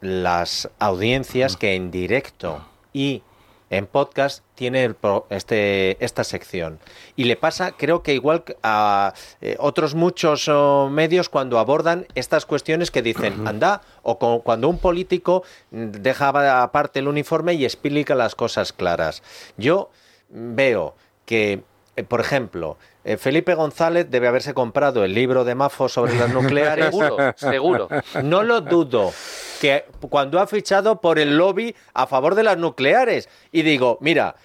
las 0.00 0.70
audiencias 0.78 1.58
que 1.58 1.74
en 1.74 1.90
directo 1.90 2.64
y 2.94 3.22
en 3.70 3.86
podcast 3.86 4.44
tiene 4.56 4.84
el 4.84 4.94
pro- 4.94 5.26
este, 5.30 5.96
esta 6.04 6.24
sección. 6.24 6.78
Y 7.16 7.24
le 7.24 7.36
pasa, 7.36 7.72
creo 7.72 8.02
que 8.02 8.14
igual 8.14 8.44
a 8.62 9.14
eh, 9.40 9.56
otros 9.60 9.94
muchos 9.94 10.48
oh, 10.48 10.88
medios 10.90 11.28
cuando 11.28 11.58
abordan 11.58 12.06
estas 12.14 12.46
cuestiones 12.46 12.90
que 12.90 13.00
dicen, 13.02 13.46
anda, 13.46 13.82
o 14.02 14.18
co- 14.18 14.42
cuando 14.42 14.68
un 14.68 14.78
político 14.78 15.44
mm, 15.70 15.86
deja 15.92 16.62
aparte 16.62 16.98
el 16.98 17.08
uniforme 17.08 17.54
y 17.54 17.64
explica 17.64 18.14
las 18.14 18.34
cosas 18.34 18.72
claras. 18.72 19.22
Yo 19.56 19.90
veo 20.28 20.94
que, 21.24 21.62
por 22.02 22.20
ejemplo, 22.20 22.76
eh, 23.04 23.16
Felipe 23.16 23.54
González 23.54 24.10
debe 24.10 24.28
haberse 24.28 24.54
comprado 24.54 25.04
el 25.04 25.14
libro 25.14 25.44
de 25.44 25.54
Mafo 25.54 25.88
sobre 25.88 26.14
las 26.18 26.32
nucleares. 26.32 26.86
Seguro, 26.90 27.16
seguro. 27.36 27.88
No 28.22 28.42
lo 28.42 28.60
dudo. 28.60 29.12
Que 29.60 29.84
cuando 30.08 30.40
ha 30.40 30.46
fichado 30.46 31.00
por 31.00 31.18
el 31.18 31.36
lobby 31.36 31.74
a 31.94 32.06
favor 32.06 32.34
de 32.34 32.42
las 32.42 32.56
nucleares. 32.58 33.28
Y 33.52 33.62
digo, 33.62 33.98
mira, 34.00 34.36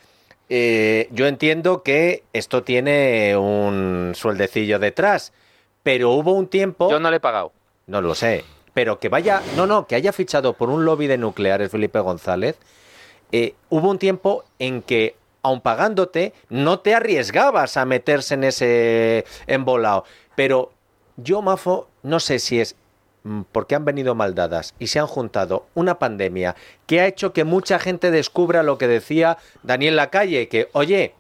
eh, 0.49 1.07
yo 1.11 1.27
entiendo 1.27 1.83
que 1.83 2.23
esto 2.33 2.63
tiene 2.63 3.35
un 3.37 4.13
sueldecillo 4.15 4.79
detrás. 4.79 5.31
Pero 5.83 6.11
hubo 6.11 6.33
un 6.33 6.47
tiempo. 6.47 6.89
Yo 6.89 6.99
no 6.99 7.09
le 7.11 7.17
he 7.17 7.19
pagado. 7.19 7.51
No 7.87 8.01
lo 8.01 8.15
sé. 8.15 8.43
Pero 8.73 8.99
que 8.99 9.07
vaya. 9.09 9.41
No, 9.55 9.67
no, 9.67 9.87
que 9.87 9.95
haya 9.95 10.11
fichado 10.11 10.53
por 10.53 10.69
un 10.69 10.83
lobby 10.83 11.07
de 11.07 11.17
nucleares 11.17 11.71
Felipe 11.71 11.99
González. 11.99 12.57
eh, 13.31 13.53
hubo 13.69 13.89
un 13.89 13.99
tiempo 13.99 14.43
en 14.59 14.81
que, 14.81 15.15
aun 15.45 15.61
pagándote, 15.61 16.33
no 16.49 16.79
te 16.79 16.95
arriesgabas 16.95 17.77
a 17.77 17.85
meterse 17.85 18.33
en 18.33 18.45
ese 18.45 19.25
embolado. 19.45 20.03
Pero 20.35 20.71
yo, 21.17 21.43
Mafo, 21.43 21.87
no 22.01 22.19
sé 22.19 22.39
si 22.39 22.59
es 22.59 22.75
mm, 23.23 23.41
porque 23.51 23.75
han 23.75 23.85
venido 23.85 24.15
mal 24.15 24.33
dadas 24.33 24.73
y 24.79 24.87
se 24.87 24.97
han 24.99 25.05
juntado 25.05 25.67
una 25.75 25.99
pandemia 25.99 26.55
que 26.87 26.99
ha 26.99 27.05
hecho 27.05 27.31
que 27.31 27.43
mucha 27.43 27.77
gente 27.77 28.09
descubra 28.09 28.63
lo 28.63 28.79
que 28.79 28.87
decía 28.87 29.37
Daniel 29.61 29.97
Lacalle, 29.97 30.47
que, 30.47 30.69
oye, 30.73 31.13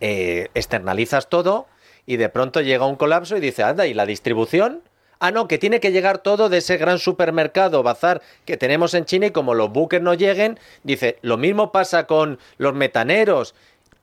eh, 0.00 0.50
externalizas 0.52 1.30
todo 1.30 1.66
y 2.04 2.18
de 2.18 2.28
pronto 2.28 2.60
llega 2.60 2.84
un 2.84 2.96
colapso 2.96 3.34
y 3.36 3.40
dice, 3.40 3.62
anda, 3.62 3.86
¿y 3.86 3.94
la 3.94 4.04
distribución? 4.04 4.82
Ah, 5.20 5.32
no, 5.32 5.48
que 5.48 5.58
tiene 5.58 5.80
que 5.80 5.90
llegar 5.90 6.18
todo 6.18 6.48
de 6.48 6.58
ese 6.58 6.76
gran 6.76 6.98
supermercado, 6.98 7.82
bazar 7.82 8.22
que 8.44 8.56
tenemos 8.56 8.94
en 8.94 9.04
China 9.04 9.26
y 9.26 9.30
como 9.32 9.54
los 9.54 9.72
buques 9.72 10.00
no 10.00 10.14
lleguen, 10.14 10.60
dice, 10.84 11.18
lo 11.22 11.36
mismo 11.36 11.72
pasa 11.72 12.06
con 12.06 12.38
los 12.56 12.74
metaneros. 12.74 13.54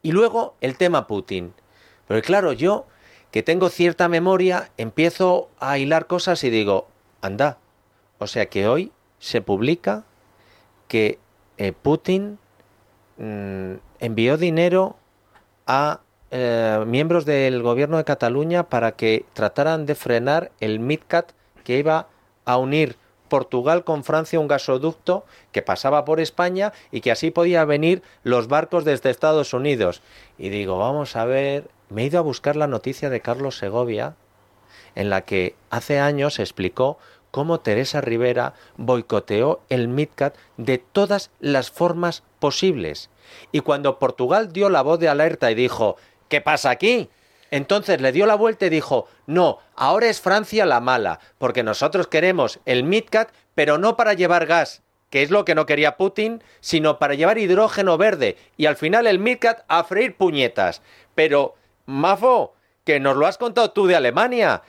Y 0.01 0.11
luego 0.11 0.55
el 0.59 0.78
tema 0.78 1.07
Putin. 1.07 1.53
Pero 2.07 2.22
claro, 2.22 2.51
yo 2.51 2.86
que 3.32 3.43
tengo 3.43 3.70
cierta 3.70 4.07
memoria, 4.07 4.72
empiezo 4.78 5.49
a 5.59 5.78
hilar 5.78 6.07
cosas 6.07 6.43
y 6.43 6.49
digo, 6.49 6.88
anda, 7.22 7.57
o 8.18 8.28
sea 8.28 8.45
que 8.45 8.68
hoy 8.68 8.91
se 9.20 9.41
publica 9.41 10.05
que 10.88 11.20
eh, 11.57 11.74
Putin 11.74 12.39
mm, 13.18 13.74
envió 13.99 14.38
dinero 14.38 14.97
a 15.68 16.01
eh, 16.38 16.83
miembros 16.86 17.23
del 17.23 17.61
gobierno 17.61 17.95
de 17.95 18.03
Cataluña 18.03 18.67
para 18.67 18.91
que 18.91 19.23
trataran 19.31 19.86
de 19.86 19.95
frenar 19.95 20.51
el 20.59 20.81
MidCat 20.81 21.31
que 21.63 21.77
iba 21.77 22.09
a 22.43 22.57
unir 22.57 22.97
Portugal 23.29 23.86
con 23.86 24.03
Francia 24.03 24.41
un 24.41 24.49
gasoducto 24.49 25.23
que 25.53 25.61
pasaba 25.61 26.03
por 26.03 26.19
España 26.19 26.73
y 26.91 26.99
que 26.99 27.11
así 27.13 27.31
podía 27.31 27.63
venir 27.63 28.03
los 28.23 28.49
barcos 28.49 28.83
desde 28.83 29.11
Estados 29.11 29.53
Unidos. 29.53 30.01
Y 30.38 30.49
digo, 30.49 30.77
vamos 30.77 31.15
a 31.15 31.23
ver, 31.23 31.69
me 31.88 32.01
he 32.01 32.07
ido 32.07 32.19
a 32.19 32.23
buscar 32.23 32.57
la 32.57 32.67
noticia 32.67 33.09
de 33.09 33.21
Carlos 33.21 33.57
Segovia 33.57 34.15
en 34.93 35.09
la 35.09 35.21
que 35.21 35.55
hace 35.69 36.01
años 36.01 36.39
explicó 36.39 36.97
cómo 37.31 37.61
Teresa 37.61 38.01
Rivera 38.01 38.55
boicoteó 38.75 39.61
el 39.69 39.88
MidCat 39.88 40.36
de 40.57 40.79
todas 40.79 41.31
las 41.39 41.71
formas 41.71 42.23
posibles. 42.39 43.09
Y 43.53 43.61
cuando 43.61 43.99
Portugal 43.99 44.51
dio 44.51 44.69
la 44.69 44.81
voz 44.81 44.99
de 44.99 45.09
alerta 45.09 45.49
y 45.49 45.55
dijo, 45.55 45.97
¿qué 46.30 46.41
pasa 46.41 46.69
aquí? 46.69 47.09
Entonces 47.51 48.01
le 48.01 48.11
dio 48.11 48.26
la 48.26 48.36
vuelta 48.36 48.65
y 48.65 48.69
dijo, 48.69 49.07
no, 49.28 49.59
ahora 49.76 50.07
es 50.07 50.19
Francia 50.19 50.65
la 50.65 50.80
mala, 50.80 51.19
porque 51.38 51.63
nosotros 51.63 52.07
queremos 52.07 52.59
el 52.65 52.84
MidCat, 52.84 53.30
pero 53.53 53.78
no 53.78 53.95
para 53.95 54.13
llevar 54.13 54.45
gas, 54.45 54.82
que 55.09 55.21
es 55.21 55.30
lo 55.30 55.45
que 55.45 55.55
no 55.55 55.65
quería 55.65 55.97
Putin, 55.97 56.43
sino 56.59 56.99
para 56.99 57.13
llevar 57.13 57.38
hidrógeno 57.38 57.97
verde. 57.97 58.38
Y 58.57 58.65
al 58.65 58.76
final 58.76 59.07
el 59.07 59.19
MidCat 59.19 59.63
a 59.67 59.84
freír 59.84 60.17
puñetas. 60.17 60.82
Pero, 61.13 61.55
Mafo, 61.86 62.53
que 62.84 62.99
nos 62.99 63.15
lo 63.15 63.28
has 63.28 63.38
contado 63.38 63.71
tú 63.71 63.88
de 63.88 63.95
Alemania. 63.95 64.63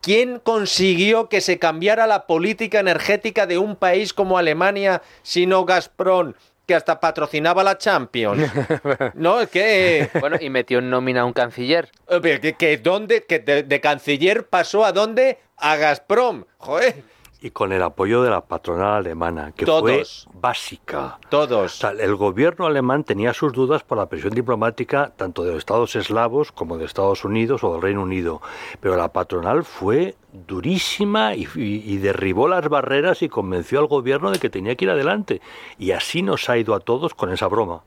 ¿Quién 0.00 0.40
consiguió 0.40 1.28
que 1.28 1.40
se 1.40 1.60
cambiara 1.60 2.08
la 2.08 2.26
política 2.26 2.80
energética 2.80 3.46
de 3.46 3.58
un 3.58 3.76
país 3.76 4.12
como 4.12 4.36
Alemania, 4.36 5.02
sino 5.22 5.64
Gazprom, 5.64 6.34
que 6.66 6.74
hasta 6.74 7.00
patrocinaba 7.00 7.62
la 7.62 7.78
Champions? 7.78 8.50
No, 9.14 9.40
es 9.40 9.48
que... 9.48 10.08
Bueno, 10.20 10.36
y 10.40 10.50
metió 10.50 10.78
en 10.78 10.90
nómina 10.90 11.22
a 11.22 11.24
un 11.24 11.32
canciller. 11.32 11.90
Eh, 12.08 12.54
que 12.58 12.76
dónde, 12.78 13.24
que 13.24 13.38
de, 13.38 13.62
de 13.62 13.80
canciller 13.80 14.46
pasó 14.48 14.84
a 14.84 14.92
dónde? 14.92 15.38
A 15.56 15.76
Gazprom. 15.76 16.44
Joder. 16.58 17.02
Y 17.44 17.50
con 17.50 17.72
el 17.72 17.82
apoyo 17.82 18.22
de 18.22 18.30
la 18.30 18.42
patronal 18.42 18.94
alemana, 18.94 19.50
que 19.50 19.64
Todos. 19.66 20.28
fue 20.30 20.40
básica. 20.40 21.18
Todos. 21.28 21.74
O 21.74 21.80
sea, 21.80 21.90
el 21.90 22.14
gobierno 22.14 22.66
alemán 22.66 23.02
tenía 23.02 23.34
sus 23.34 23.52
dudas 23.52 23.82
por 23.82 23.98
la 23.98 24.06
presión 24.08 24.32
diplomática 24.32 25.12
tanto 25.16 25.42
de 25.42 25.50
los 25.50 25.58
estados 25.58 25.96
eslavos 25.96 26.52
como 26.52 26.78
de 26.78 26.84
Estados 26.84 27.24
Unidos 27.24 27.64
o 27.64 27.72
del 27.72 27.82
Reino 27.82 28.02
Unido, 28.02 28.40
pero 28.80 28.96
la 28.96 29.12
patronal 29.12 29.64
fue 29.64 30.14
durísima 30.32 31.34
y, 31.34 31.48
y- 31.56 31.82
y 31.84 31.96
derribó 31.98 32.46
las 32.46 32.68
barreras 32.68 33.22
y 33.22 33.28
convenció 33.28 33.80
al 33.80 33.86
gobierno 33.86 34.30
de 34.30 34.38
que 34.38 34.48
tenía 34.48 34.76
que 34.76 34.84
ir 34.84 34.90
adelante. 34.92 35.40
Y 35.78 35.90
así 35.90 36.22
nos 36.22 36.48
ha 36.48 36.56
ido 36.58 36.74
a 36.74 36.80
todos 36.80 37.14
con 37.14 37.32
esa 37.32 37.48
broma. 37.48 37.82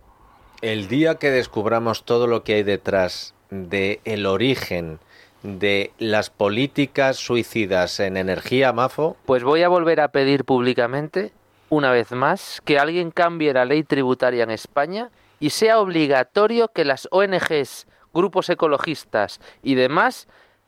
El 0.61 0.87
día 0.89 1.15
que 1.15 1.29
descubramos 1.31 2.03
todo 2.03 2.27
lo 2.27 2.43
que 2.43 2.55
hay 2.55 2.63
detrás 2.63 3.33
de 3.51 4.01
el 4.03 4.25
origen 4.25 4.99
de 5.43 5.91
las 5.99 6.29
políticas 6.29 7.17
suicidas 7.17 7.99
en 7.99 8.17
energía 8.17 8.73
Mafo, 8.73 9.17
Pues 9.25 9.43
voy 9.43 9.63
a 9.63 9.69
volver 9.69 10.01
a 10.01 10.09
pedir 10.09 10.45
públicamente, 10.45 11.31
una 11.69 11.91
vez 11.91 12.11
más, 12.11 12.61
que 12.65 12.79
alguien 12.79 13.11
cambie 13.11 13.53
la 13.53 13.65
ley 13.65 13.83
tributaria 13.83 14.43
en 14.43 14.51
España 14.51 15.11
y 15.39 15.51
sea 15.51 15.79
obligatorio 15.79 16.69
que 16.69 16.85
las 16.85 17.07
ONGs, 17.11 17.87
grupos 18.13 18.49
ecologistas 18.49 19.39
y 19.61 19.75
demás 19.75 20.27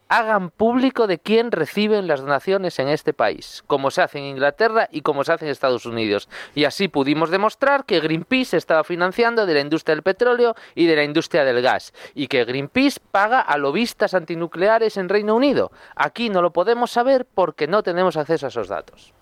hagan 0.09 0.49
público 0.49 1.07
de 1.07 1.19
quién 1.19 1.51
reciben 1.51 2.07
las 2.07 2.21
donaciones 2.21 2.79
en 2.79 2.87
este 2.87 3.13
país, 3.13 3.63
como 3.67 3.91
se 3.91 4.01
hace 4.01 4.19
en 4.19 4.25
Inglaterra 4.25 4.87
y 4.91 5.01
como 5.01 5.23
se 5.23 5.33
hace 5.33 5.45
en 5.45 5.51
Estados 5.51 5.85
Unidos. 5.85 6.29
Y 6.55 6.65
así 6.65 6.87
pudimos 6.87 7.29
demostrar 7.29 7.85
que 7.85 7.99
Greenpeace 7.99 8.57
estaba 8.57 8.83
financiando 8.83 9.45
de 9.45 9.53
la 9.53 9.59
industria 9.59 9.95
del 9.95 10.03
petróleo 10.03 10.55
y 10.75 10.85
de 10.87 10.95
la 10.95 11.03
industria 11.03 11.43
del 11.43 11.61
gas, 11.61 11.93
y 12.15 12.27
que 12.27 12.45
Greenpeace 12.45 12.99
paga 13.11 13.41
a 13.41 13.57
lobistas 13.57 14.13
antinucleares 14.13 14.97
en 14.97 15.09
Reino 15.09 15.35
Unido. 15.35 15.71
Aquí 15.95 16.29
no 16.29 16.41
lo 16.41 16.51
podemos 16.51 16.91
saber 16.91 17.25
porque 17.25 17.67
no 17.67 17.83
tenemos 17.83 18.17
acceso 18.17 18.45
a 18.45 18.49
esos 18.49 18.67
datos. 18.69 19.13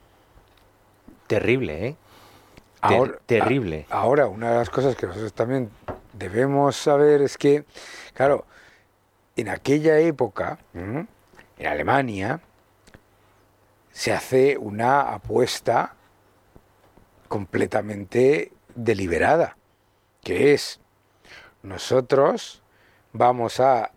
terrible, 1.28 1.88
¿eh? 1.88 1.96
Ter- 2.88 3.20
terrible. 3.26 3.88
a- 3.90 3.98
ahora, 4.02 4.28
una 4.28 4.52
de 4.52 4.58
las 4.58 4.70
cosas 4.70 4.96
que 4.96 5.08
nosotros 5.08 5.34
también 5.34 5.72
debemos 6.14 6.76
saber 6.76 7.22
es 7.24 7.36
que, 7.38 7.66
claro, 8.14 8.46
en 9.36 9.50
aquella 9.50 10.00
época, 10.00 10.60
en 10.74 11.08
Alemania, 11.66 12.42
se 13.92 14.14
hace 14.14 14.58
una 14.58 15.14
apuesta 15.14 15.96
completamente 17.28 18.52
deliberada, 18.76 19.58
que 20.22 20.54
es 20.54 20.80
nosotros 21.64 22.62
vamos 23.14 23.60
a 23.60 23.92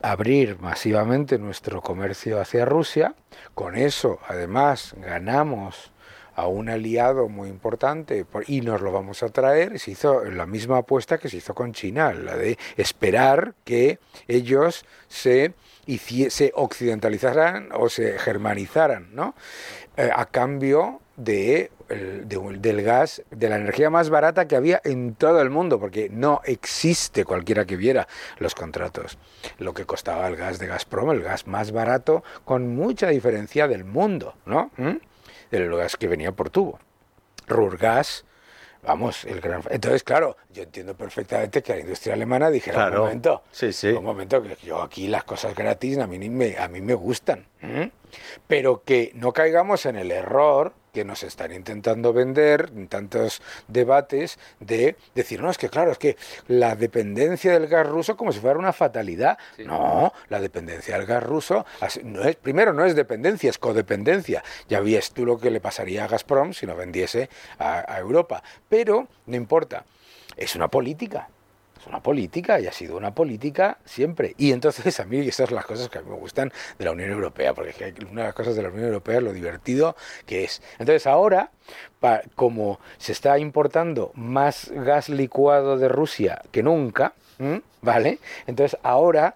abrir 0.00 0.58
masivamente 0.58 1.38
nuestro 1.38 1.82
comercio 1.82 2.40
hacia 2.40 2.64
Rusia, 2.64 3.14
con 3.54 3.76
eso 3.76 4.18
además 4.26 4.94
ganamos 4.98 5.91
a 6.34 6.46
un 6.46 6.68
aliado 6.68 7.28
muy 7.28 7.48
importante 7.48 8.24
por- 8.24 8.48
y 8.48 8.60
nos 8.60 8.80
lo 8.80 8.92
vamos 8.92 9.22
a 9.22 9.28
traer. 9.28 9.78
Se 9.78 9.90
hizo 9.92 10.24
la 10.24 10.46
misma 10.46 10.78
apuesta 10.78 11.18
que 11.18 11.28
se 11.28 11.38
hizo 11.38 11.54
con 11.54 11.72
China, 11.72 12.12
la 12.12 12.36
de 12.36 12.58
esperar 12.76 13.54
que 13.64 13.98
ellos 14.28 14.84
se, 15.08 15.54
se 16.28 16.52
occidentalizaran 16.54 17.68
o 17.74 17.88
se 17.88 18.18
germanizaran, 18.18 19.14
¿no? 19.14 19.34
Eh, 19.96 20.10
a 20.14 20.24
cambio 20.26 21.00
de, 21.16 21.70
de 21.90 22.58
del 22.58 22.82
gas, 22.82 23.22
de 23.30 23.50
la 23.50 23.56
energía 23.56 23.90
más 23.90 24.08
barata 24.08 24.48
que 24.48 24.56
había 24.56 24.80
en 24.84 25.14
todo 25.14 25.42
el 25.42 25.50
mundo, 25.50 25.78
porque 25.78 26.08
no 26.08 26.40
existe 26.44 27.26
cualquiera 27.26 27.66
que 27.66 27.76
viera 27.76 28.08
los 28.38 28.54
contratos. 28.54 29.18
Lo 29.58 29.74
que 29.74 29.84
costaba 29.84 30.26
el 30.28 30.36
gas 30.36 30.58
de 30.58 30.66
Gazprom, 30.68 31.10
el 31.10 31.22
gas 31.22 31.46
más 31.46 31.72
barato, 31.72 32.24
con 32.46 32.74
mucha 32.74 33.08
diferencia 33.08 33.68
del 33.68 33.84
mundo, 33.84 34.34
¿no? 34.46 34.70
¿Mm? 34.78 34.96
Del 35.52 35.74
gas 35.76 35.96
que 35.96 36.08
venía 36.08 36.32
por 36.32 36.50
tubo. 36.50 36.80
Rurgas, 37.46 38.24
vamos, 38.82 39.24
el 39.24 39.40
gran... 39.40 39.62
Entonces, 39.70 40.02
claro, 40.02 40.36
yo 40.50 40.62
entiendo 40.64 40.96
perfectamente 40.96 41.62
que 41.62 41.74
la 41.74 41.80
industria 41.80 42.14
alemana 42.14 42.50
dijera, 42.50 42.74
Claro. 42.76 43.02
un 43.02 43.06
momento, 43.08 43.42
Sí, 43.52 43.72
sí. 43.72 43.88
un 43.88 44.02
momento, 44.04 44.42
que 44.42 44.56
yo 44.64 44.80
aquí 44.82 45.08
las 45.08 45.24
cosas 45.24 45.54
gratis 45.54 45.98
a 45.98 46.06
mí, 46.06 46.18
ni 46.18 46.30
me, 46.30 46.56
a 46.56 46.68
mí 46.68 46.80
me 46.80 46.94
gustan. 46.94 47.46
Pero 48.46 48.82
que 48.84 49.12
no 49.14 49.32
caigamos 49.32 49.86
en 49.86 49.96
el 49.96 50.10
error 50.10 50.72
que 50.92 51.04
nos 51.06 51.22
están 51.22 51.52
intentando 51.52 52.12
vender 52.12 52.70
en 52.76 52.86
tantos 52.86 53.40
debates 53.66 54.38
de 54.60 54.96
decir, 55.14 55.40
no, 55.40 55.50
es 55.50 55.56
que 55.56 55.70
claro, 55.70 55.90
es 55.90 55.98
que 55.98 56.16
la 56.48 56.76
dependencia 56.76 57.52
del 57.52 57.66
gas 57.66 57.86
ruso 57.86 58.16
como 58.16 58.30
si 58.30 58.40
fuera 58.40 58.58
una 58.58 58.74
fatalidad. 58.74 59.38
Sí. 59.56 59.64
No, 59.64 60.12
la 60.28 60.38
dependencia 60.38 60.98
del 60.98 61.06
gas 61.06 61.22
ruso, 61.22 61.64
no 62.04 62.22
es, 62.24 62.36
primero 62.36 62.74
no 62.74 62.84
es 62.84 62.94
dependencia, 62.94 63.48
es 63.48 63.58
codependencia. 63.58 64.44
Ya 64.68 64.80
vías 64.80 65.12
tú 65.12 65.24
lo 65.24 65.38
que 65.38 65.50
le 65.50 65.60
pasaría 65.60 66.04
a 66.04 66.08
Gazprom 66.08 66.52
si 66.52 66.66
no 66.66 66.76
vendiese 66.76 67.30
a, 67.58 67.90
a 67.90 67.98
Europa. 67.98 68.42
Pero 68.68 69.08
no 69.26 69.36
importa, 69.36 69.86
es 70.36 70.54
una 70.54 70.68
política. 70.68 71.28
Es 71.82 71.86
una 71.88 72.00
política 72.00 72.60
y 72.60 72.66
ha 72.68 72.72
sido 72.72 72.96
una 72.96 73.12
política 73.14 73.78
siempre. 73.84 74.34
Y 74.38 74.52
entonces 74.52 74.98
a 75.00 75.04
mí 75.04 75.18
esas 75.18 75.48
son 75.48 75.56
las 75.56 75.66
cosas 75.66 75.88
que 75.88 75.98
a 75.98 76.02
mí 76.02 76.10
me 76.10 76.16
gustan 76.16 76.52
de 76.78 76.84
la 76.84 76.92
Unión 76.92 77.10
Europea, 77.10 77.52
porque 77.54 77.70
es 77.70 77.76
que 77.76 78.04
una 78.04 78.22
de 78.22 78.26
las 78.28 78.34
cosas 78.34 78.54
de 78.54 78.62
la 78.62 78.68
Unión 78.68 78.86
Europea 78.86 79.16
es 79.18 79.22
lo 79.24 79.32
divertido 79.32 79.96
que 80.24 80.44
es. 80.44 80.62
Entonces 80.78 81.06
ahora, 81.08 81.50
como 82.36 82.78
se 82.98 83.12
está 83.12 83.38
importando 83.38 84.12
más 84.14 84.70
gas 84.72 85.08
licuado 85.08 85.76
de 85.76 85.88
Rusia 85.88 86.40
que 86.52 86.62
nunca. 86.62 87.14
¿vale? 87.80 88.20
Entonces 88.46 88.78
ahora 88.84 89.34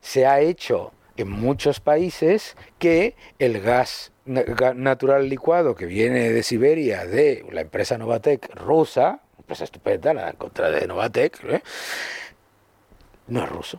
se 0.00 0.26
ha 0.26 0.40
hecho 0.40 0.92
en 1.16 1.30
muchos 1.30 1.78
países 1.78 2.56
que 2.80 3.14
el 3.38 3.60
gas 3.60 4.10
na- 4.24 4.42
ga- 4.44 4.74
natural 4.74 5.28
licuado 5.28 5.76
que 5.76 5.86
viene 5.86 6.30
de 6.30 6.42
Siberia 6.42 7.06
de 7.06 7.46
la 7.52 7.60
empresa 7.60 7.96
Novatec 7.96 8.52
rusa, 8.56 9.20
empresa 9.44 9.64
estupenda, 9.64 10.14
nada 10.14 10.30
en 10.30 10.36
contra 10.36 10.70
de 10.70 10.86
Novatec, 10.86 11.44
¿eh? 11.44 11.62
no 13.28 13.44
es 13.44 13.48
ruso. 13.50 13.78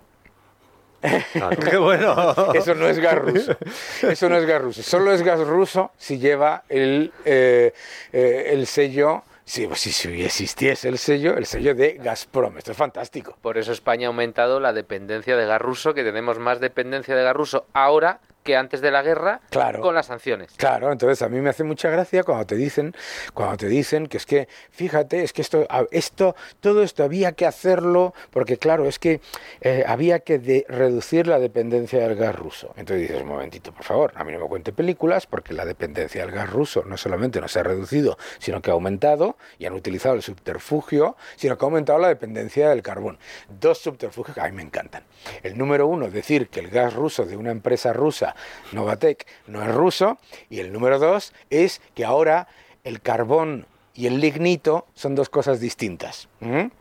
Claro. 1.34 1.57
Qué 1.70 1.78
bueno. 1.78 2.53
Eso 2.53 2.76
no 2.76 2.88
es 2.88 2.99
gas 2.99 3.16
ruso. 3.16 3.57
Eso 4.01 4.30
no 4.30 4.38
es 4.38 4.45
gas 4.45 4.61
ruso. 4.61 4.84
Solo 4.84 5.11
es 5.11 5.22
gas 5.24 5.39
ruso 5.39 5.91
si 5.97 6.20
lleva 6.20 6.63
el, 6.70 7.11
eh, 7.26 7.74
eh, 8.11 8.49
el 8.51 8.66
sello, 8.68 9.24
si, 9.43 9.68
si, 9.76 9.91
si 9.91 10.24
existiese 10.24 10.88
el 10.88 10.97
sello, 10.97 11.36
el 11.36 11.45
sello 11.45 11.74
de 11.74 11.93
Gazprom. 11.93 12.57
Esto 12.57 12.72
es 12.72 12.78
fantástico. 12.78 13.38
Por 13.41 13.57
eso 13.57 13.72
España 13.72 14.07
ha 14.07 14.09
aumentado 14.09 14.59
la 14.59 14.74
dependencia 14.74 15.36
de 15.36 15.45
gas 15.45 15.61
ruso, 15.61 15.93
que 15.93 16.03
tenemos 16.03 16.39
más 16.39 16.59
dependencia 16.59 17.16
de 17.16 17.24
gas 17.24 17.36
ruso 17.36 17.66
ahora 17.74 18.20
que 18.46 18.56
antes 18.56 18.80
de 18.80 18.91
la 18.91 19.02
guerra 19.02 19.41
Claro. 19.50 19.82
con 19.82 19.96
las 19.96 20.06
sanciones. 20.06 20.52
Claro, 20.56 20.91
entonces 20.91 21.22
a 21.24 21.30
mí 21.30 21.41
me 21.41 21.50
hace 21.50 21.64
mucha 21.64 21.89
gracia 21.89 22.24
cuando 22.24 22.46
te 22.46 22.56
dicen, 22.56 22.96
cuando 23.34 23.58
te 23.58 23.68
dicen 23.68 24.06
que 24.06 24.18
es 24.18 24.26
que, 24.28 24.48
fíjate, 24.70 25.24
es 25.24 25.34
que 25.34 25.41
esto, 25.41 25.68
esto, 25.91 26.36
todo 26.60 26.84
esto 26.84 27.04
había 27.04 27.32
que 27.32 27.48
hacerlo, 27.48 28.14
porque 28.30 28.58
claro, 28.58 28.86
es 28.86 29.00
que 29.00 29.20
eh, 29.62 29.84
había 29.88 30.20
que 30.20 30.38
de- 30.38 30.64
reducir 30.70 31.26
la 31.26 31.39
dependencia 31.39 32.08
del 32.08 32.16
gas 32.16 32.36
ruso. 32.36 32.68
Entonces 32.78 33.08
dices, 33.10 33.22
un 33.24 33.30
momentito, 33.30 33.72
por 33.74 33.84
favor, 33.84 34.12
a 34.16 34.24
mí 34.24 34.32
no 34.32 34.39
me 34.39 34.48
cuente 34.48 34.72
películas, 34.72 35.26
porque 35.26 35.54
la 35.56 35.66
dependencia 35.66 36.22
del 36.22 36.32
gas 36.32 36.50
ruso 36.52 36.84
no 36.86 36.98
solamente 36.98 37.41
no 37.41 37.48
se 37.48 37.60
ha 37.62 37.64
reducido, 37.64 38.16
sino 38.38 38.62
que 38.62 38.70
ha 38.70 38.74
aumentado, 38.74 39.38
y 39.58 39.66
han 39.66 39.74
utilizado 39.74 40.14
el 40.14 40.22
subterfugio, 40.22 41.18
sino 41.36 41.58
que 41.58 41.66
ha 41.66 41.68
aumentado 41.68 41.98
la 41.98 42.10
dependencia 42.10 42.70
del 42.70 42.84
carbón. 42.84 43.18
Dos 43.50 43.80
subterfugios 43.80 44.36
que 44.36 44.41
a 44.41 44.46
mí 44.46 44.52
me 44.52 44.62
encantan. 44.62 45.04
El 45.41 45.58
número 45.58 45.88
uno, 45.88 46.12
decir 46.12 46.50
que 46.50 46.60
el 46.60 46.70
gas 46.70 46.93
ruso 46.93 47.26
de 47.26 47.36
una 47.38 47.50
empresa 47.50 47.91
rusa, 47.91 48.34
Novatec, 48.71 49.25
no 49.47 49.61
es 49.63 49.73
ruso. 49.73 50.17
Y 50.49 50.59
el 50.59 50.71
número 50.73 50.99
dos 50.99 51.33
es 51.49 51.81
que 51.93 52.05
ahora 52.05 52.47
el 52.83 53.01
carbón 53.01 53.65
y 53.97 54.07
el 54.07 54.19
lignito 54.19 54.88
son 54.93 55.15
dos 55.15 55.29
cosas 55.29 55.61
distintas. 55.61 56.27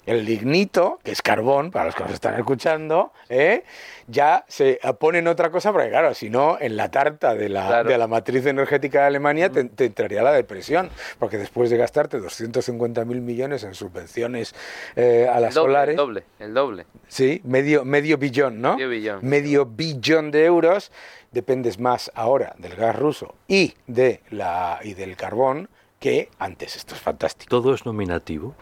El 0.04 0.24
lignito, 0.24 0.98
que 1.04 1.12
es 1.12 1.22
carbón, 1.22 1.70
para 1.70 1.86
los 1.86 1.94
que 1.94 2.02
nos 2.02 2.12
están 2.12 2.34
escuchando, 2.34 3.12
¿eh? 3.28 3.62
ya 4.08 4.44
se 4.48 4.78
pone 4.98 5.20
en 5.20 5.28
otra 5.28 5.50
cosa, 5.50 5.72
porque 5.72 5.88
claro, 5.90 6.12
si 6.12 6.28
no, 6.28 6.58
en 6.60 6.76
la 6.76 6.90
tarta 6.90 7.34
de 7.36 7.48
la, 7.48 7.68
Claro. 7.68 7.88
de 7.88 7.96
la 7.96 8.08
matriz 8.08 8.44
energética 8.46 9.02
de 9.02 9.06
Alemania 9.06 9.48
te, 9.48 9.62
te 9.64 9.84
entraría 9.86 10.22
la 10.22 10.32
depresión, 10.32 10.90
porque 11.20 11.38
después 11.38 11.70
de 11.70 11.76
gastarte 11.78 12.18
250.000 12.18 13.04
millones 13.06 13.62
en 13.62 13.74
subvenciones 13.74 14.54
eh, 14.96 15.28
a 15.32 15.36
El 15.36 15.42
las 15.44 15.54
doble, 15.54 15.68
solares, 15.72 15.92
el 15.92 15.96
doble, 15.96 16.24
el 16.40 16.52
doble. 16.52 16.86
Sí, 17.06 17.40
medio, 17.44 17.84
medio 17.84 18.18
billón, 18.18 18.60
¿no? 18.60 18.74
Medio 18.74 18.88
billón. 18.88 19.20
Medio 19.22 19.66
billón 19.66 20.30
de 20.32 20.44
euros. 20.46 20.90
Dependes 21.34 21.80
más 21.80 22.12
ahora 22.14 22.54
del 22.58 22.76
gas 22.76 22.94
ruso 22.96 23.34
y, 23.48 23.74
de 23.88 24.22
la, 24.30 24.78
y 24.84 24.94
del 24.94 25.16
carbón 25.16 25.68
que 25.98 26.28
antes. 26.38 26.76
Esto 26.76 26.94
es 26.94 27.00
fantástico. 27.00 27.50
Todo 27.50 27.74
es 27.74 27.84
nominativo. 27.84 28.54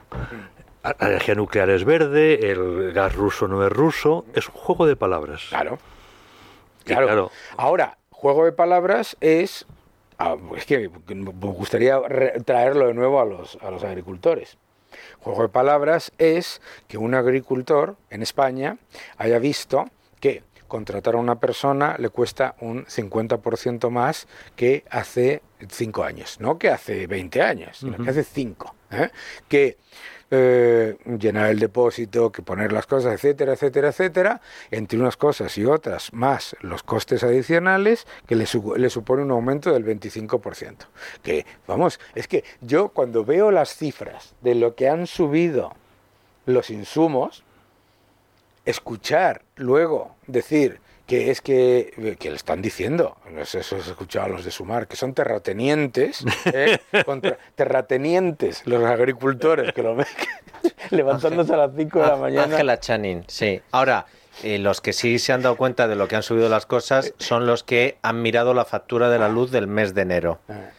La 0.82 0.96
energía 1.08 1.34
nuclear 1.34 1.68
es 1.70 1.84
verde, 1.84 2.50
el 2.50 2.92
gas 2.92 3.14
ruso 3.14 3.46
no 3.46 3.64
es 3.64 3.70
ruso, 3.70 4.24
es 4.34 4.48
un 4.48 4.54
juego 4.54 4.86
de 4.86 4.96
palabras. 4.96 5.42
Claro. 5.50 5.78
Claro. 6.84 7.06
claro, 7.06 7.30
Ahora, 7.56 7.98
juego 8.10 8.44
de 8.46 8.52
palabras 8.52 9.16
es... 9.20 9.66
ah, 10.18 10.36
Es 10.56 10.64
que 10.64 10.88
me 11.08 11.30
gustaría 11.30 12.00
traerlo 12.44 12.86
de 12.86 12.94
nuevo 12.94 13.20
a 13.20 13.24
los, 13.24 13.56
a 13.60 13.70
los 13.70 13.84
agricultores. 13.84 14.56
Juego 15.20 15.42
de 15.42 15.48
palabras 15.50 16.10
es 16.18 16.60
que 16.88 16.96
un 16.98 17.14
agricultor 17.14 17.96
en 18.10 18.22
España 18.22 18.78
haya 19.18 19.38
visto 19.38 19.84
que 20.20 20.42
contratar 20.72 21.16
a 21.16 21.18
una 21.18 21.38
persona 21.38 21.96
le 21.98 22.08
cuesta 22.08 22.54
un 22.62 22.86
50% 22.86 23.90
más 23.90 24.26
que 24.56 24.84
hace 24.88 25.42
cinco 25.68 26.02
años, 26.02 26.40
no 26.40 26.58
que 26.58 26.70
hace 26.70 27.06
20 27.06 27.42
años, 27.42 27.76
sino 27.76 28.02
que 28.02 28.08
hace 28.08 28.24
cinco. 28.24 28.74
¿eh? 28.90 29.10
Que 29.48 29.76
eh, 30.30 30.96
llenar 31.20 31.50
el 31.50 31.58
depósito, 31.58 32.32
que 32.32 32.40
poner 32.40 32.72
las 32.72 32.86
cosas, 32.86 33.12
etcétera, 33.12 33.52
etcétera, 33.52 33.88
etcétera, 33.88 34.40
entre 34.70 34.98
unas 34.98 35.18
cosas 35.18 35.58
y 35.58 35.66
otras, 35.66 36.10
más 36.14 36.56
los 36.62 36.82
costes 36.82 37.22
adicionales, 37.22 38.06
que 38.26 38.34
le, 38.34 38.46
le 38.76 38.88
supone 38.88 39.24
un 39.24 39.30
aumento 39.30 39.74
del 39.74 39.84
25%. 39.84 40.86
Que, 41.22 41.44
vamos, 41.66 42.00
es 42.14 42.28
que 42.28 42.44
yo 42.62 42.88
cuando 42.88 43.26
veo 43.26 43.50
las 43.50 43.76
cifras 43.76 44.34
de 44.40 44.54
lo 44.54 44.74
que 44.74 44.88
han 44.88 45.06
subido 45.06 45.74
los 46.46 46.70
insumos, 46.70 47.44
escuchar 48.64 49.42
luego 49.56 50.16
decir 50.26 50.80
que 51.06 51.30
es 51.30 51.40
que, 51.40 52.16
que 52.18 52.30
le 52.30 52.36
están 52.36 52.62
diciendo, 52.62 53.16
eso 53.36 53.76
he 53.76 53.80
escuchado 53.80 54.26
a 54.26 54.28
los 54.28 54.44
de 54.44 54.50
Sumar, 54.50 54.86
que 54.86 54.96
son 54.96 55.14
terratenientes, 55.14 56.24
¿eh? 56.46 56.78
contra, 57.04 57.38
terratenientes 57.54 58.62
los 58.66 58.82
agricultores, 58.84 59.72
que 59.72 59.82
lo 59.82 59.96
ven 59.96 60.06
levantándose 60.90 61.52
a 61.52 61.56
las 61.56 61.72
5 61.76 62.00
de 62.00 62.06
la 62.06 62.16
mañana. 62.16 62.44
Ángela 62.44 62.78
Channing, 62.80 63.24
sí. 63.26 63.60
Ahora, 63.72 64.06
eh, 64.42 64.58
los 64.58 64.80
que 64.80 64.92
sí 64.92 65.18
se 65.18 65.32
han 65.32 65.42
dado 65.42 65.56
cuenta 65.56 65.88
de 65.88 65.96
lo 65.96 66.08
que 66.08 66.16
han 66.16 66.22
subido 66.22 66.48
las 66.48 66.66
cosas 66.66 67.12
son 67.18 67.46
los 67.46 67.62
que 67.62 67.98
han 68.02 68.22
mirado 68.22 68.54
la 68.54 68.64
factura 68.64 69.10
de 69.10 69.18
la 69.18 69.28
luz 69.28 69.50
del 69.50 69.66
mes 69.66 69.94
de 69.94 70.02
enero. 70.02 70.38
Ah. 70.48 70.70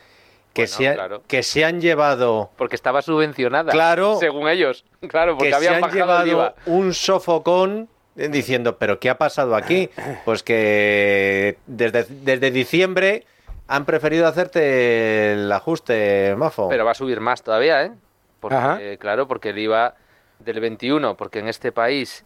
Que, 0.53 0.63
Bueno, 0.63 0.77
se, 0.77 0.87
ha- 0.87 0.93
claro. 0.93 1.23
que 1.27 1.41
se 1.43 1.65
han 1.65 1.81
llevado 1.81 2.51
Porque 2.57 2.75
estaba 2.75 3.01
subvencionada. 3.01 3.71
Claro. 3.71 4.17
Según 4.19 4.47
ellos. 4.47 4.85
Claro, 5.07 5.33
porque 5.35 5.45
que 5.45 5.49
se 5.51 5.55
habían 5.57 5.75
han 5.75 5.81
bajado 5.81 6.19
el 6.21 6.29
llevado 6.29 6.55
un 6.67 6.93
sofocón 6.93 7.89
diciendo, 8.15 8.77
pero 8.77 8.99
¿qué 8.99 9.09
ha 9.09 9.17
pasado 9.17 9.55
aquí? 9.55 9.89
Pues 10.25 10.43
que 10.43 11.57
desde, 11.65 12.05
desde 12.07 12.51
diciembre 12.51 13.25
han 13.67 13.85
preferido 13.85 14.27
hacerte 14.27 15.33
el 15.33 15.51
ajuste, 15.51 16.35
Mafo. 16.37 16.69
Pero 16.69 16.85
va 16.85 16.91
a 16.91 16.95
subir 16.95 17.19
más 17.19 17.41
todavía, 17.41 17.83
¿eh? 17.83 17.91
Porque, 18.39 18.55
Ajá. 18.55 18.77
eh, 18.81 18.97
claro, 18.99 19.27
porque 19.27 19.49
el 19.49 19.57
IVA 19.57 19.95
del 20.39 20.59
21, 20.59 21.15
porque 21.17 21.39
en 21.39 21.47
este 21.47 21.71
país 21.71 22.25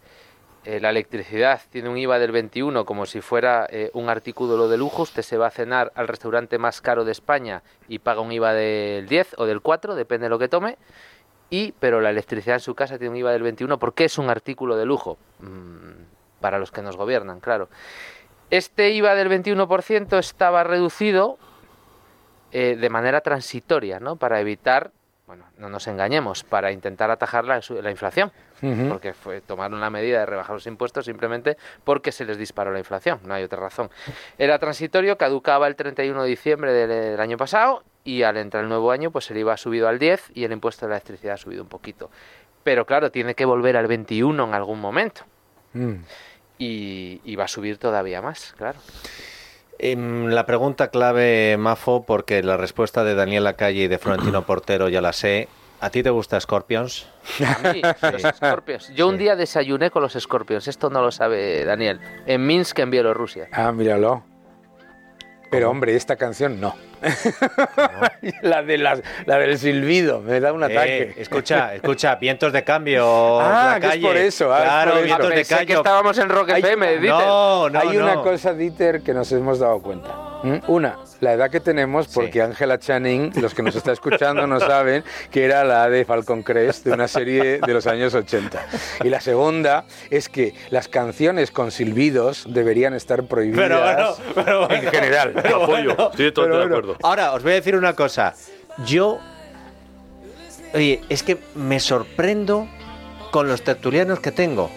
eh, 0.68 0.82
la 0.82 0.90
electricidad 0.90 1.62
tiene 1.70 1.88
un 1.88 1.98
IVA 1.98 2.20
del 2.20 2.34
21 2.34 2.84
como 2.84 3.06
si 3.06 3.22
fuera 3.22 3.66
eh, 3.70 3.90
un 3.94 4.10
artículo 4.10 4.68
de 4.68 4.78
lujo. 4.78 5.04
Usted 5.04 5.22
se 5.22 5.38
va 5.38 5.48
a 5.48 5.50
cenar 5.50 5.94
al 5.96 6.10
restaurante 6.10 6.58
más 6.58 6.82
caro 6.82 7.06
de 7.06 7.14
España 7.14 7.64
y 7.88 8.00
paga 8.00 8.20
un 8.20 8.34
IVA 8.34 8.52
del 8.52 9.08
10 9.08 9.36
o 9.38 9.46
del 9.46 9.62
4, 9.62 9.96
depende 9.96 10.26
de 10.26 10.30
lo 10.30 10.38
que 10.38 10.50
tome. 10.50 10.78
Y, 11.50 11.72
pero 11.80 12.02
la 12.02 12.10
electricidad 12.10 12.58
en 12.58 12.60
su 12.60 12.76
casa 12.76 12.98
tiene 12.98 13.12
un 13.12 13.16
IVA 13.16 13.32
del 13.32 13.44
21 13.44 13.80
porque 13.80 14.04
es 14.04 14.18
un 14.18 14.30
artículo 14.30 14.76
de 14.76 14.86
lujo. 14.86 15.18
Mm, 15.40 16.04
para 16.42 16.60
los 16.60 16.72
que 16.72 16.82
nos 16.82 16.98
gobiernan, 16.98 17.40
claro. 17.40 17.70
Este 18.50 18.90
IVA 18.90 19.16
del 19.16 19.30
21% 19.30 20.20
estaba 20.20 20.66
reducido 20.66 21.38
eh, 22.52 22.76
de 22.76 22.90
manera 22.90 23.22
transitoria, 23.22 24.02
¿no? 24.02 24.18
Para 24.18 24.42
evitar, 24.42 24.92
bueno, 25.28 25.46
no 25.58 25.70
nos 25.70 25.86
engañemos, 25.88 26.44
para 26.46 26.72
intentar 26.72 27.12
atajar 27.12 27.44
la, 27.46 27.62
la 27.82 27.92
inflación. 27.92 28.32
Porque 28.90 29.14
fue 29.14 29.42
tomaron 29.42 29.80
la 29.80 29.90
medida 29.92 30.20
de 30.22 30.26
rebajar 30.26 30.56
los 30.56 30.66
impuestos 30.66 31.06
simplemente 31.06 31.58
porque 31.84 32.12
se 32.12 32.26
les 32.26 32.38
disparó 32.38 32.72
la 32.72 32.80
inflación, 32.80 33.20
no 33.24 33.34
hay 33.36 33.44
otra 33.44 33.60
razón. 33.60 33.92
Era 34.40 34.58
transitorio, 34.58 35.18
caducaba 35.18 35.68
el 35.68 35.76
31 35.76 36.24
de 36.24 36.30
diciembre 36.30 36.74
del, 36.74 36.90
del 36.90 37.20
año 37.20 37.38
pasado 37.38 37.84
y 38.04 38.24
al 38.24 38.38
entrar 38.38 38.64
el 38.64 38.70
nuevo 38.70 38.90
año 38.92 39.12
pues 39.12 39.30
el 39.30 39.38
IVA 39.38 39.54
ha 39.54 39.58
subido 39.58 39.88
al 39.88 40.00
10 40.00 40.32
y 40.34 40.44
el 40.46 40.54
impuesto 40.54 40.86
de 40.86 40.92
la 40.92 40.96
electricidad 40.96 41.34
ha 41.36 41.38
subido 41.38 41.62
un 41.62 41.70
poquito. 41.70 42.10
Pero 42.64 42.86
claro, 42.86 43.12
tiene 43.12 43.36
que 43.36 43.46
volver 43.46 43.78
al 43.78 43.86
21 43.88 44.44
en 44.44 44.54
algún 44.54 44.80
momento 44.80 45.22
Mm. 45.74 45.96
y, 46.58 47.22
y 47.26 47.36
va 47.36 47.44
a 47.44 47.48
subir 47.50 47.78
todavía 47.78 48.22
más, 48.22 48.56
claro. 48.58 48.80
Em, 49.80 50.28
la 50.28 50.46
pregunta 50.46 50.90
clave, 50.90 51.56
Mafo, 51.58 52.04
porque 52.06 52.42
la 52.42 52.58
respuesta 52.58 53.04
de 53.04 53.16
Daniela 53.16 53.54
Calle 53.54 53.84
y 53.84 53.88
de 53.88 53.98
Florentino 53.98 54.42
Portero 54.46 54.90
ya 54.90 55.02
la 55.02 55.14
sé. 55.14 55.48
¿A 55.80 55.92
ti 55.92 56.02
te 56.02 56.10
gusta 56.10 56.40
Scorpions? 56.40 57.08
A 57.46 57.72
mí, 57.72 57.82
los 58.12 58.22
Scorpions. 58.36 58.90
Yo 58.96 59.08
un 59.08 59.18
día 59.18 59.36
desayuné 59.36 59.92
con 59.92 60.02
los 60.02 60.14
Scorpions, 60.14 60.68
esto 60.68 60.90
no 60.90 61.02
lo 61.02 61.12
sabe 61.12 61.64
Daniel, 61.66 62.00
en 62.26 62.46
Minsk, 62.48 62.80
en 62.80 62.90
Bielorrusia. 62.90 63.48
Ah, 63.52 63.72
míralo. 63.72 64.24
Pero 65.52 65.70
hombre, 65.70 65.96
esta 65.96 66.16
canción 66.16 66.60
no. 66.60 66.76
la, 68.42 68.64
de 68.64 68.78
las, 68.78 69.02
la 69.26 69.38
del 69.38 69.58
silbido, 69.58 70.22
me 70.22 70.40
da 70.40 70.54
un 70.54 70.64
ataque. 70.64 71.02
Eh, 71.04 71.14
escucha, 71.18 71.74
escucha, 71.76 72.16
vientos 72.16 72.54
de 72.54 72.64
cambio. 72.64 73.40
Ah, 73.40 73.74
la 73.74 73.80
que 73.80 73.86
es 73.86 73.92
calle. 73.94 74.08
por 74.08 74.18
eso, 74.18 74.54
ah, 74.54 74.58
es 74.58 74.64
claro, 74.64 74.92
por 74.94 75.34
eso. 75.34 75.58
de 75.58 75.66
que 75.66 75.74
estábamos 75.74 76.18
en 76.18 76.30
Rock 76.30 76.50
FM, 76.50 76.98
Dieter. 76.98 77.10
No, 77.10 77.70
no, 77.70 77.80
Hay 77.80 77.98
una 77.98 78.16
cosa, 78.16 78.54
Dieter, 78.54 79.02
que 79.02 79.14
nos 79.14 79.32
hemos 79.32 79.60
dado 79.60 79.82
cuenta. 79.82 80.27
¿Mm? 80.44 80.58
Una, 80.68 80.98
la 81.20 81.34
edad 81.34 81.50
que 81.50 81.60
tenemos, 81.60 82.08
porque 82.08 82.42
Angela 82.42 82.78
Channing, 82.78 83.32
los 83.42 83.54
que 83.54 83.64
nos 83.64 83.76
está 83.76 83.92
escuchando 83.92 84.46
no 84.46 84.60
saben 84.60 85.04
que 85.32 85.44
era 85.46 85.64
la 85.64 85.90
de 85.90 86.06
Falcon 86.06 86.44
Crest 86.44 86.86
de 86.86 86.92
una 86.94 87.08
serie 87.08 87.60
de 87.60 87.74
los 87.74 87.88
años 87.88 88.14
80. 88.14 88.66
Y 89.04 89.10
la 89.10 89.20
segunda 89.20 89.86
es 90.10 90.30
que 90.30 90.54
las 90.70 90.88
canciones 90.88 91.52
con 91.52 91.72
silbidos 91.72 92.46
deberían 92.50 92.94
estar 92.94 93.24
prohibidas 93.24 93.68
Pero 93.68 93.82
bueno, 93.82 94.34
pero 94.36 94.68
bueno. 94.68 94.76
en 94.84 94.92
general. 94.92 95.34
Apoyo, 95.40 95.92
estoy 96.12 96.32
totalmente 96.32 96.36
Pero 96.36 96.46
de 96.46 96.58
bueno. 96.58 96.76
acuerdo. 96.78 96.98
Ahora, 97.04 97.34
os 97.34 97.44
voy 97.44 97.54
a 97.54 97.56
decir 97.56 97.76
una 97.76 97.94
cosa. 97.94 98.34
Yo. 98.86 99.20
Oye, 100.74 101.02
es 101.10 101.24
que 101.24 101.38
me 101.56 101.80
sorprendo 101.80 102.68
con 103.32 103.48
los 103.48 103.64
tertulianos 103.64 104.20
que 104.20 104.32
tengo. 104.32 104.70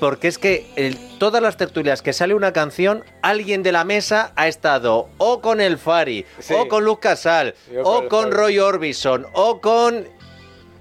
Porque 0.00 0.28
es 0.28 0.38
que 0.38 0.66
el- 0.76 0.96
todas 1.18 1.42
las 1.42 1.56
tertulias 1.56 2.02
que 2.02 2.12
sale 2.12 2.34
una 2.34 2.52
canción, 2.52 3.02
alguien 3.22 3.62
de 3.62 3.72
la 3.72 3.84
mesa 3.84 4.32
ha 4.36 4.46
estado 4.48 5.08
o 5.18 5.40
con 5.40 5.60
el 5.60 5.78
Fari, 5.78 6.24
Sí. 6.38 6.54
o 6.56 6.68
con 6.68 6.84
Luz 6.84 7.00
Casal, 7.00 7.54
Yo 7.72 7.82
o 7.82 7.98
con 8.08 8.08
con. 8.08 8.32
Roy 8.32 8.58
Orbison, 8.58 9.26
o 9.32 9.60
con 9.60 10.06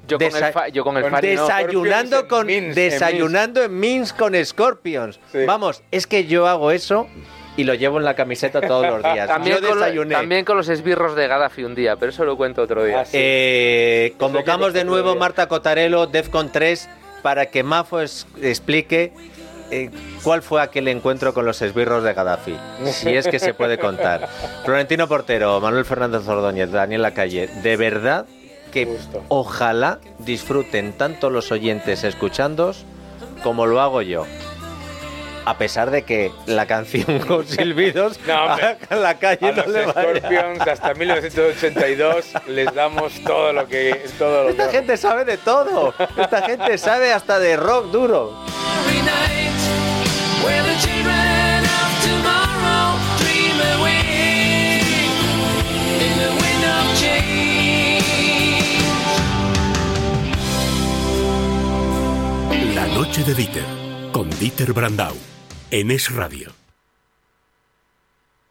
Yo 0.08 0.18
con, 0.20 0.28
el 0.28 0.54
fa- 0.54 0.68
yo 0.70 0.84
con 0.84 0.96
el 0.98 1.04
con 1.04 1.12
Fari 1.12 1.36
no. 1.36 1.42
desayunando 1.42 2.18
Scorpions 2.18 2.24
en 2.24 2.28
con 2.30 2.46
Minsk, 2.48 2.68
en 2.68 2.76
desayunando 2.76 3.64
en 3.64 3.80
Minsk 3.80 4.18
con 4.18 4.46
Scorpions. 4.46 5.20
Sí. 5.32 5.40
Vamos, 5.46 5.82
es 5.92 6.08
que 6.08 6.26
yo 6.26 6.48
hago 6.48 6.72
eso 6.72 7.08
y 7.58 7.64
lo 7.64 7.74
llevo 7.74 7.98
en 7.98 8.06
la 8.06 8.14
camiseta 8.16 8.62
todos 8.62 8.86
los 8.86 9.02
días. 9.14 9.28
También 9.28 9.58
yo 9.62 9.68
con, 9.70 10.10
también 10.10 10.46
con 10.46 10.56
los 10.58 10.70
esbirros 10.70 11.16
de 11.16 11.28
Gaddafi 11.28 11.64
un 11.64 11.74
día, 11.76 11.96
pero 11.98 12.12
eso 12.12 12.24
lo 12.24 12.38
cuento 12.38 12.62
otro 12.62 12.84
día. 12.86 13.02
Ah, 13.02 13.06
sí. 13.06 13.12
Eh, 13.20 14.14
convocamos 14.20 14.74
de 14.74 14.86
nuevo. 14.86 15.16
Marta 15.16 15.48
Cotarelo, 15.48 16.06
Defcon 16.08 16.52
3, 16.52 16.88
para 17.28 17.48
que 17.48 17.62
Mafo 17.62 18.00
es- 18.00 18.26
explique 18.42 19.12
eh, 19.70 19.90
cuál 20.24 20.42
fue 20.42 20.62
aquel 20.62 20.88
encuentro 20.88 21.34
con 21.34 21.46
los 21.46 21.62
esbirros 21.62 22.02
de 22.02 22.14
Gaddafi. 22.14 22.56
Si 22.86 23.10
es 23.10 23.28
que 23.28 23.38
se 23.38 23.54
puede 23.54 23.78
contar. 23.78 24.30
Florentino 24.64 25.10
Portero, 25.10 25.60
Manuel 25.60 25.84
Fernández 25.84 26.26
Ordóñez, 26.26 26.72
Daniel 26.72 27.02
Lacalle, 27.02 27.48
de 27.48 27.76
verdad 27.76 28.26
que 28.72 28.86
Justo. 28.86 29.26
ojalá 29.28 30.00
disfruten 30.20 30.94
tanto 30.94 31.30
los 31.30 31.52
oyentes 31.52 32.06
escuchándos 32.06 32.86
como 33.44 33.66
lo 33.66 33.82
hago 33.82 34.02
yo. 34.02 34.26
A 35.48 35.58
pesar 35.58 35.92
de 35.92 36.04
que 36.04 36.30
la 36.46 36.66
canción 36.66 37.20
con 37.28 37.48
silbidos 37.48 38.20
No, 38.28 38.44
hombre. 38.46 38.78
a 38.90 38.96
la 38.96 39.18
calle 39.18 39.48
A 39.48 39.52
no 39.54 39.64
los 39.64 39.68
le 39.68 39.86
vaya. 39.86 40.02
Scorpions 40.20 40.60
hasta 40.68 40.94
1982 40.94 42.26
les 42.48 42.74
damos 42.74 43.14
todo 43.24 43.54
lo 43.54 43.66
que 43.66 44.04
todo 44.20 44.44
lo 44.44 44.50
Esta 44.50 44.66
que 44.68 44.72
gente 44.78 44.98
sabe 44.98 45.24
de 45.24 45.38
todo. 45.38 45.94
Esta 46.18 46.42
gente 46.42 46.78
sabe 46.78 47.14
hasta 47.14 47.40
de 47.40 47.56
rock 47.56 47.92
duro. 47.92 48.34
La 62.76 62.86
noche 62.88 63.24
de 63.24 63.34
Dieter, 63.34 63.64
con 64.12 64.30
Dieter 64.30 64.74
Brandau, 64.74 65.16
en 65.72 65.92
Es 65.92 66.14
Radio. 66.14 66.57